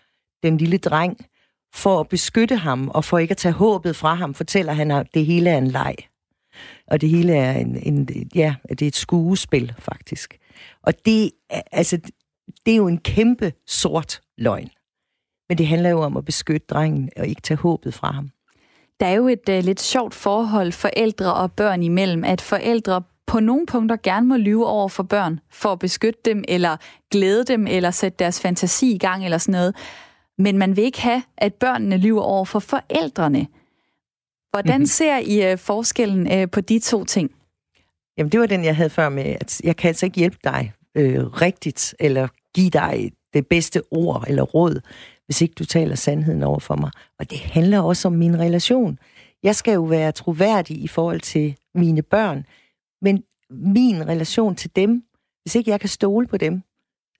den 0.43 0.57
lille 0.57 0.79
dreng, 0.79 1.27
for 1.75 2.01
at 2.01 2.09
beskytte 2.09 2.57
ham, 2.57 2.89
og 2.89 3.05
for 3.05 3.19
ikke 3.19 3.33
at 3.33 3.37
tage 3.37 3.53
håbet 3.53 3.97
fra 3.97 4.15
ham, 4.15 4.35
fortæller 4.35 4.73
han, 4.73 4.91
at 4.91 5.07
det 5.15 5.27
hele 5.27 5.51
er 5.51 5.59
en 5.59 5.67
leg. 5.67 5.95
Og 6.87 7.01
det 7.01 7.09
hele 7.09 7.35
er 7.35 7.53
en, 7.53 7.77
en 7.83 8.09
ja, 8.35 8.55
det 8.69 8.83
er 8.83 8.87
et 8.87 8.97
skuespil, 8.97 9.75
faktisk. 9.79 10.39
Og 10.89 10.95
det, 11.07 11.31
altså, 11.73 11.99
det 12.67 12.73
er 12.73 12.77
jo 12.77 12.89
en 12.89 12.99
kæmpe 12.99 13.53
sort 13.67 14.21
løgn. 14.39 14.71
Men 15.49 15.59
det 15.59 15.67
handler 15.67 15.91
jo 15.91 16.01
om 16.01 16.17
at 16.17 16.25
beskytte 16.25 16.67
drengen 16.71 17.11
og 17.17 17.27
ikke 17.27 17.41
tage 17.41 17.59
håbet 17.59 17.95
fra 17.95 18.13
ham. 18.13 18.31
Der 19.01 19.07
er 19.07 19.13
jo 19.13 19.29
et 19.29 19.49
uh, 19.49 19.55
lidt 19.55 19.81
sjovt 19.81 20.15
forhold 20.15 20.73
forældre 20.73 21.35
og 21.35 21.53
børn 21.53 21.83
imellem, 21.83 22.25
at 22.25 22.41
forældre 22.41 23.03
på 23.27 23.41
nogle 23.41 23.67
punkter 23.67 23.97
gerne 24.03 24.27
må 24.27 24.37
lyve 24.37 24.67
over 24.67 24.89
for 24.89 25.03
børn, 25.03 25.41
for 25.51 25.73
at 25.73 25.79
beskytte 25.79 26.21
dem, 26.25 26.45
eller 26.49 26.77
glæde 27.11 27.45
dem, 27.45 27.67
eller 27.67 27.91
sætte 27.91 28.17
deres 28.19 28.41
fantasi 28.41 28.95
i 28.95 28.99
gang, 28.99 29.25
eller 29.25 29.39
sådan 29.39 29.53
noget. 29.53 29.77
Men 30.39 30.59
man 30.59 30.77
vil 30.77 30.85
ikke 30.85 31.01
have, 31.01 31.23
at 31.37 31.55
børnene 31.55 31.97
lyver 31.97 32.23
over 32.23 32.45
for 32.45 32.59
forældrene. 32.59 33.47
Hvordan 34.51 34.75
mm-hmm. 34.75 34.87
ser 34.87 35.19
I 35.19 35.53
uh, 35.53 35.59
forskellen 35.59 36.43
uh, 36.43 36.51
på 36.51 36.61
de 36.61 36.79
to 36.79 37.05
ting? 37.05 37.31
Jamen, 38.19 38.33
det 38.33 38.41
var 38.41 38.47
den, 38.47 38.65
jeg 38.65 38.77
havde 38.77 38.91
før 38.91 39.09
med, 39.09 39.25
at 39.25 39.61
jeg 39.65 39.77
kan 39.77 39.89
altså 39.89 40.07
ikke 40.07 40.19
hjælpe 40.19 40.39
dig 40.45 40.73
øh, 40.95 41.27
rigtigt, 41.27 41.95
eller 42.01 42.29
give 42.55 42.71
dig 42.71 43.13
det 43.35 43.47
bedste 43.47 43.83
ord 43.91 44.25
eller 44.29 44.43
råd, 44.43 44.81
hvis 45.27 45.43
ikke 45.43 45.55
du 45.55 45.65
taler 45.65 45.95
sandheden 45.95 46.43
over 46.43 46.59
for 46.59 46.77
mig. 46.77 46.91
Og 47.19 47.31
det 47.31 47.39
handler 47.39 47.81
også 47.81 48.09
om 48.09 48.15
min 48.15 48.39
relation. 48.39 48.99
Jeg 49.43 49.57
skal 49.57 49.75
jo 49.75 49.83
være 49.83 50.13
troværdig 50.13 50.83
i 50.83 50.89
forhold 50.89 51.21
til 51.21 51.57
mine 51.75 52.03
børn, 52.03 52.47
men 53.03 53.23
min 53.51 54.09
relation 54.09 54.57
til 54.57 54.71
dem, 54.77 55.03
hvis 55.43 55.55
ikke 55.55 55.71
jeg 55.71 55.81
kan 55.81 55.89
stole 55.89 56.27
på 56.27 56.37
dem, 56.37 56.63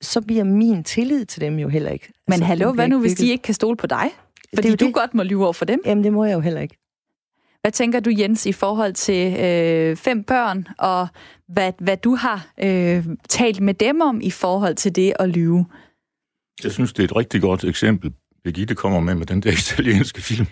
så 0.01 0.21
bliver 0.21 0.45
min 0.45 0.85
tillid 0.85 1.25
til 1.25 1.41
dem 1.41 1.59
jo 1.59 1.69
heller 1.69 1.91
ikke. 1.91 2.13
Men 2.27 2.33
altså, 2.33 2.45
hallo, 2.45 2.73
hvad 2.73 2.89
nu, 2.89 3.01
hvis 3.01 3.15
de 3.15 3.31
ikke 3.31 3.43
kan 3.43 3.55
stole 3.55 3.77
på 3.77 3.87
dig? 3.87 4.11
Fordi 4.55 4.77
du 4.77 4.87
det. 4.87 4.95
godt 4.95 5.15
må 5.15 5.23
lyve 5.23 5.45
over 5.45 5.53
for 5.53 5.65
dem. 5.65 5.81
Jamen, 5.87 6.05
det 6.05 6.13
må 6.13 6.25
jeg 6.25 6.35
jo 6.35 6.41
heller 6.41 6.61
ikke. 6.61 6.78
Hvad 7.61 7.73
tænker 7.73 8.01
du, 8.01 8.11
Jens, 8.19 8.47
i 8.47 8.53
forhold 8.53 8.93
til 8.93 9.37
øh, 9.41 9.97
fem 9.97 10.25
børn, 10.25 10.67
og 10.79 11.09
hvad, 11.49 11.73
hvad 11.79 11.97
du 11.97 12.15
har 12.15 12.47
øh, 12.63 13.07
talt 13.29 13.61
med 13.61 13.75
dem 13.75 14.01
om 14.01 14.21
i 14.21 14.31
forhold 14.31 14.75
til 14.75 14.97
det 14.97 15.13
at 15.19 15.29
lyve? 15.29 15.67
Jeg 16.65 16.73
synes, 16.73 16.93
det 16.93 17.03
er 17.03 17.05
et 17.05 17.17
rigtig 17.17 17.41
godt 17.41 17.65
eksempel, 17.65 18.13
Birgitte 18.45 18.75
kommer 18.75 19.01
med 19.01 19.15
med 19.15 19.27
den 19.27 19.43
der 19.43 19.53
italienske 19.63 20.23
film. 20.23 20.47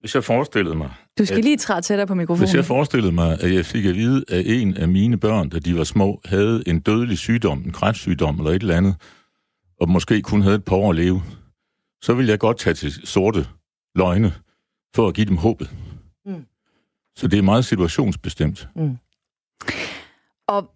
Hvis 0.00 0.14
jeg 0.14 0.24
forestillede 0.24 0.74
mig... 0.74 0.90
Du 1.18 1.24
skal 1.24 1.38
at, 1.38 1.44
lige 1.44 1.56
træde 1.56 1.82
tættere 1.82 2.06
på 2.06 2.14
mikrofonen. 2.14 2.48
Hvis 2.48 2.54
jeg 2.54 2.64
forestillede 2.64 3.12
mig, 3.12 3.40
at 3.40 3.54
jeg 3.54 3.66
fik 3.66 3.84
at 3.84 3.94
vide, 3.94 4.24
at 4.28 4.42
en 4.46 4.76
af 4.76 4.88
mine 4.88 5.16
børn, 5.16 5.48
da 5.48 5.58
de 5.58 5.76
var 5.76 5.84
små, 5.84 6.20
havde 6.24 6.62
en 6.66 6.80
dødelig 6.80 7.18
sygdom, 7.18 7.58
en 7.58 7.72
kræftsygdom 7.72 8.38
eller 8.38 8.50
et 8.50 8.62
eller 8.62 8.76
andet, 8.76 8.94
og 9.80 9.88
måske 9.88 10.22
kun 10.22 10.42
havde 10.42 10.54
et 10.54 10.64
par 10.64 10.76
år 10.76 10.90
at 10.90 10.96
leve, 10.96 11.22
så 12.02 12.14
ville 12.14 12.30
jeg 12.30 12.38
godt 12.38 12.58
tage 12.58 12.74
til 12.74 12.92
sorte 13.06 13.46
løgne 13.94 14.32
for 14.94 15.08
at 15.08 15.14
give 15.14 15.26
dem 15.26 15.36
håbet. 15.36 15.70
Mm. 16.26 16.44
Så 17.16 17.28
det 17.28 17.38
er 17.38 17.42
meget 17.42 17.64
situationsbestemt. 17.64 18.68
Mm. 18.76 18.96
Og 20.46 20.70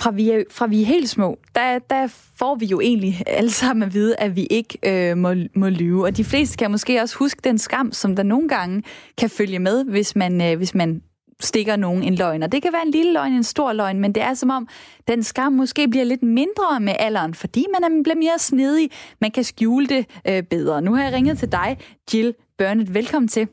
fra 0.00 0.10
vi, 0.10 0.30
er, 0.30 0.42
fra 0.50 0.66
vi 0.66 0.82
er 0.82 0.86
helt 0.86 1.08
små, 1.08 1.38
der, 1.54 1.78
der 1.78 2.06
får 2.38 2.54
vi 2.54 2.66
jo 2.66 2.80
egentlig 2.80 3.22
alle 3.26 3.50
sammen 3.50 3.82
at 3.82 3.94
vide, 3.94 4.16
at 4.16 4.36
vi 4.36 4.46
ikke 4.50 4.78
øh, 4.82 5.16
må, 5.16 5.34
må 5.54 5.68
lyve. 5.68 6.04
Og 6.04 6.16
de 6.16 6.24
fleste 6.24 6.56
kan 6.56 6.70
måske 6.70 7.00
også 7.02 7.16
huske 7.16 7.40
den 7.44 7.58
skam, 7.58 7.92
som 7.92 8.16
der 8.16 8.22
nogle 8.22 8.48
gange 8.48 8.82
kan 9.18 9.30
følge 9.30 9.58
med, 9.58 9.84
hvis 9.84 10.16
man, 10.16 10.42
øh, 10.42 10.56
hvis 10.56 10.74
man 10.74 11.02
stikker 11.40 11.76
nogen 11.76 12.02
en 12.02 12.14
løgn. 12.14 12.42
Og 12.42 12.52
det 12.52 12.62
kan 12.62 12.72
være 12.72 12.86
en 12.86 12.90
lille 12.90 13.12
løgn, 13.12 13.32
en 13.32 13.44
stor 13.44 13.72
løgn, 13.72 13.98
men 13.98 14.14
det 14.14 14.22
er 14.22 14.34
som 14.34 14.50
om, 14.50 14.68
den 15.08 15.22
skam 15.22 15.52
måske 15.52 15.88
bliver 15.88 16.04
lidt 16.04 16.22
mindre 16.22 16.80
med 16.80 16.94
alderen, 16.98 17.34
fordi 17.34 17.66
man 17.72 17.92
er, 17.92 18.02
bliver 18.02 18.16
mere 18.16 18.38
snedig. 18.38 18.90
Man 19.20 19.30
kan 19.30 19.44
skjule 19.44 19.86
det 19.86 20.06
øh, 20.28 20.42
bedre. 20.42 20.82
Nu 20.82 20.94
har 20.94 21.04
jeg 21.04 21.12
ringet 21.12 21.38
til 21.38 21.52
dig, 21.52 21.78
Jill 22.14 22.34
Burnett. 22.62 22.94
Velkommen 22.94 23.28
til. 23.28 23.48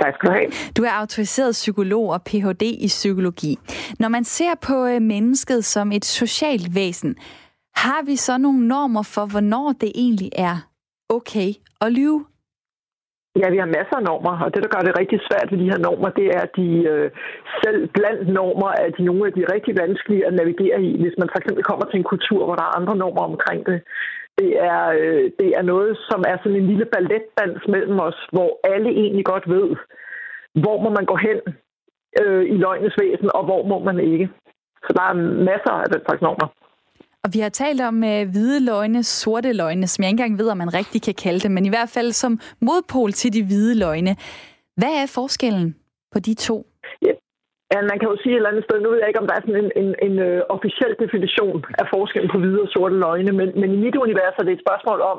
Tak 0.00 0.14
skal 0.14 0.28
du 0.28 0.34
have. 0.34 0.50
Du 0.76 0.82
er 0.82 0.94
autoriseret 1.02 1.52
psykolog 1.52 2.06
og 2.10 2.20
Ph.D. 2.22 2.62
i 2.86 2.86
psykologi. 2.86 3.52
Når 4.00 4.08
man 4.08 4.24
ser 4.24 4.54
på 4.68 4.86
øh, 4.86 5.02
mennesket 5.02 5.64
som 5.64 5.92
et 5.92 6.04
socialt 6.04 6.68
væsen, 6.74 7.16
har 7.76 8.00
vi 8.06 8.16
så 8.16 8.38
nogle 8.38 8.68
normer 8.68 9.04
for, 9.14 9.24
hvornår 9.32 9.68
det 9.80 9.92
egentlig 9.94 10.30
er 10.48 10.56
okay 11.08 11.50
at 11.80 11.92
lyve? 11.92 12.20
Ja, 13.40 13.46
vi 13.54 13.58
har 13.62 13.70
masser 13.78 13.96
af 14.00 14.04
normer, 14.10 14.34
og 14.44 14.48
det, 14.54 14.60
der 14.64 14.70
gør 14.74 14.82
det 14.86 14.98
rigtig 15.00 15.18
svært 15.28 15.48
ved 15.50 15.58
de 15.62 15.70
her 15.72 15.80
normer, 15.86 16.10
det 16.18 16.26
er, 16.36 16.40
at 16.46 16.52
de 16.60 16.68
øh, 16.92 17.10
selv 17.62 17.80
blandt 17.96 18.22
normer 18.38 18.70
er 18.82 18.90
de 18.96 19.02
nogle 19.08 19.22
af 19.28 19.32
de 19.38 19.42
rigtig 19.54 19.72
vanskelige 19.82 20.26
at 20.28 20.34
navigere 20.40 20.80
i, 20.88 20.90
hvis 21.02 21.16
man 21.20 21.28
for 21.32 21.38
eksempel 21.40 21.64
kommer 21.70 21.86
til 21.86 21.98
en 21.98 22.10
kultur, 22.12 22.40
hvor 22.44 22.56
der 22.56 22.64
er 22.66 22.76
andre 22.78 22.96
normer 23.02 23.24
omkring 23.32 23.60
det. 23.70 23.78
Det 24.38 24.50
er, 24.70 24.82
øh, 25.00 25.24
det 25.40 25.48
er 25.58 25.62
noget, 25.62 25.92
som 26.10 26.20
er 26.30 26.36
sådan 26.38 26.58
en 26.60 26.66
lille 26.66 26.86
balletdans 26.94 27.62
mellem 27.74 27.98
os, 28.08 28.18
hvor 28.32 28.50
alle 28.72 28.90
egentlig 29.02 29.24
godt 29.24 29.46
ved, 29.56 29.68
hvor 30.62 30.76
må 30.84 30.88
man 30.98 31.06
gå 31.12 31.16
hen 31.26 31.38
øh, 32.20 32.44
i 32.54 32.56
løgnes 32.64 32.94
væsen, 33.00 33.30
og 33.34 33.44
hvor 33.44 33.62
må 33.70 33.78
man 33.88 33.98
ikke. 34.12 34.28
Så 34.84 34.90
der 34.96 35.04
er 35.10 35.14
masser 35.50 35.74
af 35.84 35.88
den 35.94 36.00
slags 36.06 36.22
normer. 36.22 36.48
Og 37.24 37.28
vi 37.34 37.38
har 37.38 37.48
talt 37.48 37.80
om 37.80 38.04
øh, 38.04 38.28
hvide 38.32 38.64
løgne, 38.64 39.02
sorte 39.02 39.52
løgne, 39.52 39.86
som 39.86 40.02
jeg 40.02 40.10
ikke 40.10 40.22
engang 40.22 40.38
ved, 40.38 40.48
om 40.50 40.56
man 40.56 40.74
rigtig 40.74 41.02
kan 41.02 41.14
kalde 41.14 41.40
det, 41.40 41.50
men 41.50 41.66
i 41.66 41.68
hvert 41.68 41.90
fald 41.96 42.12
som 42.12 42.40
modpol 42.60 43.12
til 43.12 43.32
de 43.32 43.44
hvide 43.44 43.78
løgne. 43.78 44.16
Hvad 44.76 44.92
er 45.02 45.06
forskellen 45.14 45.76
på 46.12 46.18
de 46.18 46.34
to? 46.34 46.66
Ja, 47.02 47.12
Ja, 47.72 47.78
man 47.90 47.98
kan 47.98 48.10
jo 48.10 48.16
sige 48.22 48.32
et 48.34 48.40
eller 48.40 48.52
andet 48.52 48.64
sted, 48.66 48.76
nu 48.80 48.88
ved 48.90 49.00
jeg 49.00 49.10
ikke, 49.10 49.22
om 49.22 49.28
der 49.28 49.36
er 49.36 49.44
sådan 49.44 49.62
en, 49.64 49.70
en, 49.82 49.90
en 50.06 50.14
uh, 50.28 50.40
officiel 50.56 50.92
definition 51.04 51.58
af 51.80 51.86
forskellen 51.94 52.30
på 52.32 52.38
hvide 52.38 52.64
og 52.66 52.72
sorte 52.74 52.96
løgne, 53.04 53.32
men, 53.40 53.48
men 53.60 53.70
i 53.76 53.82
mit 53.84 53.96
univers 54.04 54.38
er 54.38 54.44
det 54.44 54.54
et 54.54 54.64
spørgsmål 54.66 55.00
om, 55.12 55.18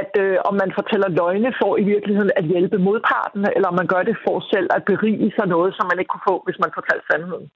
at 0.00 0.12
uh, 0.24 0.36
om 0.48 0.54
man 0.62 0.70
fortæller 0.78 1.08
løgne 1.20 1.50
for 1.60 1.72
i 1.82 1.84
virkeligheden 1.92 2.32
at 2.40 2.44
hjælpe 2.52 2.78
modparten, 2.88 3.42
eller 3.56 3.68
om 3.72 3.76
man 3.80 3.90
gør 3.92 4.02
det 4.08 4.16
for 4.24 4.36
selv 4.52 4.68
at 4.76 4.84
berige 4.90 5.32
sig 5.36 5.46
noget, 5.54 5.70
som 5.76 5.84
man 5.90 5.98
ikke 5.98 6.12
kunne 6.12 6.28
få, 6.30 6.36
hvis 6.46 6.58
man 6.62 6.76
fortalte 6.78 7.06
sandheden. 7.10 7.46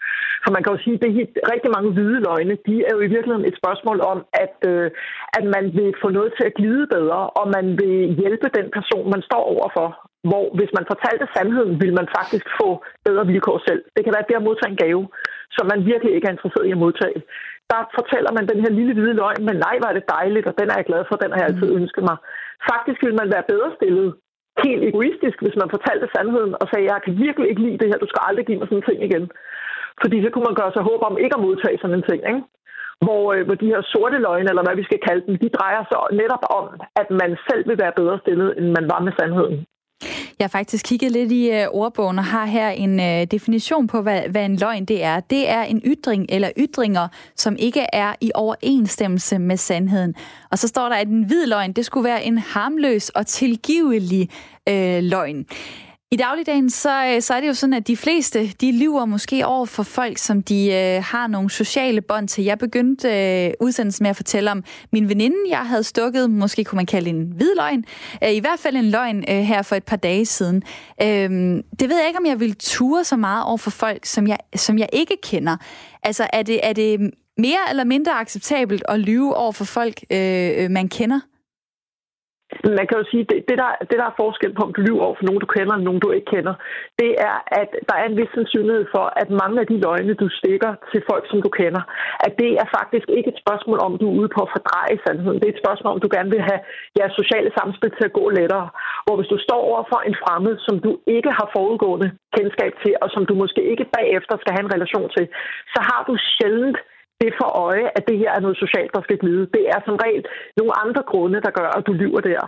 For 0.44 0.50
man 0.54 0.62
kan 0.62 0.72
jo 0.74 0.82
sige, 0.84 0.96
at 0.96 1.02
det 1.02 1.10
er 1.44 1.52
rigtig 1.54 1.70
mange 1.76 1.92
hvide 1.96 2.18
løgne, 2.28 2.54
de 2.66 2.74
er 2.86 2.92
jo 2.96 3.00
i 3.04 3.12
virkeligheden 3.14 3.48
et 3.50 3.60
spørgsmål 3.62 3.98
om, 4.12 4.18
at, 4.44 4.56
uh, 4.70 4.86
at 5.38 5.44
man 5.54 5.64
vil 5.78 5.90
få 6.02 6.08
noget 6.18 6.30
til 6.36 6.44
at 6.48 6.56
glide 6.58 6.86
bedre, 6.96 7.20
og 7.40 7.46
man 7.56 7.66
vil 7.80 7.96
hjælpe 8.20 8.48
den 8.58 8.66
person, 8.76 9.10
man 9.14 9.22
står 9.28 9.42
overfor 9.54 9.88
hvor 10.28 10.44
hvis 10.58 10.72
man 10.76 10.90
fortalte 10.92 11.26
sandheden, 11.34 11.80
ville 11.80 11.94
man 12.00 12.08
faktisk 12.18 12.46
få 12.60 12.68
bedre 13.06 13.26
vilkår 13.26 13.58
selv. 13.68 13.82
Det 13.96 14.02
kan 14.04 14.14
være 14.16 14.28
det 14.28 14.40
at 14.40 14.46
modtage 14.48 14.72
en 14.72 14.82
gave, 14.84 15.04
som 15.56 15.64
man 15.72 15.80
virkelig 15.90 16.12
ikke 16.14 16.26
er 16.28 16.34
interesseret 16.36 16.66
i 16.66 16.76
at 16.76 16.82
modtage. 16.86 17.20
Der 17.72 17.80
fortæller 17.98 18.32
man 18.36 18.48
den 18.50 18.60
her 18.64 18.72
lille 18.78 18.94
hvide 18.94 19.18
løgn, 19.20 19.44
men 19.48 19.56
nej, 19.66 19.76
var 19.84 19.92
det 19.92 20.10
dejligt, 20.16 20.46
og 20.50 20.54
den 20.60 20.68
er 20.70 20.76
jeg 20.78 20.88
glad 20.90 21.02
for, 21.08 21.16
den 21.16 21.32
har 21.32 21.38
jeg 21.40 21.48
altid 21.50 21.70
ønsket 21.80 22.04
mig. 22.10 22.16
Faktisk 22.70 22.98
ville 23.04 23.20
man 23.20 23.32
være 23.34 23.50
bedre 23.52 23.70
stillet, 23.78 24.08
helt 24.66 24.82
egoistisk, 24.90 25.36
hvis 25.42 25.56
man 25.60 25.72
fortalte 25.74 26.06
sandheden 26.14 26.52
og 26.60 26.66
sagde, 26.68 26.90
jeg 26.92 27.00
kan 27.04 27.14
virkelig 27.26 27.48
ikke 27.48 27.64
lide 27.66 27.78
det 27.80 27.88
her, 27.90 27.98
du 28.04 28.10
skal 28.10 28.22
aldrig 28.28 28.44
give 28.46 28.58
mig 28.58 28.68
sådan 28.68 28.78
en 28.80 28.88
ting 28.88 29.00
igen. 29.08 29.24
Fordi 30.02 30.16
så 30.22 30.28
kunne 30.30 30.48
man 30.48 30.58
gøre 30.60 30.72
sig 30.74 30.82
håb 30.90 31.00
om 31.08 31.18
ikke 31.24 31.36
at 31.36 31.44
modtage 31.46 31.78
sådan 31.78 31.98
en 31.98 32.08
ting. 32.10 32.20
Ikke? 32.30 32.42
Hvor, 33.04 33.22
øh, 33.34 33.42
hvor 33.46 33.56
de 33.62 33.72
her 33.72 33.82
sorte 33.92 34.18
løgne, 34.26 34.50
eller 34.50 34.64
hvad 34.66 34.76
vi 34.80 34.88
skal 34.88 35.00
kalde 35.08 35.26
dem, 35.26 35.34
de 35.44 35.56
drejer 35.58 35.82
sig 35.90 35.98
netop 36.20 36.44
om, 36.58 36.66
at 37.00 37.08
man 37.20 37.30
selv 37.48 37.62
vil 37.68 37.78
være 37.82 37.98
bedre 38.00 38.18
stillet, 38.22 38.48
end 38.58 38.66
man 38.76 38.86
var 38.92 39.00
med 39.06 39.12
sandheden. 39.18 39.56
Jeg 40.39 40.45
har 40.45 40.49
faktisk 40.49 40.84
kigget 40.84 41.12
lidt 41.12 41.32
i 41.32 41.51
øh, 41.51 41.66
ordbogen 41.70 42.18
og 42.18 42.24
har 42.24 42.47
her 42.47 42.68
en 42.68 43.01
øh, 43.01 43.24
definition 43.24 43.86
på, 43.86 44.03
hvad, 44.03 44.22
hvad 44.28 44.45
en 44.45 44.57
løgn 44.57 44.84
det 44.84 45.05
er. 45.05 45.20
Det 45.20 45.49
er 45.49 45.62
en 45.62 45.82
ytring 45.84 46.26
eller 46.28 46.51
ytringer, 46.59 47.09
som 47.36 47.57
ikke 47.59 47.86
er 47.93 48.14
i 48.20 48.30
overensstemmelse 48.34 49.39
med 49.39 49.57
sandheden. 49.57 50.14
Og 50.51 50.59
så 50.59 50.68
står 50.68 50.89
der, 50.89 50.97
at 50.97 51.09
en 51.09 51.22
hvid 51.22 51.47
løgn, 51.47 51.72
det 51.72 51.84
skulle 51.84 52.05
være 52.05 52.24
en 52.24 52.39
harmløs 52.39 53.09
og 53.09 53.26
tilgivelig 53.26 54.30
øh, 54.68 55.03
løgn. 55.03 55.47
I 56.11 56.16
dagligdagen, 56.16 56.70
så, 56.70 57.04
øh, 57.06 57.22
så 57.22 57.34
er 57.34 57.40
det 57.40 57.48
jo 57.48 57.54
sådan, 57.54 57.74
at 57.74 57.86
de 57.86 57.96
fleste, 57.96 58.46
de 58.61 58.78
lyver 58.78 59.04
måske 59.04 59.46
over 59.46 59.66
for 59.66 59.82
folk, 59.82 60.18
som 60.18 60.42
de 60.42 60.72
øh, 60.72 61.02
har 61.04 61.26
nogle 61.26 61.50
sociale 61.50 62.00
bånd 62.00 62.28
til. 62.28 62.44
Jeg 62.44 62.59
begyndte 62.59 63.09
øh, 63.09 63.52
udsendelsen 63.61 64.04
med 64.04 64.11
at 64.11 64.16
fortælle 64.16 64.50
om 64.50 64.64
min 64.92 65.09
veninde, 65.09 65.36
jeg 65.48 65.59
havde 65.59 65.82
stukket, 65.82 66.30
måske 66.30 66.64
kunne 66.64 66.76
man 66.76 66.86
kalde 66.86 67.11
en 67.11 67.32
hvid 67.36 67.54
løgn, 67.56 67.84
øh, 68.24 68.32
i 68.32 68.38
hvert 68.38 68.59
fald 68.59 68.76
en 68.76 68.90
løgn 68.90 69.24
øh, 69.28 69.36
her 69.36 69.62
for 69.62 69.76
et 69.76 69.84
par 69.84 69.96
dage 69.96 70.26
siden. 70.26 70.62
Øh, 71.02 71.30
det 71.80 71.88
ved 71.88 71.96
jeg 71.96 72.06
ikke, 72.06 72.18
om 72.18 72.26
jeg 72.26 72.40
vil 72.40 72.54
ture 72.54 73.04
så 73.04 73.16
meget 73.16 73.44
over 73.44 73.59
for 73.59 73.70
folk, 73.70 74.06
som 74.06 74.26
jeg, 74.26 74.38
som 74.56 74.78
jeg 74.78 74.88
ikke 74.92 75.16
kender. 75.22 75.56
Altså, 76.02 76.26
er 76.32 76.42
det, 76.42 76.61
er 76.62 76.72
det 76.72 77.11
mere 77.38 77.70
eller 77.70 77.84
mindre 77.84 78.12
acceptabelt 78.12 78.82
at 78.88 79.00
lyve 79.00 79.36
over 79.36 79.52
for 79.52 79.64
folk, 79.64 80.04
øh, 80.11 80.50
øh 80.56 80.70
man 80.70 80.88
kender? 80.88 81.20
Man 82.64 82.86
kan 82.88 82.98
jo 83.00 83.04
sige, 83.12 83.24
det, 83.30 83.38
det, 83.48 83.56
der, 83.62 83.70
det 83.88 83.96
der 84.00 84.06
er 84.09 84.20
forskel 84.22 84.52
på, 84.54 84.62
om 84.66 84.72
du 84.76 84.80
lyver 84.88 85.04
over 85.06 85.16
for 85.18 85.26
nogen, 85.26 85.40
du 85.44 85.50
kender, 85.56 85.72
eller 85.74 85.88
nogen, 85.88 86.04
du 86.04 86.11
ikke 86.11 86.30
kender, 86.34 86.54
det 87.02 87.11
er, 87.28 87.36
at 87.61 87.70
der 87.88 87.96
er 88.00 88.06
en 88.09 88.16
vis 88.20 88.30
sandsynlighed 88.34 88.84
for, 88.94 89.04
at 89.22 89.28
mange 89.42 89.56
af 89.62 89.66
de 89.70 89.80
løgne, 89.86 90.14
du 90.22 90.28
stikker 90.40 90.72
til 90.92 91.00
folk, 91.11 91.24
som 91.30 91.38
du 91.46 91.50
kender, 91.61 91.82
at 92.26 92.32
det 92.42 92.50
er 92.62 92.66
faktisk 92.78 93.06
ikke 93.16 93.30
et 93.34 93.42
spørgsmål 93.44 93.78
om, 93.86 93.98
du 94.00 94.06
er 94.09 94.18
ude 94.20 94.30
på 94.36 94.40
at 94.44 94.52
fordreje 94.54 94.96
sandheden. 95.06 95.38
Det 95.40 95.46
er 95.48 95.54
et 95.54 95.64
spørgsmål 95.64 95.92
om, 95.94 96.00
du 96.04 96.11
gerne 96.16 96.30
vil 96.34 96.42
have 96.50 96.61
jeres 96.98 97.14
sociale 97.20 97.50
samspil 97.59 97.90
til 97.96 98.04
at 98.09 98.16
gå 98.18 98.24
lettere. 98.38 98.68
Hvor 99.04 99.16
hvis 99.16 99.32
du 99.34 99.38
står 99.46 99.61
over 99.70 99.82
for 99.90 100.00
en 100.09 100.16
fremmed, 100.22 100.54
som 100.66 100.76
du 100.86 100.92
ikke 101.16 101.30
har 101.38 101.48
forudgående 101.56 102.09
kendskab 102.36 102.72
til, 102.82 102.92
og 103.02 103.09
som 103.14 103.22
du 103.28 103.34
måske 103.42 103.62
ikke 103.72 103.86
bagefter 103.98 104.34
skal 104.38 104.52
have 104.54 104.64
en 104.66 104.74
relation 104.76 105.09
til, 105.16 105.24
så 105.74 105.80
har 105.88 106.00
du 106.09 106.14
sjældent 106.34 106.78
det 107.22 107.30
for 107.40 107.50
øje, 107.66 107.86
at 107.96 108.04
det 108.08 108.16
her 108.22 108.30
er 108.36 108.44
noget 108.44 108.62
socialt, 108.64 108.92
der 108.96 109.02
skal 109.02 109.18
glide. 109.22 109.44
Det 109.56 109.64
er 109.74 109.80
som 109.86 109.96
regel 110.04 110.24
nogle 110.58 110.72
andre 110.84 111.02
grunde, 111.10 111.38
der 111.46 111.52
gør, 111.58 111.70
at 111.78 111.86
du 111.88 111.92
lyver 112.02 112.22
der. 112.30 112.42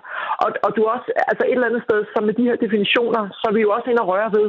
Og, 0.45 0.49
og 0.65 0.71
du 0.77 0.81
også, 0.95 1.09
altså 1.31 1.45
et 1.47 1.57
eller 1.57 1.71
andet 1.71 1.87
sted, 1.89 2.01
som 2.13 2.23
med 2.29 2.35
de 2.39 2.49
her 2.49 2.57
definitioner, 2.65 3.23
så 3.39 3.45
er 3.51 3.55
vi 3.57 3.61
jo 3.67 3.71
også 3.77 3.89
inde 3.91 4.03
og 4.05 4.11
røre 4.13 4.31
ved, 4.39 4.49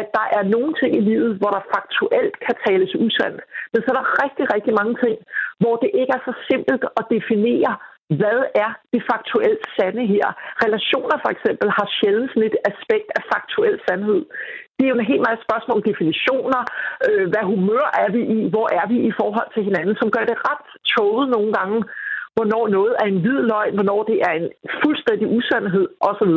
at 0.00 0.06
der 0.16 0.26
er 0.36 0.42
nogle 0.54 0.72
ting 0.80 0.92
i 0.96 1.06
livet, 1.10 1.32
hvor 1.40 1.50
der 1.56 1.68
faktuelt 1.74 2.34
kan 2.46 2.56
tales 2.66 2.92
usandt. 3.04 3.40
Men 3.72 3.80
så 3.80 3.88
er 3.92 3.98
der 3.98 4.14
rigtig, 4.24 4.44
rigtig 4.54 4.72
mange 4.80 4.94
ting, 5.04 5.16
hvor 5.62 5.74
det 5.82 5.90
ikke 6.00 6.12
er 6.18 6.22
så 6.28 6.34
simpelt 6.50 6.84
at 6.98 7.04
definere, 7.14 7.72
hvad 8.20 8.40
er 8.64 8.70
det 8.92 9.02
faktuelt 9.12 9.62
sande 9.76 10.02
her? 10.14 10.26
Relationer 10.64 11.16
for 11.24 11.30
eksempel 11.34 11.68
har 11.78 11.86
sjældent 11.98 12.30
sådan 12.30 12.48
et 12.50 12.58
aspekt 12.70 13.08
af 13.18 13.22
faktuel 13.32 13.76
sandhed. 13.86 14.22
Det 14.84 14.90
er 14.90 14.96
jo 14.96 15.04
en 15.04 15.12
helt 15.14 15.26
meget 15.28 15.44
spørgsmål 15.46 15.76
om 15.78 15.86
definitioner. 15.90 16.60
Øh, 17.06 17.24
hvad 17.32 17.44
humør 17.52 17.86
er 18.02 18.08
vi 18.16 18.20
i? 18.36 18.38
Hvor 18.54 18.66
er 18.80 18.86
vi 18.92 18.96
i 19.08 19.12
forhold 19.20 19.48
til 19.54 19.62
hinanden? 19.68 19.94
Som 20.00 20.08
gør 20.14 20.24
det 20.30 20.36
ret 20.48 20.66
tåget 20.92 21.26
nogle 21.34 21.50
gange, 21.58 21.78
hvornår 22.36 22.64
noget 22.76 22.92
er 23.00 23.06
en 23.12 23.20
hvid 23.24 23.40
løgn, 23.52 23.74
hvornår 23.78 24.00
det 24.10 24.18
er 24.28 24.32
en 24.40 24.48
fuldstændig 24.82 25.26
usandhed 25.36 25.86
osv. 26.08 26.32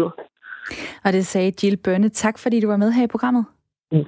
Og 1.06 1.10
det 1.16 1.26
sagde 1.26 1.52
Jill 1.60 1.78
Bønne. 1.78 2.10
Tak 2.10 2.36
fordi 2.43 2.58
du 2.60 2.68
var 2.68 2.78
med 2.84 2.91
her 2.91 3.04
i 3.04 3.14
programmet. 3.16 3.45
Mm. 3.91 4.06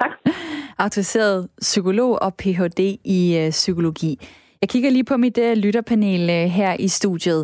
tak. 0.00 0.12
Autoriseret 0.84 1.48
psykolog 1.60 2.12
og 2.22 2.34
Ph.D. 2.40 2.80
i 3.18 3.20
øh, 3.40 3.50
psykologi. 3.50 4.12
Jeg 4.60 4.68
kigger 4.68 4.90
lige 4.90 5.04
på 5.04 5.16
mit 5.16 5.38
uh, 5.38 5.52
lytterpanel 5.64 6.22
uh, 6.36 6.50
her 6.58 6.72
i 6.86 6.88
studiet. 6.88 7.42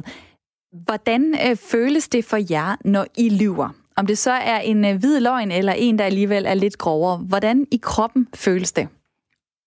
Hvordan 0.86 1.22
øh, 1.47 1.57
føles 1.72 2.09
det 2.09 2.24
for 2.24 2.38
jer, 2.53 2.76
når 2.84 3.07
I 3.18 3.26
lyver? 3.43 3.80
Om 4.01 4.07
det 4.07 4.18
så 4.18 4.30
er 4.30 4.59
en 4.59 4.84
øh, 4.84 4.96
hvid 4.96 5.20
løgn, 5.20 5.51
eller 5.51 5.72
en, 5.72 5.98
der 5.98 6.05
alligevel 6.05 6.46
er 6.46 6.55
lidt 6.55 6.78
grovere. 6.78 7.16
Hvordan 7.18 7.66
i 7.70 7.80
kroppen 7.82 8.28
føles 8.34 8.72
det? 8.72 8.88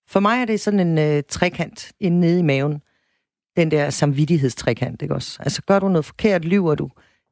For 0.09 0.19
mig 0.19 0.41
er 0.41 0.45
det 0.45 0.59
sådan 0.59 0.79
en 0.79 0.97
øh, 0.97 1.23
trekant 1.29 1.91
inde 1.99 2.19
nede 2.19 2.39
i 2.39 2.41
maven. 2.41 2.81
Den 3.55 3.71
der 3.71 3.89
samvittighedstrekant, 3.89 5.01
ikke 5.01 5.15
også? 5.15 5.37
Altså 5.39 5.61
gør 5.61 5.79
du 5.79 5.89
noget 5.89 6.05
forkert, 6.05 6.45
lyver 6.45 6.75
du, 6.75 6.89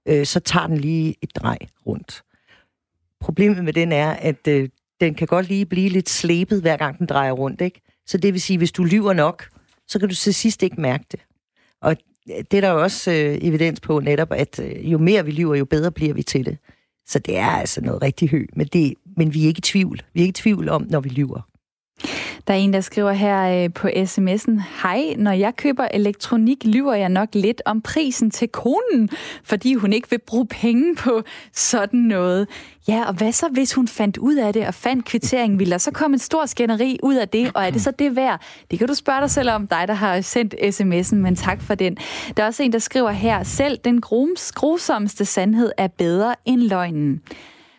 øh, 0.08 0.26
så 0.26 0.40
tager 0.40 0.68
den 0.68 0.78
lige 0.78 1.16
et 1.22 1.36
drej 1.36 1.58
rundt. 1.88 2.24
Problemet 3.20 3.64
med 3.64 3.74
den 3.74 3.92
er, 3.92 4.10
at 4.10 4.48
øh, 4.48 4.70
den 5.00 5.16
kan 5.16 5.28
godt 5.28 5.48
lige 5.48 5.66
blive 5.66 5.90
lidt 5.90 6.10
slæbet, 6.10 6.62
hver 6.62 6.78
gang 6.78 7.00
den 7.00 7.08
drejer 7.08 7.32
rundt, 7.32 7.62
ikke? 7.62 7.82
Så 8.06 8.18
det 8.18 8.34
vil 8.34 8.42
sige, 8.42 8.58
hvis 8.58 8.72
du 8.72 8.84
lyver 8.84 9.14
nok, 9.14 9.50
så 9.88 10.00
kan 10.00 10.10
du 10.10 10.16
til 10.16 10.34
sidst 10.34 10.64
ikke 10.64 10.82
mærke 10.82 11.06
det. 11.12 11.20
Og 11.82 11.96
øh, 12.30 12.44
det 12.52 12.54
er 12.54 12.62
der 12.62 12.72
jo 12.72 12.82
også 12.82 13.12
øh, 13.12 13.38
evidens 13.42 13.80
på 13.80 14.00
netop, 14.00 14.32
at 14.32 14.60
øh, 14.60 14.92
jo 14.92 14.98
mere 14.98 15.26
vi 15.26 15.32
lyver, 15.32 15.56
jo 15.56 15.66
bedre 15.66 15.92
bliver 15.92 16.14
vi 16.14 16.24
til 16.24 16.46
det. 16.46 16.58
Så 17.12 17.20
det 17.20 17.38
er 17.38 17.50
altså 17.50 17.82
noget 17.82 18.02
rigtig 18.02 18.30
højt. 18.30 18.58
Men, 18.58 18.68
det, 18.68 18.94
men 19.18 19.34
vi 19.34 19.44
er 19.44 19.48
ikke 19.48 19.58
i 19.58 19.62
tvivl. 19.62 20.02
Vi 20.14 20.20
er 20.20 20.24
ikke 20.24 20.40
i 20.40 20.42
tvivl 20.42 20.70
om, 20.70 20.88
når 20.90 21.00
vi 21.00 21.10
lyver. 21.10 21.42
Der 22.48 22.54
er 22.54 22.58
en, 22.58 22.74
der 22.74 22.82
skriver 22.82 23.12
her 23.12 23.64
øh, 23.64 23.74
på 23.74 23.88
sms'en, 23.88 24.62
Hej, 24.84 25.16
når 25.18 25.32
jeg 25.32 25.56
køber 25.56 25.88
elektronik, 25.94 26.66
lyver 26.66 26.94
jeg 26.94 27.10
nok 27.10 27.30
lidt 27.34 27.62
om 27.66 27.82
prisen 27.82 28.32
til 28.32 28.48
konen, 28.48 29.10
fordi 29.44 29.74
hun 29.74 29.94
ikke 29.94 30.10
vil 30.10 30.20
bruge 30.28 30.48
penge 30.48 30.96
på 30.96 31.22
sådan 31.54 32.00
noget. 32.00 32.48
Ja, 32.88 33.04
og 33.08 33.14
hvad 33.14 33.32
så, 33.32 33.48
hvis 33.48 33.74
hun 33.74 33.88
fandt 33.88 34.18
ud 34.18 34.36
af 34.36 34.54
det 34.54 34.68
og 34.68 34.74
fandt 34.74 35.06
kvitteringen? 35.06 35.60
Vil 35.60 35.72
der 35.72 35.78
så 35.78 35.92
komme 35.92 36.16
en 36.16 36.20
stor 36.20 36.46
skænderi 36.46 37.00
ud 37.04 37.16
af 37.16 37.30
det, 37.30 37.52
og 37.56 37.66
er 37.66 37.70
det 37.70 37.82
så 37.82 37.92
det 37.92 38.16
værd? 38.16 38.42
Det 38.72 38.80
kan 38.80 38.88
du 38.88 38.94
spørge 38.94 39.22
dig 39.22 39.32
selv 39.32 39.50
om, 39.50 39.68
dig 39.68 39.88
der 39.88 39.94
har 39.94 40.22
sendt 40.22 40.54
sms'en, 40.54 41.16
men 41.16 41.36
tak 41.36 41.62
for 41.62 41.76
den. 41.76 41.98
Der 42.38 42.44
er 42.44 42.48
også 42.48 42.64
en, 42.64 42.74
der 42.74 42.80
skriver 42.80 43.12
her, 43.12 43.44
selv 43.44 43.78
den 43.78 44.02
grums, 44.02 44.52
grusomste 44.52 45.26
sandhed 45.26 45.72
er 45.78 45.88
bedre 45.88 46.36
end 46.46 46.62
løgnen. 46.62 47.22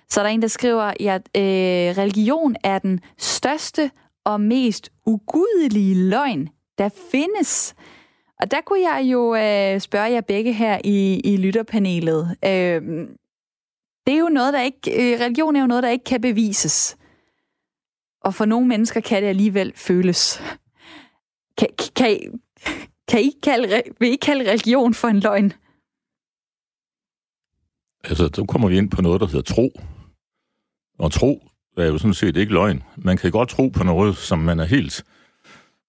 Så 0.09 0.21
er 0.21 0.25
der 0.25 0.31
en, 0.31 0.43
der 0.43 0.49
skriver, 0.49 0.83
at 0.83 0.97
ja, 1.01 1.15
øh, 1.15 1.99
religion 1.99 2.57
er 2.65 2.79
den 2.79 3.01
største 3.19 3.91
og 4.25 4.41
mest 4.41 4.93
ugudelige 5.07 5.95
løgn, 5.95 6.49
der 6.79 6.89
findes. 7.11 7.75
Og 8.41 8.51
der 8.51 8.61
kunne 8.61 8.81
jeg 8.81 9.03
jo 9.12 9.35
øh, 9.35 9.81
spørge 9.81 10.11
jer 10.11 10.20
begge 10.20 10.53
her 10.53 10.81
i, 10.85 11.20
i 11.25 11.37
lytterpanelet. 11.37 12.37
Øh, 12.45 13.09
det 14.07 14.14
er 14.14 14.18
jo 14.18 14.29
noget, 14.29 14.53
der 14.53 14.62
ikke... 14.62 15.12
Øh, 15.14 15.20
religion 15.20 15.57
er 15.57 15.61
jo 15.61 15.66
noget, 15.66 15.83
der 15.83 15.91
ikke 15.91 16.05
kan 16.05 16.20
bevises. 16.20 16.97
Og 18.20 18.35
for 18.35 18.45
nogle 18.45 18.68
mennesker 18.68 19.01
kan 19.01 19.23
det 19.23 19.29
alligevel 19.29 19.73
føles. 19.77 20.43
Kan, 21.59 21.68
kan, 21.97 22.41
kan 23.09 23.20
I 23.20 23.33
kalde, 23.43 23.83
vil 24.01 24.12
I 24.12 24.16
kalde 24.16 24.51
religion 24.51 24.95
for 24.95 25.09
en 25.09 25.20
løgn? 25.20 25.53
Altså, 28.05 28.31
så 28.35 28.45
kommer 28.49 28.68
vi 28.68 28.79
ind 28.79 28.91
på 28.91 29.03
noget, 29.03 29.20
der 29.20 29.27
hedder 29.27 29.55
tro. 29.55 29.70
Og 30.99 31.12
tro 31.12 31.49
er 31.77 31.87
jo 31.87 31.99
sådan 31.99 32.14
set 32.14 32.37
ikke 32.37 32.53
løgn. 32.53 32.83
Man 32.97 33.16
kan 33.16 33.31
godt 33.31 33.49
tro 33.49 33.68
på 33.68 33.85
noget, 33.85 34.16
som 34.16 34.39
man 34.39 34.61
er 34.61 34.64
helt 34.64 35.05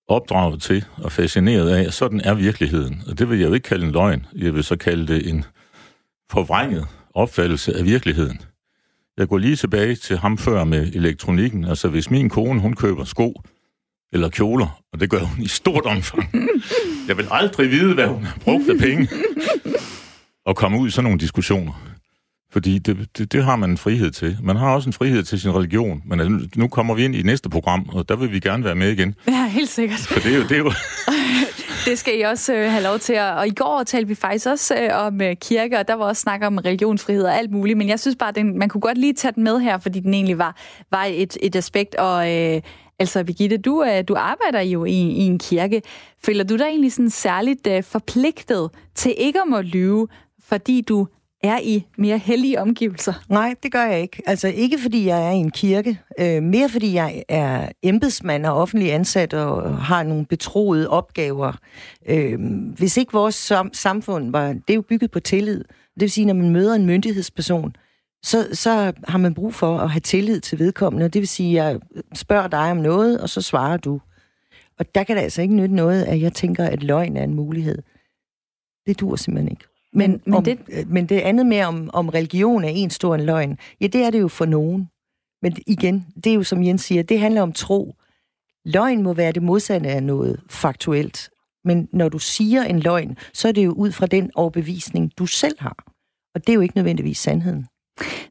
opdraget 0.07 0.61
til 0.61 0.85
og 0.97 1.11
fascineret 1.11 1.69
af. 1.69 1.93
Sådan 1.93 2.21
er 2.21 2.33
virkeligheden. 2.33 3.03
Og 3.07 3.19
det 3.19 3.29
vil 3.29 3.39
jeg 3.39 3.49
jo 3.49 3.53
ikke 3.53 3.67
kalde 3.67 3.85
en 3.85 3.91
løgn. 3.91 4.25
Jeg 4.35 4.53
vil 4.53 4.63
så 4.63 4.75
kalde 4.75 5.07
det 5.07 5.29
en 5.29 5.45
forvrænget 6.31 6.87
opfattelse 7.13 7.77
af 7.77 7.85
virkeligheden. 7.85 8.41
Jeg 9.17 9.27
går 9.27 9.37
lige 9.37 9.55
tilbage 9.55 9.95
til 9.95 10.17
ham 10.17 10.37
før 10.37 10.63
med 10.63 10.93
elektronikken. 10.93 11.65
Altså, 11.65 11.87
hvis 11.87 12.11
min 12.11 12.29
kone, 12.29 12.61
hun 12.61 12.75
køber 12.75 13.03
sko 13.03 13.41
eller 14.13 14.29
kjoler, 14.29 14.81
og 14.93 14.99
det 14.99 15.09
gør 15.09 15.19
hun 15.19 15.43
i 15.43 15.47
stort 15.47 15.85
omfang. 15.85 16.29
Jeg 17.07 17.17
vil 17.17 17.27
aldrig 17.31 17.69
vide, 17.71 17.93
hvad 17.93 18.07
hun 18.07 18.23
har 18.23 18.39
brugt 18.41 18.69
af 18.69 18.77
penge. 18.79 19.09
Og 20.45 20.55
komme 20.55 20.79
ud 20.79 20.87
i 20.87 20.91
sådan 20.91 21.03
nogle 21.03 21.19
diskussioner. 21.19 21.92
Fordi 22.53 22.79
det, 22.79 23.17
det, 23.17 23.33
det 23.33 23.43
har 23.43 23.55
man 23.55 23.69
en 23.69 23.77
frihed 23.77 24.11
til. 24.11 24.37
Man 24.43 24.55
har 24.55 24.73
også 24.73 24.89
en 24.89 24.93
frihed 24.93 25.23
til 25.23 25.41
sin 25.41 25.55
religion. 25.55 26.01
Men 26.05 26.19
altså, 26.19 26.49
nu 26.55 26.67
kommer 26.67 26.93
vi 26.93 27.05
ind 27.05 27.15
i 27.15 27.21
næste 27.21 27.49
program, 27.49 27.89
og 27.89 28.09
der 28.09 28.15
vil 28.15 28.31
vi 28.31 28.39
gerne 28.39 28.63
være 28.63 28.75
med 28.75 28.91
igen. 28.91 29.15
Ja, 29.27 29.47
helt 29.47 29.69
sikkert. 29.69 29.99
For 29.99 30.19
det 30.19 30.33
er 30.33 30.37
jo... 30.37 30.43
Det, 30.43 30.51
er 30.51 30.57
jo 30.57 30.71
det 31.85 31.99
skal 31.99 32.19
I 32.19 32.21
også 32.21 32.53
øh, 32.53 32.71
have 32.71 32.83
lov 32.83 32.99
til. 32.99 33.19
Og 33.19 33.47
i 33.47 33.53
går 33.53 33.83
talte 33.83 34.07
vi 34.07 34.15
faktisk 34.15 34.47
også 34.47 34.75
øh, 34.75 35.05
om 35.05 35.21
øh, 35.21 35.35
kirke, 35.35 35.79
og 35.79 35.87
der 35.87 35.93
var 35.93 36.05
også 36.05 36.19
snak 36.19 36.43
om 36.43 36.57
religionsfrihed 36.57 37.23
og 37.23 37.37
alt 37.37 37.51
muligt. 37.51 37.77
Men 37.77 37.89
jeg 37.89 37.99
synes 37.99 38.15
bare, 38.15 38.33
at 38.37 38.45
man 38.45 38.69
kunne 38.69 38.81
godt 38.81 38.97
lige 38.97 39.13
tage 39.13 39.31
den 39.35 39.43
med 39.43 39.59
her, 39.59 39.77
fordi 39.77 39.99
den 39.99 40.13
egentlig 40.13 40.37
var, 40.37 40.55
var 40.91 41.05
et, 41.09 41.37
et 41.41 41.55
aspekt. 41.55 41.95
Og 41.95 42.33
øh, 42.33 42.61
altså, 42.99 43.23
Birgitte, 43.23 43.57
du, 43.57 43.83
øh, 43.83 44.03
du 44.07 44.15
arbejder 44.17 44.61
jo 44.61 44.85
i, 44.85 44.91
i 44.91 45.21
en 45.21 45.39
kirke. 45.39 45.81
Føler 46.25 46.43
du 46.43 46.57
dig 46.57 46.65
egentlig 46.65 46.93
sådan 46.93 47.09
særligt 47.09 47.67
øh, 47.67 47.83
forpligtet 47.83 48.69
til 48.95 49.13
ikke 49.17 49.39
at 49.41 49.47
må 49.49 49.61
lyve, 49.61 50.07
fordi 50.43 50.81
du 50.81 51.07
er 51.43 51.59
i 51.63 51.85
mere 51.97 52.17
hellige 52.17 52.61
omgivelser? 52.61 53.13
Nej, 53.29 53.55
det 53.63 53.71
gør 53.71 53.85
jeg 53.85 54.01
ikke. 54.01 54.21
Altså 54.25 54.47
ikke 54.47 54.79
fordi 54.79 55.05
jeg 55.05 55.27
er 55.27 55.31
i 55.31 55.35
en 55.35 55.51
kirke, 55.51 55.99
øh, 56.19 56.43
mere 56.43 56.69
fordi 56.69 56.93
jeg 56.93 57.23
er 57.29 57.69
embedsmand 57.83 58.45
og 58.45 58.57
offentlig 58.57 58.93
ansat 58.93 59.33
og 59.33 59.77
har 59.77 60.03
nogle 60.03 60.25
betroede 60.25 60.89
opgaver. 60.89 61.53
Øh, 62.09 62.39
hvis 62.77 62.97
ikke 62.97 63.13
vores 63.13 63.51
sam- 63.51 63.73
samfund 63.73 64.31
var, 64.31 64.47
det 64.53 64.69
er 64.69 64.73
jo 64.73 64.81
bygget 64.81 65.11
på 65.11 65.19
tillid. 65.19 65.63
Det 65.93 66.01
vil 66.01 66.11
sige, 66.11 66.25
når 66.25 66.33
man 66.33 66.49
møder 66.49 66.75
en 66.75 66.85
myndighedsperson, 66.85 67.75
så, 68.23 68.47
så 68.53 68.93
har 69.07 69.17
man 69.17 69.33
brug 69.33 69.53
for 69.53 69.77
at 69.77 69.89
have 69.89 69.99
tillid 69.99 70.39
til 70.39 70.59
vedkommende. 70.59 71.09
Det 71.09 71.19
vil 71.19 71.27
sige, 71.27 71.61
at 71.61 71.67
jeg 71.67 71.79
spørger 72.13 72.47
dig 72.47 72.71
om 72.71 72.77
noget, 72.77 73.21
og 73.21 73.29
så 73.29 73.41
svarer 73.41 73.77
du. 73.77 74.01
Og 74.79 74.95
der 74.95 75.03
kan 75.03 75.15
det 75.15 75.23
altså 75.23 75.41
ikke 75.41 75.55
nytte 75.55 75.75
noget, 75.75 76.03
at 76.03 76.21
jeg 76.21 76.33
tænker, 76.33 76.65
at 76.65 76.83
løgn 76.83 77.17
er 77.17 77.23
en 77.23 77.33
mulighed. 77.33 77.81
Det 78.87 78.99
dur 78.99 79.15
simpelthen 79.15 79.51
ikke. 79.51 79.63
Men, 79.93 80.21
men, 80.25 80.33
om, 80.33 80.43
det... 80.43 80.59
Øh, 80.69 80.89
men 80.91 81.05
det 81.05 81.19
andet 81.19 81.45
med, 81.45 81.63
om, 81.63 81.89
om 81.93 82.09
religion 82.09 82.63
er 82.63 82.69
en 82.69 82.89
stor 82.89 83.15
en 83.15 83.25
løgn, 83.25 83.57
ja, 83.81 83.87
det 83.87 84.03
er 84.03 84.09
det 84.09 84.21
jo 84.21 84.27
for 84.27 84.45
nogen. 84.45 84.89
Men 85.41 85.57
igen, 85.67 86.07
det 86.23 86.27
er 86.27 86.33
jo 86.33 86.43
som 86.43 86.63
Jens 86.63 86.81
siger, 86.81 87.03
det 87.03 87.19
handler 87.19 87.41
om 87.41 87.53
tro. 87.53 87.95
Løgn 88.65 89.03
må 89.03 89.13
være 89.13 89.31
det 89.31 89.43
modsatte 89.43 89.89
af 89.89 90.03
noget 90.03 90.41
faktuelt. 90.49 91.29
Men 91.65 91.89
når 91.91 92.09
du 92.09 92.19
siger 92.19 92.63
en 92.63 92.79
løgn, 92.79 93.17
så 93.33 93.47
er 93.47 93.51
det 93.51 93.65
jo 93.65 93.71
ud 93.71 93.91
fra 93.91 94.05
den 94.05 94.31
overbevisning, 94.35 95.11
du 95.17 95.25
selv 95.25 95.55
har. 95.59 95.77
Og 96.35 96.47
det 96.47 96.49
er 96.49 96.53
jo 96.53 96.61
ikke 96.61 96.77
nødvendigvis 96.77 97.17
sandheden. 97.17 97.67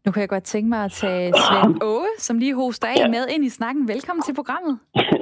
Nu 0.04 0.12
kan 0.12 0.20
jeg 0.20 0.28
godt 0.28 0.44
tænke 0.44 0.68
mig 0.68 0.84
at 0.84 0.92
tage 0.92 1.32
Svend 1.44 1.82
Åge, 1.82 2.08
som 2.18 2.38
lige 2.38 2.54
hoster 2.54 2.88
af 2.88 2.98
ja. 2.98 3.08
med 3.08 3.24
ind 3.34 3.44
i 3.44 3.48
snakken. 3.48 3.88
Velkommen 3.88 4.22
til 4.22 4.34
programmet. 4.34 4.78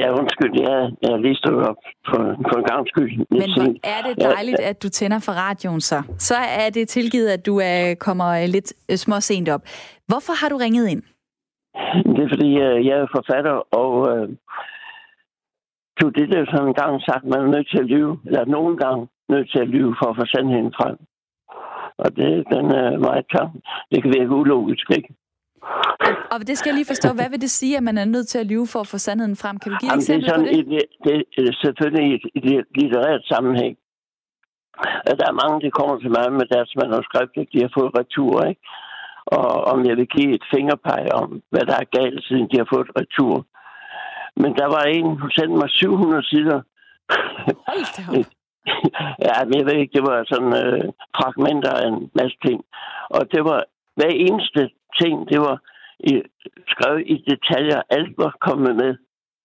Ja, 0.00 0.06
undskyld. 0.20 0.52
Jeg, 0.60 0.90
jeg 1.02 1.10
er 1.16 1.16
lige 1.16 1.36
stået 1.36 1.68
op 1.68 1.76
for, 2.08 2.22
for 2.48 2.56
en 2.58 2.64
gang 2.64 2.88
skyld. 2.88 3.12
Men 3.30 3.48
hvor 3.56 3.68
er 3.94 4.00
det 4.08 4.14
dejligt, 4.30 4.60
at 4.60 4.82
du 4.82 4.88
tænder 4.88 5.18
for 5.18 5.32
radioen 5.32 5.80
så. 5.80 6.02
Så 6.18 6.34
er 6.34 6.70
det 6.70 6.88
tilgivet, 6.88 7.28
at 7.28 7.46
du 7.46 7.60
er, 7.62 7.94
kommer 8.00 8.46
lidt 8.46 8.72
øh, 8.90 8.96
små 8.96 9.20
sent 9.20 9.48
op. 9.48 9.62
Hvorfor 10.06 10.32
har 10.40 10.48
du 10.48 10.56
ringet 10.56 10.88
ind? 10.88 11.02
Det 12.14 12.22
er, 12.24 12.28
fordi 12.34 12.50
øh, 12.66 12.86
jeg 12.86 12.96
er 12.98 13.06
forfatter, 13.16 13.56
og 13.82 13.92
øh, 14.12 14.28
du, 16.00 16.04
det 16.08 16.22
er 16.38 16.46
sådan 16.52 16.68
en 16.68 16.74
gang 16.82 17.02
sagt, 17.08 17.24
man 17.24 17.40
er 17.40 17.50
nødt 17.54 17.68
til 17.70 17.78
at 17.78 17.86
lyve, 17.94 18.18
eller 18.26 18.44
nogen 18.44 18.76
gang 18.76 19.08
nødt 19.28 19.50
til 19.52 19.58
at 19.64 19.68
lyve 19.68 19.96
for 20.00 20.06
at 20.10 20.16
få 20.18 20.24
sandheden 20.26 20.72
frem. 20.78 20.96
Og 21.98 22.16
det, 22.16 22.44
den 22.54 22.66
er 22.70 22.98
meget 22.98 23.28
klar. 23.28 23.50
Det 23.90 24.02
kan 24.02 24.12
virke 24.18 24.30
ulogisk, 24.30 24.90
ikke? 24.90 25.14
Og, 26.32 26.38
det 26.48 26.58
skal 26.58 26.68
jeg 26.70 26.74
lige 26.74 26.92
forstå. 26.94 27.08
Hvad 27.14 27.30
vil 27.30 27.40
det 27.40 27.50
sige, 27.50 27.76
at 27.76 27.82
man 27.82 27.98
er 27.98 28.04
nødt 28.04 28.28
til 28.28 28.38
at 28.38 28.46
lyve 28.46 28.66
for 28.72 28.80
at 28.80 28.86
få 28.86 28.98
sandheden 28.98 29.36
frem? 29.36 29.58
Kan 29.58 29.72
du 29.72 29.78
give 29.80 29.92
et 29.92 29.96
eksempel 29.96 30.22
det 30.22 30.30
er 30.30 30.34
sådan, 30.34 30.46
på 30.46 30.56
det? 30.56 30.82
det? 31.04 31.22
Det 31.36 31.48
er 31.48 31.56
selvfølgelig 31.64 32.20
i 32.34 32.54
et 32.58 32.66
litterært 32.74 33.22
sammenhæng. 33.32 33.76
Der 35.20 35.26
er 35.30 35.40
mange, 35.42 35.56
der 35.64 35.70
kommer 35.78 35.96
til 35.98 36.10
mig 36.16 36.32
med 36.32 36.46
deres 36.54 36.70
manuskript, 36.82 37.52
de 37.52 37.60
har 37.64 37.72
fået 37.78 37.90
retur, 37.98 38.44
ikke? 38.50 38.62
Og 39.26 39.48
om 39.72 39.78
jeg 39.88 39.96
vil 39.96 40.08
give 40.16 40.34
et 40.34 40.44
fingerpeg 40.54 41.04
om, 41.12 41.42
hvad 41.50 41.64
der 41.70 41.76
er 41.82 41.88
galt, 41.98 42.24
siden 42.24 42.46
de 42.50 42.56
har 42.62 42.68
fået 42.74 42.88
retur. 42.98 43.46
Men 44.42 44.50
der 44.60 44.66
var 44.76 44.84
en, 44.96 45.06
hun 45.20 45.30
sendte 45.30 45.56
mig 45.62 45.70
700 45.70 46.22
sider. 46.22 46.60
Hold 47.68 47.84
da 47.96 48.02
op. 48.18 48.26
ja, 49.26 49.36
men 49.44 49.54
jeg 49.58 49.66
ved 49.66 49.76
ikke, 49.78 49.96
det 49.98 50.04
var 50.10 50.24
sådan 50.32 50.52
øh, 50.62 50.84
fragmenter 51.16 51.72
af 51.80 51.86
en 51.88 52.10
masse 52.18 52.36
ting. 52.46 52.58
Og 53.16 53.22
det 53.32 53.42
var 53.44 53.60
hver 53.96 54.12
eneste 54.26 54.70
ting, 55.00 55.14
det 55.30 55.40
var 55.40 55.56
i, 56.10 56.22
skrevet 56.72 57.02
i 57.06 57.16
detaljer. 57.30 57.80
Alt 57.90 58.18
var 58.18 58.36
kommet 58.40 58.76
med. 58.76 58.92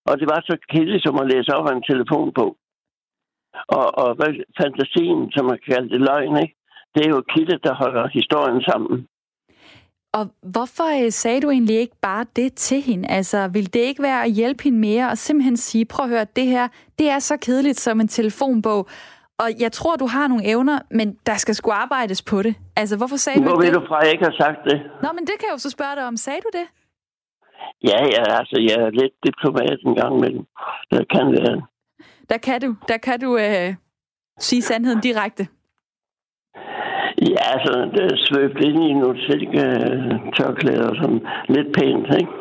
Og 0.05 0.20
det 0.20 0.28
var 0.34 0.39
så 0.41 0.57
kedeligt 0.72 1.03
som 1.03 1.20
at 1.20 1.30
læse 1.32 1.55
op 1.57 1.70
af 1.70 1.76
en 1.76 1.88
telefon 1.91 2.34
på. 2.39 2.45
Og, 3.67 3.88
og 4.03 4.17
fantasien, 4.61 5.32
som 5.32 5.45
man 5.45 5.59
kalder 5.67 5.89
det 5.89 6.01
løgn, 6.01 6.38
ikke? 6.43 6.55
det 6.95 7.05
er 7.05 7.09
jo 7.09 7.22
kilde, 7.34 7.57
der 7.63 7.74
holder 7.74 8.07
historien 8.07 8.61
sammen. 8.61 9.07
Og 10.14 10.28
hvorfor 10.41 11.05
øh, 11.05 11.12
sagde 11.12 11.41
du 11.41 11.49
egentlig 11.49 11.76
ikke 11.76 11.95
bare 12.01 12.26
det 12.36 12.53
til 12.53 12.82
hende? 12.82 13.10
Altså, 13.10 13.47
vil 13.47 13.74
det 13.74 13.80
ikke 13.80 14.03
være 14.03 14.24
at 14.24 14.32
hjælpe 14.32 14.64
hende 14.64 14.80
mere 14.80 15.10
og 15.10 15.18
simpelthen 15.18 15.57
sige, 15.57 15.86
prøv 15.86 16.03
at 16.03 16.10
høre, 16.10 16.26
det 16.36 16.45
her, 16.45 16.68
det 16.99 17.10
er 17.10 17.20
så 17.20 17.38
kedeligt 17.38 17.80
som 17.80 17.99
en 17.99 18.07
telefonbog, 18.07 18.88
og 19.43 19.49
jeg 19.60 19.72
tror, 19.72 19.95
du 19.95 20.07
har 20.07 20.28
nogle 20.28 20.45
evner, 20.45 20.80
men 20.91 21.18
der 21.26 21.36
skal 21.36 21.55
sgu 21.55 21.72
arbejdes 21.72 22.22
på 22.22 22.41
det. 22.41 22.55
Altså, 22.76 22.97
hvorfor 22.97 23.16
sagde 23.16 23.41
Hvor 23.41 23.55
du 23.55 23.62
ikke 23.62 23.66
det? 23.66 23.74
Hvor 23.74 23.82
du 23.82 23.88
fra, 23.88 23.97
at 23.99 24.03
jeg 24.05 24.12
ikke 24.12 24.26
har 24.26 24.36
sagt 24.43 24.60
det? 24.70 24.78
Nå, 25.03 25.10
men 25.18 25.24
det 25.28 25.36
kan 25.39 25.45
jeg 25.47 25.53
jo 25.53 25.57
så 25.57 25.70
spørge 25.70 25.95
dig 25.95 26.05
om. 26.07 26.18
Sagde 26.18 26.41
du 26.41 26.49
det? 26.60 26.68
Ja, 27.84 27.99
ja, 28.16 28.24
altså, 28.39 28.57
jeg 28.70 28.78
er 28.86 28.89
lidt 28.89 29.14
diplomat 29.26 29.80
en 29.86 29.95
gang 29.95 30.18
imellem. 30.18 30.45
Der 30.91 31.03
kan 31.14 31.26
være. 31.38 31.62
Der 32.30 32.38
kan 32.38 32.62
du, 32.62 32.76
der 32.88 32.97
kan 32.97 33.20
du 33.20 33.38
øh, 33.38 33.76
sige 34.39 34.62
sandheden 34.62 35.01
direkte. 35.01 35.47
Ja, 37.22 37.43
altså, 37.53 37.74
det 37.93 38.03
er 38.11 38.17
svøbt 38.28 38.59
ind 38.67 38.84
i 38.84 38.93
nogle 38.93 39.20
silke-tørklæder, 39.28 40.91
sådan 41.01 41.22
lidt 41.49 41.70
pænt, 41.78 42.07
ikke? 42.22 42.32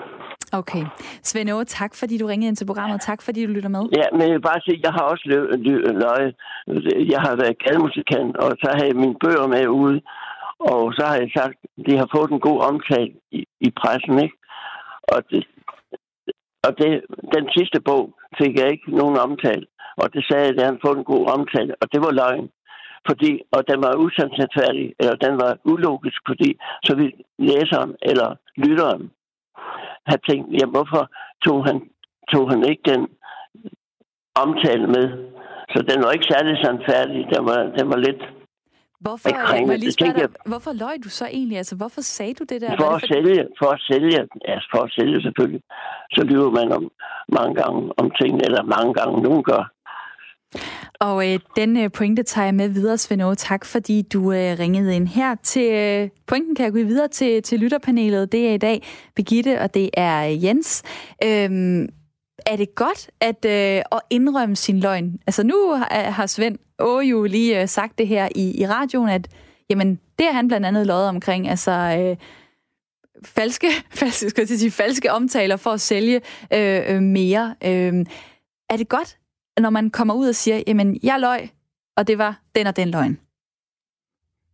Okay. 0.53 0.85
Svend 1.23 1.51
Aage, 1.51 1.65
tak 1.65 1.95
fordi 1.95 2.19
du 2.19 2.27
ringede 2.27 2.49
ind 2.49 2.57
til 2.57 2.67
programmet. 2.67 3.01
Tak 3.01 3.23
fordi 3.23 3.47
du 3.47 3.53
lytter 3.53 3.69
med. 3.69 3.85
Ja, 3.97 4.07
men 4.13 4.23
jeg 4.23 4.31
vil 4.31 4.49
bare 4.51 4.61
sige, 4.61 4.81
jeg 4.85 4.93
har 4.93 5.05
også 5.13 5.25
løjet. 6.05 6.35
Jeg 7.13 7.21
har 7.27 7.37
været 7.37 7.63
galmusikant, 7.65 8.37
og 8.37 8.51
så 8.63 8.69
har 8.77 8.85
jeg 8.85 8.97
mine 8.97 9.17
bøger 9.25 9.47
med 9.47 9.69
ude. 9.69 10.01
Og 10.59 10.93
så 10.97 11.03
har 11.09 11.17
jeg 11.17 11.31
sagt, 11.37 11.57
at 11.79 11.87
de 11.87 11.97
har 11.97 12.09
fået 12.17 12.31
en 12.31 12.41
god 12.41 12.59
omtale 12.71 13.13
i, 13.33 13.41
i 13.61 13.71
pressen, 13.81 14.19
ikke? 14.25 14.37
Og, 15.15 15.21
det, 15.31 15.47
og 16.67 16.79
det, 16.79 16.91
den 17.35 17.45
sidste 17.57 17.81
bog 17.81 18.05
fik 18.39 18.53
jeg 18.61 18.71
ikke 18.71 18.97
nogen 19.01 19.17
omtale. 19.19 19.67
Og 20.03 20.07
det 20.15 20.23
sagde 20.29 20.45
jeg, 20.47 20.59
at 20.59 20.65
han 20.65 20.85
fået 20.85 20.99
en 20.99 21.11
god 21.15 21.25
omtale, 21.37 21.73
og 21.81 21.87
det 21.93 22.01
var 22.05 22.13
løgn. 22.21 22.49
Fordi, 23.07 23.41
og 23.53 23.61
den 23.69 23.79
var 23.83 23.93
usandsynlig, 24.05 24.95
eller 25.01 25.17
den 25.17 25.35
var 25.43 25.59
ulogisk, 25.65 26.21
fordi 26.29 26.59
så 26.85 26.97
vi 26.97 27.07
læseren 27.39 27.95
eller 28.03 28.29
lytteren 28.57 29.11
have 30.07 30.21
tænkt, 30.29 30.47
ja, 30.61 30.67
hvorfor 30.75 31.03
tog 31.45 31.59
han, 31.67 31.77
tog 32.33 32.51
han 32.51 32.61
ikke 32.71 32.83
den 32.93 33.03
omtale 34.45 34.87
med? 34.87 35.07
Så 35.73 35.79
den 35.91 35.99
var 36.03 36.11
ikke 36.13 36.33
særlig 36.33 36.55
sandfærdig. 36.65 37.21
Den 37.35 37.43
var, 37.49 37.59
den 37.79 37.89
var 37.89 37.97
lidt 37.97 38.23
Hvorfor, 39.01 39.29
jeg 39.29 39.67
må 39.67 39.73
lige 39.73 39.93
spørge 39.93 40.13
dig, 40.13 40.29
hvorfor 40.53 40.73
løj 40.73 40.95
du 41.05 41.09
så 41.09 41.27
egentlig? 41.27 41.59
Altså, 41.59 41.77
hvorfor 41.77 42.01
sagde 42.01 42.35
du 42.35 42.45
det 42.45 42.61
der? 42.61 42.77
For 42.81 42.91
at, 42.99 43.03
sælge, 43.13 43.49
for 43.61 43.69
at 43.77 43.81
sælge, 43.91 44.29
ja, 44.49 44.57
for 44.73 44.81
at 44.87 44.91
sælge 44.99 45.23
selvfølgelig. 45.23 45.63
Så 46.13 46.21
lyver 46.31 46.51
man 46.51 46.73
om 46.73 46.85
mange 47.37 47.55
gange 47.63 47.81
om 48.01 48.11
ting, 48.21 48.33
eller 48.47 48.63
mange 48.77 48.95
gange 48.95 49.23
nogen 49.23 49.43
gør. 49.43 49.63
Og 51.01 51.33
øh, 51.33 51.39
den 51.57 51.77
øh, 51.77 51.91
pointe 51.93 52.23
tager 52.23 52.45
jeg 52.45 52.55
med 52.55 52.69
videre, 52.69 52.99
Svend 52.99 53.37
Tak, 53.37 53.65
fordi 53.65 54.03
du 54.03 54.33
øh, 54.33 54.59
ringede 54.59 54.97
ind 54.97 55.09
her. 55.09 55.35
Til 55.43 55.73
øh, 55.73 56.09
pointen 56.27 56.55
kan 56.55 56.65
jeg 56.65 56.73
gå 56.73 56.79
videre 56.79 57.09
til, 57.09 57.43
til 57.43 57.61
lytterpanelet. 57.61 58.33
Det 58.33 58.49
er 58.49 58.55
i 58.55 58.59
dag 58.59 58.87
Begitte, 59.17 59.61
og 59.61 59.75
det 59.75 59.91
er 59.95 60.29
øh, 60.29 60.45
Jens. 60.45 60.83
Øhm, 61.25 61.89
er 62.47 62.57
det 62.57 62.75
godt 62.75 63.11
at, 63.21 63.45
øh, 63.45 63.83
at 63.93 64.01
indrømme 64.11 64.57
sin 64.57 64.81
løgn? 64.81 65.19
Altså 65.27 65.43
nu 65.43 65.71
har, 65.91 66.27
Svend 66.27 66.59
Åge 66.79 67.05
jo 67.07 67.25
lige 67.25 67.63
øh, 67.63 67.69
sagt 67.69 67.99
det 67.99 68.09
her 68.09 68.29
i, 68.35 68.61
i 68.61 68.67
radioen, 68.67 69.09
at 69.09 69.29
jamen, 69.71 69.99
det 70.19 70.27
har 70.27 70.33
han 70.33 70.49
blandt 70.49 70.67
andet 70.67 70.87
løjet 70.87 71.09
omkring. 71.09 71.49
Altså... 71.49 71.73
Øh, 71.73 72.17
falske, 73.25 73.67
falske, 74.01 74.31
skal 74.31 74.47
jeg 74.49 74.59
sige, 74.59 74.71
falske 74.71 75.13
omtaler 75.13 75.57
for 75.57 75.71
at 75.71 75.81
sælge 75.81 76.21
øh, 76.55 76.95
øh, 76.95 77.03
mere. 77.03 77.55
Øh, 77.65 78.05
er 78.71 78.77
det 78.77 78.89
godt, 78.89 79.19
når 79.63 79.71
man 79.71 79.91
kommer 79.91 80.15
ud 80.15 80.29
og 80.29 80.35
siger, 80.35 80.63
jamen, 80.67 81.01
jeg 81.03 81.21
løg, 81.21 81.51
og 81.97 82.07
det 82.07 82.19
var 82.19 82.41
den 82.55 82.67
og 82.67 82.77
den 82.77 82.91
løgn? 82.91 83.19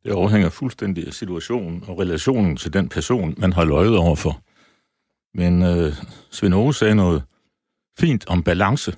Det 0.04 0.10
afhænger 0.10 0.48
fuldstændig 0.48 1.06
af 1.06 1.12
situationen 1.12 1.84
og 1.88 1.98
relationen 1.98 2.56
til 2.56 2.72
den 2.72 2.88
person, 2.88 3.34
man 3.38 3.52
har 3.52 3.64
løjet 3.64 3.96
overfor. 3.96 4.40
Men 5.34 5.62
øh, 5.62 5.92
Svend 6.30 6.54
Aage 6.54 6.74
sagde 6.74 6.94
noget 6.94 7.22
fint 7.98 8.26
om 8.28 8.42
balance. 8.42 8.92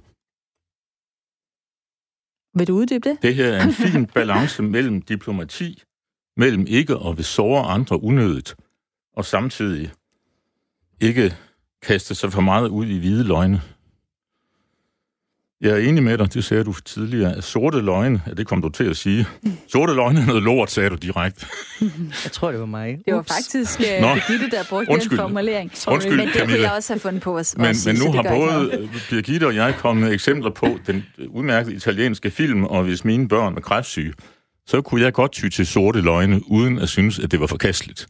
Vil 2.59 2.67
du 2.69 2.75
uddybe 2.75 3.09
det? 3.09 3.19
Det 3.23 3.35
her 3.35 3.53
er 3.53 3.63
en 3.65 3.73
fin 3.87 4.07
balance 4.07 4.63
mellem 4.63 5.03
diplomati, 5.03 5.83
mellem 6.37 6.67
ikke 6.69 6.95
at 7.07 7.17
vil 7.17 7.25
såre 7.25 7.65
andre 7.65 8.03
unødigt, 8.03 8.57
og 9.13 9.25
samtidig 9.25 9.93
ikke 11.01 11.37
kaste 11.83 12.15
sig 12.15 12.33
for 12.33 12.41
meget 12.41 12.69
ud 12.69 12.87
i 12.87 12.99
hvide 12.99 13.25
løgne. 13.25 13.63
Jeg 15.61 15.71
er 15.71 15.77
enig 15.77 16.03
med 16.03 16.19
dig, 16.19 16.35
det 16.35 16.45
sagde 16.45 16.65
du 16.65 16.73
tidligere, 16.73 17.37
at 17.37 17.45
sorte 17.45 17.81
løgne, 17.81 18.23
ja, 18.27 18.33
det 18.33 18.47
kom 18.47 18.63
du 18.63 18.69
til 18.69 18.85
at 18.85 18.97
sige. 18.97 19.27
Sorte 19.69 19.95
løgne 19.95 20.21
er 20.21 20.27
noget 20.27 20.43
lort, 20.43 20.71
sagde 20.71 20.91
du 20.91 20.95
direkte. 20.95 21.47
Jeg 22.25 22.33
tror, 22.33 22.51
det 22.51 22.61
var 22.61 22.67
mig. 22.67 22.99
Det 23.07 23.15
var 23.15 23.23
faktisk 23.23 23.81
uh, 23.81 23.85
Birgitte, 23.87 24.57
der 24.57 24.65
brugte 24.69 24.93
Undskyld. 24.93 25.11
den 25.11 25.19
formulering. 25.19 25.73
Undskyld, 25.89 26.17
men 26.17 26.29
det 26.29 26.43
kunne 26.43 26.61
jeg 26.61 26.73
også 26.73 26.93
have 26.93 27.01
fundet 27.01 27.23
på 27.23 27.39
os. 27.39 27.57
Men, 27.59 27.75
sige, 27.75 27.93
men 27.93 28.03
nu 28.03 28.13
har 28.13 28.23
både 28.23 28.71
ikke 28.83 28.95
Birgitte 29.11 29.47
og 29.47 29.55
jeg 29.55 29.75
kommet 29.79 30.13
eksempler 30.13 30.51
på 30.51 30.79
den 30.87 31.05
udmærkede 31.29 31.75
italienske 31.75 32.31
film, 32.31 32.65
og 32.65 32.83
hvis 32.83 33.05
mine 33.05 33.29
børn 33.29 33.57
er 33.57 33.61
kræftsyge, 33.61 34.13
så 34.67 34.81
kunne 34.83 35.03
jeg 35.03 35.13
godt 35.13 35.33
ty 35.33 35.49
til 35.49 35.67
sorte 35.67 36.01
løgne, 36.01 36.41
uden 36.51 36.79
at 36.79 36.89
synes, 36.89 37.19
at 37.19 37.31
det 37.31 37.41
var 37.41 37.47
forkasteligt. 37.47 38.09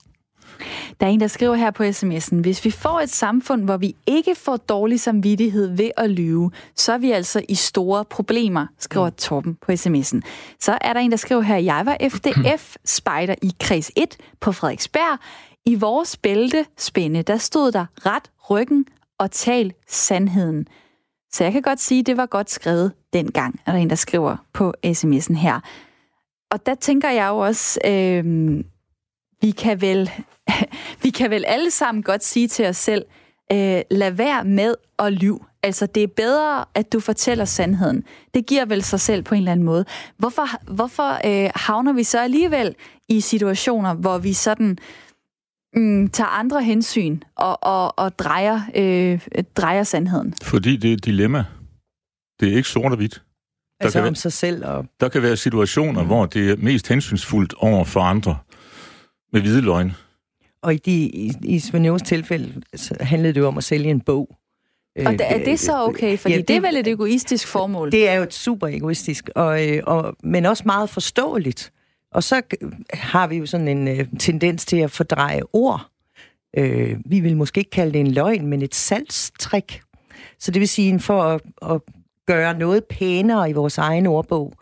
Der 1.01 1.07
er 1.07 1.11
en, 1.11 1.21
der 1.21 1.27
skriver 1.27 1.55
her 1.55 1.71
på 1.71 1.83
sms'en, 1.83 2.41
hvis 2.41 2.65
vi 2.65 2.71
får 2.71 3.01
et 3.01 3.11
samfund, 3.11 3.65
hvor 3.65 3.77
vi 3.77 3.97
ikke 4.07 4.35
får 4.35 4.57
dårlig 4.57 5.01
samvittighed 5.01 5.77
ved 5.77 5.91
at 5.97 6.11
lyve, 6.11 6.51
så 6.75 6.93
er 6.93 6.99
vi 6.99 7.11
altså 7.11 7.43
i 7.49 7.55
store 7.55 8.05
problemer, 8.05 8.67
skriver 8.79 9.07
mm. 9.07 9.15
Torben 9.15 9.55
på 9.55 9.73
sms'en. 9.73 10.21
Så 10.61 10.79
er 10.81 10.93
der 10.93 11.01
en, 11.01 11.11
der 11.11 11.17
skriver 11.17 11.41
her, 11.41 11.57
jeg 11.57 11.87
var 11.87 11.97
FDF-spejder 12.09 13.35
i 13.43 13.53
kreds 13.61 13.91
1 13.97 14.17
på 14.41 14.53
Frederiksberg. 14.53 15.19
I 15.67 15.75
vores 15.75 16.17
bæltespænde, 16.17 17.23
der 17.23 17.37
stod 17.37 17.73
der 17.73 17.87
ret 18.07 18.31
ryggen 18.51 18.87
og 19.19 19.31
tal 19.31 19.73
sandheden. 19.89 20.67
Så 21.33 21.45
jeg 21.45 21.53
kan 21.53 21.63
godt 21.63 21.81
sige, 21.81 22.01
at 22.01 22.07
det 22.07 22.17
var 22.17 22.27
godt 22.27 22.51
skrevet 22.51 22.93
dengang, 23.13 23.61
er 23.67 23.73
der 23.73 23.79
en, 23.79 23.91
der 23.91 23.97
skriver 23.97 24.37
på 24.53 24.75
sms'en 24.87 25.35
her. 25.35 25.61
Og 26.51 26.67
der 26.67 26.75
tænker 26.75 27.11
jeg 27.11 27.29
jo 27.29 27.39
også, 27.39 27.81
øh, 27.85 28.25
vi 29.41 29.51
kan 29.51 29.81
vel 29.81 30.11
vi 31.07 31.11
kan 31.11 31.31
vel 31.31 31.45
alle 31.47 31.71
sammen 31.71 32.03
godt 32.03 32.25
sige 32.25 32.49
til 32.49 32.67
os 32.67 32.77
selv, 32.77 33.05
øh, 33.53 33.81
lad 33.91 34.11
være 34.11 34.45
med 34.45 34.75
at 34.99 35.13
lyve. 35.13 35.41
Altså, 35.63 35.87
det 35.87 36.03
er 36.03 36.07
bedre, 36.07 36.65
at 36.75 36.93
du 36.93 37.01
fortæller 37.01 37.45
sandheden. 37.45 38.05
Det 38.35 38.47
giver 38.47 38.65
vel 38.65 38.83
sig 38.83 39.01
selv 39.01 39.23
på 39.23 39.35
en 39.35 39.39
eller 39.39 39.53
anden 39.53 39.67
måde. 39.67 39.85
Hvorfor, 40.19 40.73
hvorfor 40.75 41.11
øh, 41.27 41.51
havner 41.55 41.93
vi 41.93 42.03
så 42.03 42.21
alligevel 42.21 42.75
i 43.09 43.21
situationer, 43.21 43.95
hvor 43.95 44.19
vi 44.19 44.33
sådan 44.33 44.79
mm, 45.75 46.09
tager 46.09 46.29
andre 46.29 46.63
hensyn 46.63 47.21
og, 47.37 47.59
og, 47.63 47.99
og 47.99 48.19
drejer, 48.19 48.61
øh, 48.75 49.21
drejer 49.57 49.83
sandheden? 49.83 50.35
Fordi 50.43 50.77
det 50.77 50.91
er 50.91 50.95
et 50.95 51.05
dilemma. 51.05 51.45
Det 52.41 52.53
er 52.53 52.57
ikke 52.57 52.69
sort 52.69 52.93
og 52.93 52.97
hvidt. 52.97 53.15
Der 53.15 53.85
altså 53.85 53.99
kan 53.99 54.03
om 54.03 54.05
være, 54.05 54.15
sig 54.15 54.33
selv 54.33 54.65
og... 54.65 54.87
Der 55.01 55.09
kan 55.09 55.23
være 55.23 55.37
situationer, 55.37 56.01
mm. 56.01 56.07
hvor 56.07 56.27
det 56.27 56.51
er 56.51 56.57
mest 56.57 56.89
hensynsfuldt 56.89 57.55
over 57.59 57.85
for 57.85 58.01
andre 58.01 58.39
med 59.33 59.41
hvide 59.41 59.61
løgne. 59.61 59.95
Og 60.63 60.75
i, 60.75 60.77
de, 60.77 60.93
i, 60.93 61.33
i 61.43 61.59
Svenevs 61.59 62.03
tilfælde 62.03 62.63
så 62.75 62.97
handlede 63.01 63.35
det 63.35 63.41
jo 63.41 63.47
om 63.47 63.59
at 63.59 63.65
sælge 63.65 63.91
en 63.91 64.01
bog. 64.01 64.29
Og 65.07 65.15
er 65.21 65.45
det 65.45 65.61
så 65.61 65.85
okay? 65.85 66.19
Fordi 66.19 66.35
ja, 66.35 66.39
det, 66.39 66.49
det 66.49 66.57
er 66.57 66.61
vel 66.61 66.77
et 66.77 66.87
egoistisk 66.87 67.49
formål? 67.49 67.93
Det 67.93 68.09
er 68.09 68.15
jo 68.15 68.23
et 68.23 68.35
super 68.35 68.67
egoistisk, 68.67 69.31
og, 69.35 69.69
øh, 69.69 69.83
og, 69.87 70.17
men 70.23 70.47
også 70.47 70.63
meget 70.67 70.91
forståeligt. 70.91 71.73
Og 72.11 72.23
så 72.23 72.43
har 72.93 73.27
vi 73.27 73.37
jo 73.37 73.47
sådan 73.47 73.69
en 73.69 73.89
uh, 73.89 74.19
tendens 74.19 74.65
til 74.65 74.77
at 74.77 74.91
fordreje 74.91 75.41
ord. 75.53 75.91
Uh, 76.59 77.11
vi 77.11 77.21
vil 77.21 77.37
måske 77.37 77.59
ikke 77.59 77.71
kalde 77.71 77.93
det 77.93 78.01
en 78.01 78.11
løgn, 78.11 78.47
men 78.47 78.63
et 78.63 78.75
salgstrik. 78.75 79.81
Så 80.39 80.51
det 80.51 80.61
vil 80.61 80.69
sige, 80.69 81.01
for 81.01 81.23
at, 81.23 81.41
at 81.63 81.81
gøre 82.27 82.59
noget 82.59 82.85
pænere 82.85 83.51
i 83.51 83.53
vores 83.53 83.79
egen 83.79 84.07
ordbog 84.07 84.55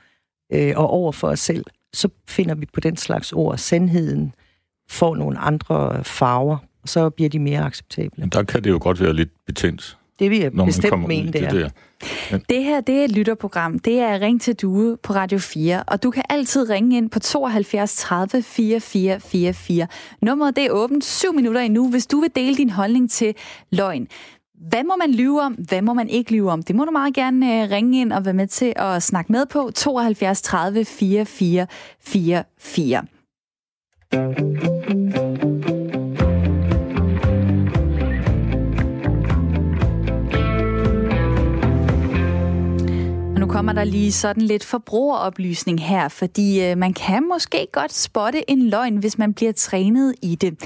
uh, 0.55 0.71
og 0.77 0.91
over 0.91 1.13
for 1.13 1.29
os 1.29 1.41
selv, 1.41 1.65
så 1.93 2.09
finder 2.29 2.55
vi 2.55 2.67
på 2.73 2.81
den 2.81 2.97
slags 2.97 3.33
ord 3.33 3.59
sandheden, 3.59 4.35
får 4.89 5.17
nogle 5.17 5.39
andre 5.39 6.05
farver, 6.05 6.57
og 6.83 6.89
så 6.89 7.11
bliver 7.11 7.31
de 7.31 7.39
mere 7.39 7.61
acceptable. 7.61 8.11
Men 8.17 8.29
der 8.29 8.43
kan 8.43 8.65
det 8.65 8.71
jo 8.71 8.79
godt 8.83 9.01
være 9.01 9.13
lidt 9.13 9.31
betændt. 9.47 9.99
Det 10.19 10.31
vil 10.31 10.39
jeg 10.39 10.53
bestemt 10.53 11.09
mene, 11.09 11.33
det, 11.33 11.51
det 11.51 11.63
er. 11.63 11.69
Ja. 12.31 12.39
Det 12.49 12.65
her, 12.65 12.81
det 12.81 13.01
er 13.01 13.05
et 13.05 13.13
lytterprogram. 13.13 13.79
Det 13.79 13.99
er 13.99 14.21
Ring 14.21 14.41
til 14.41 14.55
Due 14.55 14.97
på 14.97 15.13
Radio 15.13 15.39
4, 15.39 15.83
og 15.83 16.03
du 16.03 16.11
kan 16.11 16.23
altid 16.29 16.71
ringe 16.71 16.97
ind 16.97 17.11
på 17.11 17.19
72 17.19 17.97
30 17.97 18.43
44 18.43 19.21
44. 19.21 19.87
Nummeret 20.23 20.57
det 20.57 20.65
er 20.65 20.71
åbent 20.71 21.05
7 21.05 21.35
minutter 21.35 21.61
endnu, 21.61 21.91
hvis 21.91 22.07
du 22.07 22.21
vil 22.21 22.31
dele 22.37 22.57
din 22.57 22.71
holdning 22.71 23.11
til 23.11 23.35
løgn. 23.71 24.09
Hvad 24.69 24.85
må 24.85 24.97
man 24.97 25.15
lyve 25.15 25.43
om? 25.43 25.53
Hvad 25.53 25.83
må 25.83 25.95
man 25.95 26.09
ikke 26.09 26.33
lyve 26.33 26.51
om? 26.51 26.63
Det 26.63 26.77
må 26.77 26.85
du 26.85 26.91
meget 26.91 27.15
gerne 27.15 27.47
uh, 27.47 27.71
ringe 27.71 28.01
ind 28.01 28.13
og 28.13 28.25
være 28.25 28.35
med 28.35 28.47
til 28.47 28.73
at 28.77 29.03
snakke 29.03 29.33
med 29.33 29.47
på 29.47 29.71
72 29.75 30.43
30 30.43 30.85
44 30.85 31.67
44 32.01 33.03
nu 34.15 34.21
kommer 43.47 43.73
der 43.73 43.85
lige 43.85 44.13
sådan 44.13 44.43
lidt 44.43 44.65
forbrugeroplysning 44.65 45.81
her, 45.81 46.09
fordi 46.09 46.65
øh, 46.65 46.79
man 46.79 46.93
kan 46.93 47.29
måske 47.29 47.67
godt 47.73 47.93
spotte 47.93 48.51
en 48.51 48.69
løgn, 48.69 48.97
hvis 48.97 49.19
man 49.19 49.35
bliver 49.35 49.53
trænet 49.53 50.15
i 50.23 50.35
det. 50.35 50.61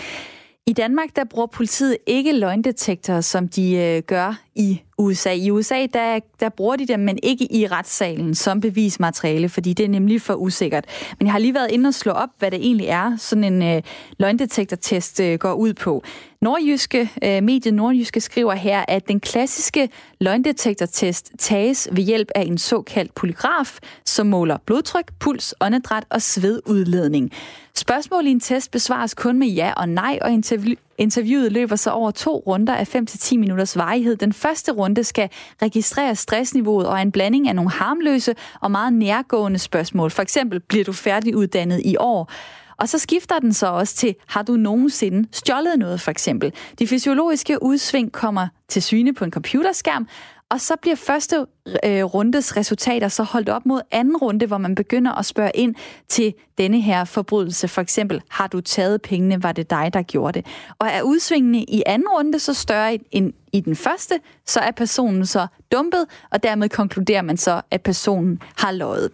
I 0.67 0.73
Danmark 0.73 1.09
der 1.17 1.25
bruger 1.25 1.47
politiet 1.47 1.97
ikke 2.07 2.33
løgndetektorer, 2.33 3.21
som 3.21 3.49
de 3.49 3.75
øh, 3.77 4.03
gør 4.03 4.41
i 4.55 4.81
USA. 4.99 5.33
I 5.33 5.51
USA, 5.51 5.87
der, 5.87 6.21
der 6.41 6.49
bruger 6.49 6.77
de 6.77 6.87
dem, 6.87 7.01
men 7.01 7.19
ikke 7.23 7.53
i 7.53 7.67
retssalen 7.67 8.35
som 8.35 8.61
bevismateriale, 8.61 9.49
fordi 9.49 9.73
det 9.73 9.85
er 9.85 9.89
nemlig 9.89 10.23
for 10.23 10.35
usikkert. 10.35 10.85
Men 11.19 11.27
jeg 11.27 11.33
har 11.33 11.39
lige 11.39 11.55
været 11.55 11.71
inde 11.71 11.89
og 11.89 11.95
slå 11.95 12.13
op, 12.13 12.29
hvad 12.39 12.51
det 12.51 12.59
egentlig 12.59 12.87
er, 12.87 13.17
sådan 13.17 13.45
en 13.45 13.63
øh, 13.63 13.83
løgndetektortest 14.19 15.21
øh, 15.21 15.39
går 15.39 15.53
ud 15.53 15.75
på. 15.75 16.03
Nordjyske, 16.41 17.11
øh, 17.25 17.43
mediet 17.43 17.75
Nordjyske 17.75 18.21
skriver 18.21 18.55
her, 18.55 18.85
at 18.89 19.09
den 19.09 19.21
klassiske 19.21 19.89
løgndetektortest 20.21 21.33
tages 21.39 21.89
ved 21.93 22.03
hjælp 22.03 22.29
af 22.35 22.43
en 22.43 22.59
såkaldt 22.59 23.15
polygraf, 23.15 23.79
som 24.05 24.27
måler 24.27 24.59
blodtryk, 24.67 25.13
puls, 25.21 25.55
åndedræt 25.61 26.05
og 26.11 26.23
svedudledning. 26.23 27.31
Spørgsmål 27.75 28.27
i 28.27 28.31
en 28.31 28.41
test 28.41 28.71
besvares 28.71 29.15
kun 29.15 29.39
med 29.39 29.49
ja 29.49 29.73
og 29.77 29.89
nej, 29.89 30.19
og 30.23 30.33
interview 30.33 30.75
interviewet 30.99 31.53
løber 31.53 31.77
så 31.77 31.91
over 31.91 32.11
to 32.11 32.43
runder 32.47 32.75
af 32.75 32.95
5-10 32.95 33.39
minutters 33.39 33.77
varighed. 33.77 34.17
Den 34.17 34.33
første 34.33 34.73
runde 34.73 35.05
skal 35.05 35.31
registrere 35.63 36.17
stressniveauet 36.17 36.87
og 36.87 37.03
en 37.03 37.13
blanding 37.13 37.49
af 37.49 37.55
nogle 37.55 37.71
harmløse 37.71 38.35
og 38.61 38.71
meget 38.71 38.93
nærgående 38.93 39.59
spørgsmål. 39.59 40.11
For 40.11 40.23
eksempel, 40.23 40.61
bliver 40.61 40.85
du 40.85 40.93
færdiguddannet 40.93 41.83
i 41.85 41.97
år? 41.97 42.33
Og 42.77 42.89
så 42.89 42.99
skifter 42.99 43.39
den 43.39 43.53
så 43.53 43.67
også 43.67 43.97
til, 43.97 44.15
har 44.27 44.43
du 44.43 44.53
nogensinde 44.53 45.29
stjålet 45.33 45.79
noget 45.79 46.01
for 46.01 46.11
eksempel? 46.11 46.53
De 46.79 46.87
fysiologiske 46.87 47.63
udsving 47.63 48.13
kommer 48.13 48.49
til 48.69 48.83
syne 48.83 49.15
på 49.15 49.25
en 49.25 49.31
computerskærm, 49.31 50.09
og 50.51 50.61
så 50.61 50.77
bliver 50.83 50.97
første 50.97 51.47
øh, 51.85 52.05
rundes 52.05 52.57
resultater 52.57 53.09
så 53.09 53.23
holdt 53.23 53.49
op 53.49 53.67
mod 53.67 53.81
anden 53.91 54.17
runde, 54.17 54.47
hvor 54.47 54.59
man 54.59 54.75
begynder 54.75 55.13
at 55.13 55.27
spørge 55.27 55.51
ind 55.55 55.75
til 56.09 56.35
denne 56.59 56.81
her 56.81 57.05
forbrydelse. 57.05 57.69
For 57.69 57.81
eksempel, 57.81 58.23
har 58.29 58.47
du 58.47 58.61
taget 58.61 59.03
pengene? 59.03 59.43
Var 59.43 59.53
det 59.53 59.71
dig, 59.71 59.91
der 59.93 60.03
gjorde 60.03 60.33
det? 60.39 60.47
Og 60.79 60.87
er 60.87 61.03
udsvingene 61.03 61.59
i 61.59 61.83
anden 61.87 62.09
runde 62.09 62.39
så 62.39 62.55
større 62.55 62.99
end 63.11 63.33
i 63.53 63.61
den 63.61 63.77
første, 63.77 64.21
så 64.47 64.61
er 64.61 64.71
personen 64.71 65.27
så 65.27 65.47
dumpet, 65.73 66.07
og 66.31 66.43
dermed 66.43 66.69
konkluderer 66.69 67.23
man 67.23 67.37
så, 67.37 67.61
at 67.71 67.83
personen 67.83 68.43
har 68.57 68.73
løjet. 68.73 69.11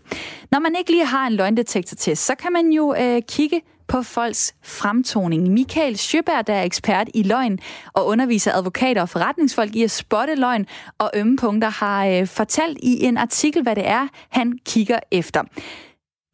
Når 0.51 0.59
man 0.59 0.76
ikke 0.78 0.91
lige 0.91 1.07
har 1.07 1.26
en 1.26 1.32
løgndetektortest, 1.32 2.26
så 2.26 2.35
kan 2.35 2.53
man 2.53 2.70
jo 2.70 2.95
øh, 2.95 3.22
kigge 3.28 3.61
på 3.89 4.03
folks 4.03 4.55
fremtoning. 4.62 5.53
Michael 5.53 5.97
Sjøberg, 5.97 6.47
der 6.47 6.55
er 6.55 6.62
ekspert 6.62 7.09
i 7.14 7.22
løgn 7.22 7.59
og 7.93 8.07
underviser 8.07 8.53
advokater 8.53 9.03
og 9.03 9.09
forretningsfolk 9.09 9.74
i 9.74 9.82
at 9.82 9.91
spotte 9.91 10.35
løgn 10.35 10.66
og 10.99 11.11
ømme 11.16 11.37
punkter, 11.37 11.68
har 11.68 12.07
øh, 12.07 12.26
fortalt 12.26 12.78
i 12.82 13.05
en 13.05 13.16
artikel, 13.16 13.62
hvad 13.62 13.76
det 13.76 13.89
er, 13.89 14.09
han 14.28 14.59
kigger 14.66 14.99
efter. 15.11 15.43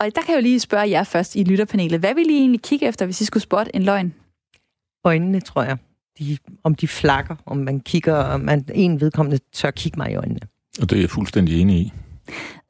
Og 0.00 0.06
der 0.14 0.22
kan 0.22 0.28
jeg 0.28 0.36
jo 0.36 0.42
lige 0.42 0.60
spørge 0.60 0.90
jer 0.90 1.04
først 1.04 1.36
i 1.36 1.44
lytterpanelet. 1.44 2.00
Hvad 2.00 2.14
vil 2.14 2.30
I 2.30 2.34
egentlig 2.34 2.62
kigge 2.62 2.86
efter, 2.86 3.04
hvis 3.04 3.20
I 3.20 3.24
skulle 3.24 3.42
spotte 3.42 3.76
en 3.76 3.82
løgn? 3.82 4.14
Øjnene, 5.04 5.40
tror 5.40 5.62
jeg. 5.62 5.76
De, 6.18 6.38
om 6.64 6.74
de 6.74 6.88
flakker, 6.88 7.36
om 7.46 7.56
man 7.56 7.80
kigger, 7.80 8.14
om 8.14 8.40
man 8.40 8.64
en 8.74 9.00
vedkommende 9.00 9.38
tør 9.52 9.70
kigge 9.70 9.98
mig 9.98 10.10
i 10.12 10.14
øjnene. 10.14 10.40
Og 10.80 10.90
det 10.90 10.96
er 10.96 11.00
jeg 11.00 11.10
fuldstændig 11.10 11.60
enig 11.60 11.76
i. 11.76 11.92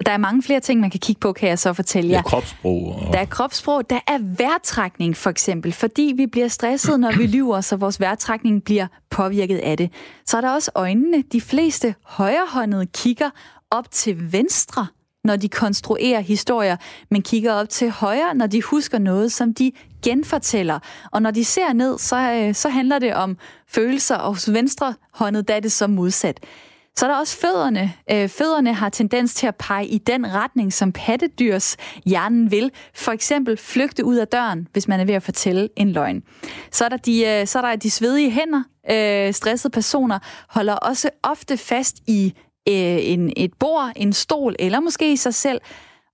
Der 0.06 0.12
er 0.12 0.16
mange 0.16 0.42
flere 0.42 0.60
ting, 0.60 0.80
man 0.80 0.90
kan 0.90 1.00
kigge 1.00 1.20
på, 1.20 1.32
kan 1.32 1.48
jeg 1.48 1.58
så 1.58 1.72
fortælle 1.72 2.10
jer. 2.10 2.16
Der 2.16 2.26
er 2.26 2.30
kropssprog. 2.30 2.86
Og... 2.86 3.12
Der 3.12 3.18
er 3.18 3.24
kropssprog. 3.24 3.90
Der 3.90 4.00
er 4.06 4.18
vejrtrækning, 4.38 5.16
for 5.16 5.30
eksempel. 5.30 5.72
Fordi 5.72 6.12
vi 6.16 6.26
bliver 6.26 6.48
stresset, 6.48 7.00
når 7.00 7.16
vi 7.16 7.26
lyver, 7.26 7.60
så 7.60 7.76
vores 7.76 8.00
vejrtrækning 8.00 8.64
bliver 8.64 8.86
påvirket 9.10 9.58
af 9.58 9.76
det. 9.76 9.92
Så 10.26 10.36
er 10.36 10.40
der 10.40 10.50
også 10.50 10.70
øjnene. 10.74 11.22
De 11.32 11.40
fleste 11.40 11.94
højrehåndede 12.02 12.86
kigger 12.86 13.30
op 13.70 13.90
til 13.90 14.32
venstre, 14.32 14.86
når 15.24 15.36
de 15.36 15.48
konstruerer 15.48 16.20
historier, 16.20 16.76
men 17.10 17.22
kigger 17.22 17.52
op 17.52 17.68
til 17.68 17.90
højre, 17.90 18.34
når 18.34 18.46
de 18.46 18.62
husker 18.62 18.98
noget, 18.98 19.32
som 19.32 19.54
de 19.54 19.72
genfortæller. 20.02 20.78
Og 21.10 21.22
når 21.22 21.30
de 21.30 21.44
ser 21.44 21.72
ned, 21.72 21.98
så, 21.98 22.32
øh, 22.32 22.54
så 22.54 22.68
handler 22.68 22.98
det 22.98 23.14
om 23.14 23.36
følelser, 23.68 24.16
og 24.16 24.34
hos 24.34 24.52
venstre 24.52 24.94
håndet, 25.14 25.48
der 25.48 25.54
er 25.54 25.60
det 25.60 25.72
så 25.72 25.86
modsat. 25.86 26.40
Så 27.00 27.06
er 27.06 27.10
der 27.10 27.18
også 27.18 27.36
fødderne. 27.36 27.92
Øh, 28.12 28.28
fødderne 28.28 28.74
har 28.74 28.88
tendens 28.88 29.34
til 29.34 29.46
at 29.46 29.56
pege 29.56 29.86
i 29.86 29.98
den 29.98 30.34
retning, 30.34 30.72
som 30.72 30.92
pattedyrs 30.92 31.76
hjernen 32.06 32.50
vil. 32.50 32.70
For 32.94 33.12
eksempel 33.12 33.56
flygte 33.56 34.04
ud 34.04 34.16
af 34.16 34.28
døren, 34.28 34.68
hvis 34.72 34.88
man 34.88 35.00
er 35.00 35.04
ved 35.04 35.14
at 35.14 35.22
fortælle 35.22 35.68
en 35.76 35.92
løgn. 35.92 36.22
Så 36.72 36.84
er 36.84 36.88
der 36.88 36.96
de, 36.96 37.26
øh, 37.26 37.46
så 37.46 37.58
er 37.58 37.62
der 37.62 37.76
de 37.76 37.90
svedige 37.90 38.30
hænder. 38.30 38.62
Øh, 38.90 39.34
stressede 39.34 39.72
personer 39.72 40.18
holder 40.48 40.74
også 40.74 41.10
ofte 41.22 41.56
fast 41.56 41.96
i 42.06 42.34
øh, 42.68 42.98
en, 43.00 43.32
et 43.36 43.54
bord, 43.58 43.92
en 43.96 44.12
stol 44.12 44.56
eller 44.58 44.80
måske 44.80 45.12
i 45.12 45.16
sig 45.16 45.34
selv. 45.34 45.60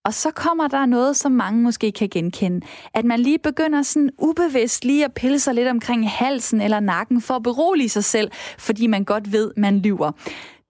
Og 0.05 0.15
så 0.15 0.31
kommer 0.31 0.69
der 0.69 0.87
noget, 0.87 1.17
som 1.17 1.33
mange 1.33 1.63
måske 1.63 1.93
kan 1.93 2.09
genkende. 2.09 2.67
At 2.95 3.05
man 3.05 3.21
lige 3.21 3.39
begynder 3.39 3.83
sådan 3.83 4.11
ubevidst 4.19 4.85
lige 4.85 5.05
at 5.05 5.13
pille 5.15 5.39
sig 5.39 5.55
lidt 5.55 5.69
omkring 5.69 6.11
halsen 6.11 6.61
eller 6.61 6.81
nakken 6.81 7.23
for 7.23 7.35
at 7.35 7.43
berolige 7.43 7.89
sig 7.89 8.05
selv, 8.05 8.31
fordi 8.59 8.87
man 8.87 9.05
godt 9.05 9.33
ved, 9.33 9.51
man 9.57 9.79
lyver. 9.79 10.13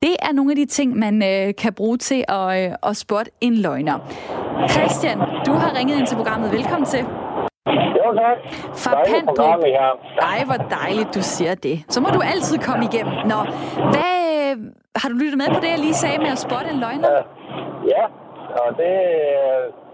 Det 0.03 0.15
er 0.27 0.33
nogle 0.33 0.51
af 0.53 0.57
de 0.57 0.67
ting, 0.67 0.97
man 0.97 1.15
øh, 1.23 1.55
kan 1.63 1.73
bruge 1.75 1.97
til 1.97 2.25
at, 2.29 2.47
øh, 2.59 2.77
at 2.89 2.97
spotte 2.97 3.31
en 3.41 3.55
løgner. 3.67 3.99
Christian, 4.75 5.19
du 5.47 5.53
har 5.53 5.71
ringet 5.79 5.99
ind 5.99 6.07
til 6.07 6.17
programmet. 6.17 6.53
Velkommen 6.53 6.87
til. 6.95 7.03
Jo, 7.99 8.07
tak. 8.23 8.39
Fra 8.83 8.93
Pandrup. 9.11 9.61
Ej, 10.33 10.39
hvor 10.49 10.61
dejligt, 10.79 11.15
du 11.15 11.23
siger 11.23 11.55
det. 11.55 11.77
Så 11.89 12.01
må 12.01 12.09
du 12.17 12.21
altid 12.33 12.59
komme 12.59 12.83
igennem. 12.91 13.15
Nå, 13.33 13.41
hvad, 13.93 14.15
øh, 14.41 14.55
har 15.01 15.09
du 15.09 15.15
lyttet 15.23 15.39
med 15.43 15.49
på 15.55 15.61
det, 15.63 15.71
jeg 15.75 15.81
lige 15.87 15.95
sagde 16.05 16.19
med 16.19 16.31
at 16.37 16.41
spotte 16.47 16.69
en 16.75 16.81
løgner? 16.85 17.09
Ja, 17.95 18.05
og 18.63 18.69
det, 18.81 18.93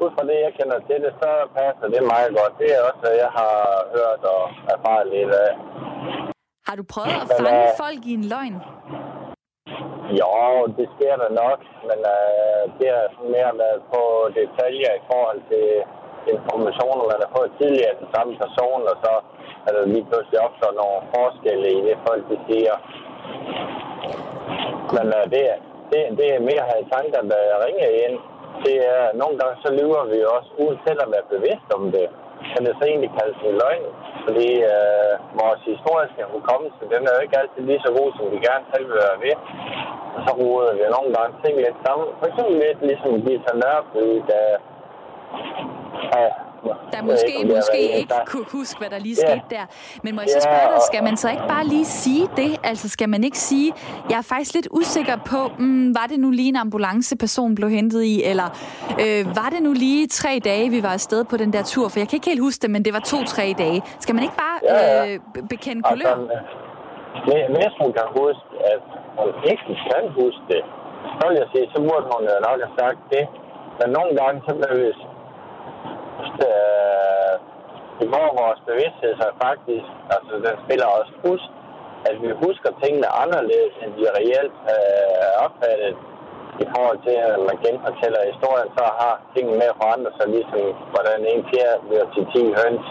ud 0.03 0.11
fra 0.15 0.23
det, 0.29 0.37
jeg 0.47 0.53
kender 0.59 0.79
til 0.89 0.99
det, 1.05 1.13
så 1.23 1.31
passer 1.57 1.87
det 1.95 2.03
meget 2.15 2.31
godt. 2.39 2.53
Det 2.61 2.69
er 2.77 2.81
også, 2.89 3.01
hvad 3.05 3.17
jeg 3.25 3.31
har 3.41 3.57
hørt 3.97 4.23
og 4.35 4.43
erfaret 4.75 5.07
lidt 5.15 5.33
af. 5.47 5.53
Har 6.69 6.75
du 6.81 6.85
prøvet 6.95 7.17
at 7.25 7.29
fange 7.41 7.67
folk 7.83 8.01
i 8.11 8.13
en 8.21 8.25
løgn? 8.35 8.57
Jo, 10.21 10.67
det 10.79 10.87
sker 10.95 11.15
der 11.23 11.31
nok, 11.43 11.61
men 11.89 11.99
øh, 12.17 12.63
det 12.79 12.89
er 12.97 13.03
sådan 13.13 13.33
mere 13.37 13.53
med 13.63 13.75
på 13.93 14.03
detaljer 14.39 14.93
i 14.97 15.03
forhold 15.11 15.41
til 15.51 15.67
informationer, 16.35 17.11
man 17.13 17.23
har 17.25 17.31
fået 17.37 17.59
tidligere 17.61 17.99
den 18.01 18.09
samme 18.15 18.33
person, 18.43 18.81
og 18.91 18.97
så 19.05 19.13
er 19.67 19.73
der 19.77 19.93
lige 19.93 20.07
pludselig 20.11 20.39
opstået 20.47 20.79
nogle 20.81 21.01
forskelle 21.15 21.69
i 21.79 21.81
det, 21.87 21.97
folk 22.07 22.23
de 22.31 22.37
siger. 22.49 22.75
Men 24.97 25.07
øh, 25.19 25.25
det, 25.35 25.43
det, 25.91 26.01
det 26.19 26.27
er 26.35 26.47
mere 26.49 26.65
her 26.71 26.79
i 26.85 26.91
tanker, 26.95 27.21
da 27.33 27.39
jeg 27.51 27.59
øh, 27.59 27.65
ringer 27.67 27.89
ind. 28.05 28.17
Det 28.65 28.77
er, 28.95 29.03
nogle 29.21 29.35
gange 29.41 29.57
så 29.65 29.69
lyver 29.79 30.03
vi 30.13 30.19
også, 30.37 30.51
uden 30.63 30.79
selv 30.87 31.01
at 31.05 31.13
være 31.15 31.31
bevidst 31.35 31.69
om 31.79 31.85
det. 31.97 32.09
Kan 32.51 32.61
det 32.67 32.73
så 32.79 32.85
egentlig 32.91 33.13
kaldes 33.19 33.39
en 33.49 33.57
løgn? 33.63 33.87
Fordi 34.25 34.51
øh, 34.75 35.13
vores 35.43 35.61
historiske 35.71 36.23
hukommelse, 36.35 36.83
den 36.93 37.01
er 37.09 37.13
jo 37.15 37.25
ikke 37.25 37.39
altid 37.41 37.63
lige 37.67 37.85
så 37.87 37.91
god, 37.99 38.09
som 38.17 38.25
vi 38.35 38.39
gerne 38.49 38.65
selv 38.73 38.85
vil 38.91 39.03
være 39.05 39.23
ved. 39.25 39.37
Og 40.15 40.21
så 40.27 40.33
roder 40.41 40.73
vi 40.77 40.83
nogle 40.97 41.11
gange 41.17 41.33
ting 41.43 41.55
lidt 41.57 41.79
sammen. 41.87 42.07
For 42.19 42.27
eksempel 42.31 42.55
lidt 42.65 42.81
ligesom 42.91 43.13
Gita 43.25 43.53
Nørby, 43.63 44.07
der 44.31 44.47
ja, 46.15 46.27
der 46.93 47.03
måske, 47.03 47.35
måske 47.55 47.81
ikke 47.99 48.15
kunne 48.27 48.45
huske, 48.53 48.79
hvad 48.79 48.91
der 48.91 48.99
lige 48.99 49.17
skete 49.17 49.47
der. 49.51 49.65
Men 50.03 50.15
må 50.15 50.21
jeg 50.21 50.31
så 50.31 50.41
spørge 50.41 50.69
dig, 50.75 50.81
skal 50.91 51.03
man 51.05 51.17
så 51.17 51.31
ikke 51.31 51.47
bare 51.49 51.67
lige 51.67 51.85
sige 51.85 52.29
det? 52.37 52.61
Altså 52.65 52.89
skal 52.89 53.09
man 53.09 53.25
ikke 53.25 53.39
sige, 53.39 53.73
jeg 54.11 54.19
er 54.19 54.23
faktisk 54.23 54.55
lidt 54.55 54.69
usikker 54.71 55.17
på, 55.27 55.51
mm, 55.59 55.95
var 55.95 56.07
det 56.11 56.21
nu 56.21 56.31
lige 56.31 56.49
en 56.49 56.57
ambulanceperson 56.57 57.55
blev 57.55 57.71
hentet 57.71 58.03
i, 58.03 58.25
eller 58.25 58.49
øh, 59.03 59.27
var 59.41 59.49
det 59.55 59.63
nu 59.63 59.73
lige 59.73 60.07
tre 60.07 60.41
dage, 60.45 60.71
vi 60.71 60.83
var 60.83 60.93
afsted 60.99 61.25
på 61.25 61.37
den 61.37 61.53
der 61.53 61.63
tur? 61.63 61.89
For 61.89 61.99
jeg 62.01 62.09
kan 62.09 62.17
ikke 62.17 62.29
helt 62.29 62.41
huske 62.41 62.63
det, 62.63 62.71
men 62.71 62.85
det 62.85 62.93
var 62.93 63.03
to-tre 63.13 63.55
dage. 63.59 63.83
Skal 64.01 64.15
man 64.15 64.23
ikke 64.25 64.39
bare 64.47 64.59
øh, 64.75 65.21
bekende 65.49 65.83
kulør? 65.83 66.15
Hvis 67.57 67.75
hun 67.83 67.91
kan 67.99 68.07
huske, 68.21 68.47
at 68.73 68.83
hun 69.19 69.31
ikke 69.51 69.65
kan 69.91 70.05
huske 70.21 70.43
det, 70.53 70.63
så 71.17 71.23
vil 71.29 71.37
jeg 71.43 71.49
sige, 71.53 71.67
så 71.75 71.79
burde 71.87 72.05
hun 72.13 72.23
nok 72.47 72.59
have 72.65 72.75
sagt 72.81 73.01
det. 73.15 73.25
Men 73.79 73.89
nogle 73.97 74.13
gange, 74.21 74.37
så 74.47 74.53
bliver 74.59 74.75
vi 74.83 74.89
øh, 76.49 77.35
det 77.99 78.07
går 78.15 78.29
vores 78.43 78.61
bevidsthed 78.69 79.13
så 79.21 79.27
faktisk, 79.47 79.89
altså 80.15 80.33
den 80.47 80.57
spiller 80.65 80.89
os 80.99 81.11
husk, 81.25 81.49
at 82.09 82.17
vi 82.23 82.31
husker 82.45 82.71
tingene 82.83 83.09
anderledes, 83.23 83.75
end 83.83 83.91
vi 83.99 84.05
reelt 84.19 84.57
øh, 84.75 85.45
opfattet 85.45 85.95
i 86.65 86.67
forhold 86.75 86.99
til, 87.07 87.17
at 87.27 87.35
man 87.49 87.57
genfortæller 87.65 88.21
historien, 88.33 88.69
så 88.79 88.85
har 89.01 89.15
tingene 89.35 89.57
med 89.61 89.69
at 89.73 89.77
forandre 89.83 90.11
sig, 90.19 90.27
ligesom 90.37 90.63
hvordan 90.95 91.19
en 91.33 91.43
fjerde 91.51 91.79
bliver 91.89 92.07
til 92.15 92.25
10 92.35 92.43
høns. 92.61 92.85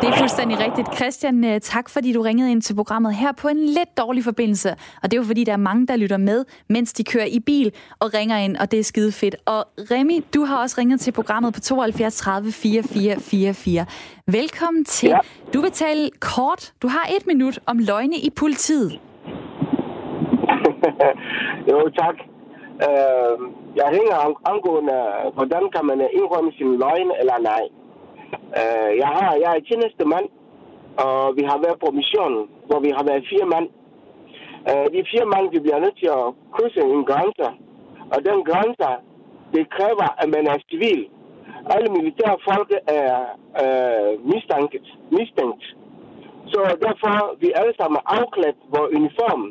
Det 0.00 0.08
er 0.08 0.16
fuldstændig 0.22 0.56
rigtigt. 0.66 0.88
Christian, 0.96 1.44
øh, 1.44 1.60
tak 1.60 1.86
fordi 1.88 2.12
du 2.12 2.22
ringede 2.22 2.50
ind 2.50 2.62
til 2.62 2.74
programmet 2.74 3.14
her 3.14 3.32
på 3.32 3.48
en 3.48 3.56
lidt 3.56 3.98
dårlig 3.98 4.24
forbindelse. 4.24 4.70
Og 5.02 5.04
det 5.10 5.12
er 5.12 5.20
jo 5.22 5.26
fordi, 5.26 5.44
der 5.44 5.52
er 5.52 5.56
mange, 5.70 5.86
der 5.86 5.96
lytter 5.96 6.16
med, 6.16 6.44
mens 6.68 6.92
de 6.92 7.04
kører 7.04 7.24
i 7.24 7.40
bil 7.40 7.72
og 8.00 8.14
ringer 8.14 8.36
ind, 8.36 8.56
og 8.56 8.70
det 8.70 8.78
er 8.78 8.84
skide 8.84 9.12
fedt. 9.12 9.36
Og 9.46 9.60
Remi, 9.90 10.24
du 10.34 10.44
har 10.44 10.62
også 10.62 10.76
ringet 10.78 11.00
til 11.00 11.12
programmet 11.12 11.54
på 11.54 11.60
72 11.60 12.16
30 12.16 12.52
44 12.52 13.16
44. 13.20 13.86
Velkommen 14.26 14.84
til. 14.84 15.08
Ja. 15.08 15.18
Du 15.54 15.60
vil 15.60 15.70
tale 15.70 16.10
kort. 16.20 16.72
Du 16.82 16.88
har 16.88 17.06
et 17.16 17.26
minut 17.26 17.58
om 17.66 17.78
løgne 17.78 18.16
i 18.16 18.30
politiet. 18.36 19.00
jo, 21.70 21.90
tak. 22.00 22.14
Øh, 22.86 23.36
jeg 23.78 23.86
ringer 23.96 24.18
angående, 24.52 24.98
hvordan 25.36 25.64
kan 25.74 25.84
man 25.90 26.00
øh, 26.00 26.08
indrømme 26.18 26.52
sin 26.58 26.70
løgn 26.82 27.10
eller 27.20 27.38
nej. 27.50 27.64
Øh, 28.60 28.90
jeg, 29.02 29.10
har, 29.16 29.30
jeg 29.42 29.50
er 29.56 29.66
tjenestemand, 29.68 30.26
og 31.04 31.36
vi 31.38 31.42
har 31.50 31.58
været 31.64 31.78
på 31.84 31.88
mission, 31.98 32.34
hvor 32.68 32.80
vi 32.86 32.90
har 32.96 33.04
været 33.10 33.28
fire 33.32 33.46
mand. 33.54 33.68
Øh, 34.70 34.86
de 34.94 35.08
fire 35.12 35.26
mand, 35.34 35.44
vi 35.54 35.58
bliver 35.64 35.80
nødt 35.84 35.98
til 36.02 36.10
at 36.18 36.26
krydse 36.54 36.80
en 36.94 37.04
grænse. 37.10 37.48
Og 38.14 38.18
den 38.28 38.38
grænse, 38.48 38.88
det 39.54 39.70
kræver, 39.76 40.08
at 40.22 40.28
man 40.34 40.44
er 40.52 40.56
civil. 40.70 41.00
Alle 41.74 41.88
militære 41.96 42.36
folk 42.50 42.70
er 43.00 43.12
øh, 43.62 44.10
mistænkt. 44.32 44.86
mistænkt. 45.16 45.64
Så 46.52 46.60
derfor 46.86 47.14
vi 47.42 47.48
alle 47.60 47.74
sammen 47.80 48.00
afklædt 48.18 48.58
vores 48.74 48.90
uniform 48.98 49.42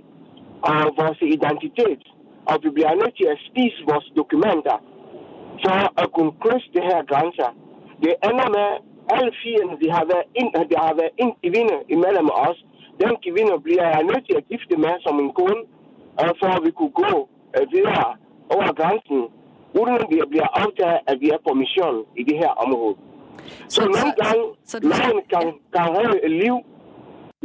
og 0.69 0.77
vores 0.99 1.19
identitet. 1.21 2.03
Og 2.49 2.55
vi 2.63 2.69
bliver 2.75 2.93
nødt 3.01 3.15
til 3.19 3.27
at 3.33 3.39
spise 3.49 3.79
vores 3.91 4.07
dokumenter 4.19 4.77
for 5.63 5.79
at 6.01 6.07
kunne 6.15 6.33
krydse 6.41 6.69
de 6.75 6.81
her 6.89 6.99
grænser. 7.11 7.49
Det 8.03 8.13
ender 8.29 8.49
med, 8.57 8.69
alle 9.15 9.31
fire, 9.43 9.63
de 9.83 9.87
har 9.95 10.05
været 10.11 10.27
ind, 10.39 10.49
de 10.71 10.77
har 10.85 10.93
været 11.01 11.13
en 11.23 11.31
kvinde 11.43 11.75
imellem 11.95 12.27
os. 12.47 12.59
Den 13.03 13.13
kvinde 13.25 13.53
bliver 13.65 13.87
jeg 13.93 14.01
nødt 14.09 14.23
til 14.27 14.35
at 14.39 14.47
gifte 14.51 14.75
med 14.83 14.93
som 15.05 15.15
en 15.23 15.31
kone, 15.39 15.61
og 16.21 16.27
for 16.41 16.49
at 16.57 16.61
vi 16.65 16.71
kunne 16.79 16.95
gå 17.03 17.13
øh, 17.55 17.65
videre 17.75 18.09
over 18.55 18.69
grænsen, 18.79 19.19
uden 19.79 19.95
at 20.01 20.07
vi 20.11 20.17
bliver 20.33 20.49
aftaget, 20.63 20.99
at 21.09 21.15
vi 21.23 21.27
er 21.35 21.39
på 21.47 21.51
mission 21.61 21.97
i 22.21 22.23
det 22.29 22.37
her 22.43 22.51
område. 22.65 22.95
Så, 23.67 23.75
så 23.75 23.81
nogle 23.95 24.13
gange, 24.21 24.43
så, 24.71 24.77
så 24.81 24.87
løgn 24.91 25.19
kan, 25.33 25.45
kan 25.75 25.85
have 25.97 26.15
et 26.27 26.33
liv, 26.43 26.55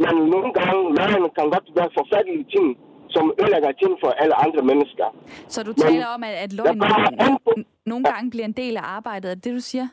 men 0.03 0.15
nogle 0.33 0.51
gange 0.59 0.79
løgn 0.97 1.23
kan 1.37 1.45
godt 1.55 1.67
være 1.77 1.89
forfærdelige 1.99 2.45
ting, 2.55 2.67
som 3.15 3.25
ødelægger 3.41 3.71
ting 3.81 3.93
for 4.03 4.09
alle 4.21 4.35
andre 4.45 4.61
mennesker. 4.69 5.07
Så 5.47 5.59
du 5.63 5.73
taler 5.73 6.07
men, 6.07 6.15
om, 6.15 6.23
at, 6.23 6.35
at 6.45 6.53
løgn 6.53 6.77
nogle, 6.77 7.65
nogle 7.85 8.05
gange 8.11 8.29
bliver 8.33 8.45
en 8.45 8.57
del 8.63 8.77
af 8.77 8.85
arbejdet, 8.97 9.31
er 9.31 9.35
det 9.35 9.43
det, 9.43 9.53
du 9.53 9.63
siger? 9.71 9.87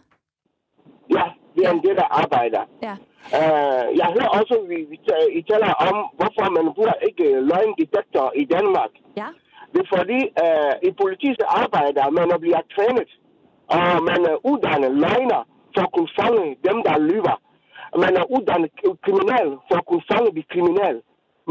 Ja, 1.17 1.25
det 1.55 1.63
er 1.67 1.73
en 1.79 1.83
del 1.87 1.97
af 2.05 2.09
arbejdet. 2.23 2.63
Ja. 2.89 2.95
Uh, 3.39 3.87
jeg 4.01 4.09
hører 4.17 4.31
også, 4.39 4.55
at 4.63 4.69
vi, 4.73 4.79
vi 4.93 4.97
I 5.39 5.41
taler 5.51 5.73
om, 5.89 5.97
hvorfor 6.19 6.47
man 6.57 6.67
bruger 6.77 6.97
ikke 7.09 7.27
løgndetektor 7.51 8.27
i 8.43 8.45
Danmark. 8.55 8.93
Ja. 9.21 9.29
Det 9.73 9.81
er 9.85 9.91
fordi, 9.97 10.21
uh, 10.45 10.75
i 10.89 10.91
politiske 11.03 11.47
arbejder, 11.63 12.05
man 12.19 12.41
bliver 12.45 12.63
trænet, 12.75 13.11
og 13.77 13.85
man 14.11 14.21
er 14.33 14.37
uddannet 14.51 14.93
løgner 15.05 15.43
for 15.75 15.83
at 15.87 15.93
kunne 15.97 16.13
fange 16.21 16.45
dem, 16.69 16.77
der 16.87 16.97
lyver. 17.11 17.37
Man 18.05 18.13
er 18.21 18.25
uddannet 18.37 18.71
kriminal 19.07 19.49
for 19.69 19.77
at 19.81 19.87
kunne 19.91 20.05
fange 20.13 20.31
de 20.37 20.43
kriminelle. 20.53 21.01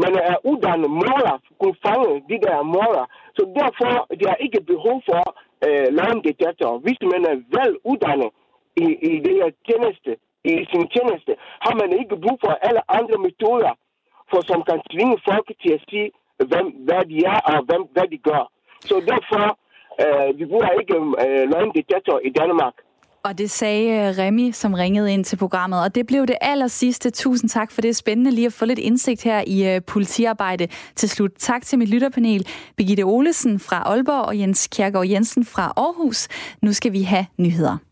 Man 0.02 0.14
er 0.30 0.36
uddannet 0.50 0.90
måler 1.02 1.36
kunne 1.60 1.76
fange 1.86 2.10
de 2.30 2.36
der 2.46 2.56
måler. 2.76 3.06
Så 3.36 3.42
derfor 3.60 3.92
der 4.20 4.28
er 4.34 4.44
ikke 4.46 4.60
behov 4.72 4.96
for 5.08 5.22
øh, 5.66 5.86
løgndetektor. 5.98 6.70
Hvis 6.84 7.00
man 7.12 7.22
er 7.32 7.36
vel 7.56 7.72
uddannet 7.90 8.30
i, 8.84 8.86
i 9.10 9.12
det 9.26 9.34
her 9.40 9.50
tjeneste, 9.68 10.10
i 10.52 10.54
sin 10.72 10.84
tjeneste, 10.94 11.32
har 11.64 11.74
man 11.80 11.90
ikke 12.00 12.16
brug 12.24 12.38
for 12.44 12.52
alle 12.68 12.82
andre 12.98 13.18
metoder, 13.26 13.72
for 14.30 14.40
som 14.50 14.60
kan 14.68 14.78
tvinge 14.92 15.16
folk 15.28 15.46
til 15.62 15.72
at 15.78 15.82
sige, 15.90 16.10
hvem, 16.50 16.66
hvad 16.86 17.02
de 17.10 17.16
er 17.34 17.40
og 17.50 17.58
hvem, 17.68 17.82
hvad 17.94 18.06
de 18.12 18.18
gør. 18.30 18.42
Så 18.88 18.94
derfor, 19.12 19.44
øh, 20.02 20.28
vi 20.38 20.44
bruger 20.50 20.70
ikke 20.80 20.96
øh, 21.24 21.44
løgndetektor 21.52 22.16
i 22.28 22.30
Danmark. 22.40 22.74
Og 23.24 23.38
det 23.38 23.50
sagde 23.50 23.90
øh, 23.90 24.18
Remy, 24.18 24.52
som 24.52 24.74
ringede 24.74 25.12
ind 25.12 25.24
til 25.24 25.36
programmet. 25.36 25.82
Og 25.82 25.94
det 25.94 26.06
blev 26.06 26.26
det 26.26 26.36
aller 26.40 26.66
sidste. 26.66 27.10
Tusind 27.10 27.50
tak 27.50 27.72
for 27.72 27.80
det. 27.80 27.96
Spændende 27.96 28.30
lige 28.30 28.46
at 28.46 28.52
få 28.52 28.64
lidt 28.64 28.78
indsigt 28.78 29.22
her 29.22 29.44
i 29.46 29.74
øh, 29.74 29.82
politiarbejde 29.82 30.68
til 30.96 31.08
slut. 31.08 31.30
Tak 31.38 31.62
til 31.62 31.78
mit 31.78 31.88
lytterpanel, 31.88 32.46
Birgitte 32.76 33.02
Olesen 33.02 33.60
fra 33.60 33.76
Aalborg 33.76 34.24
og 34.24 34.38
Jens 34.38 34.68
Kjærgaard 34.72 35.06
Jensen 35.06 35.44
fra 35.44 35.72
Aarhus. 35.76 36.28
Nu 36.62 36.72
skal 36.72 36.92
vi 36.92 37.02
have 37.02 37.26
nyheder. 37.38 37.89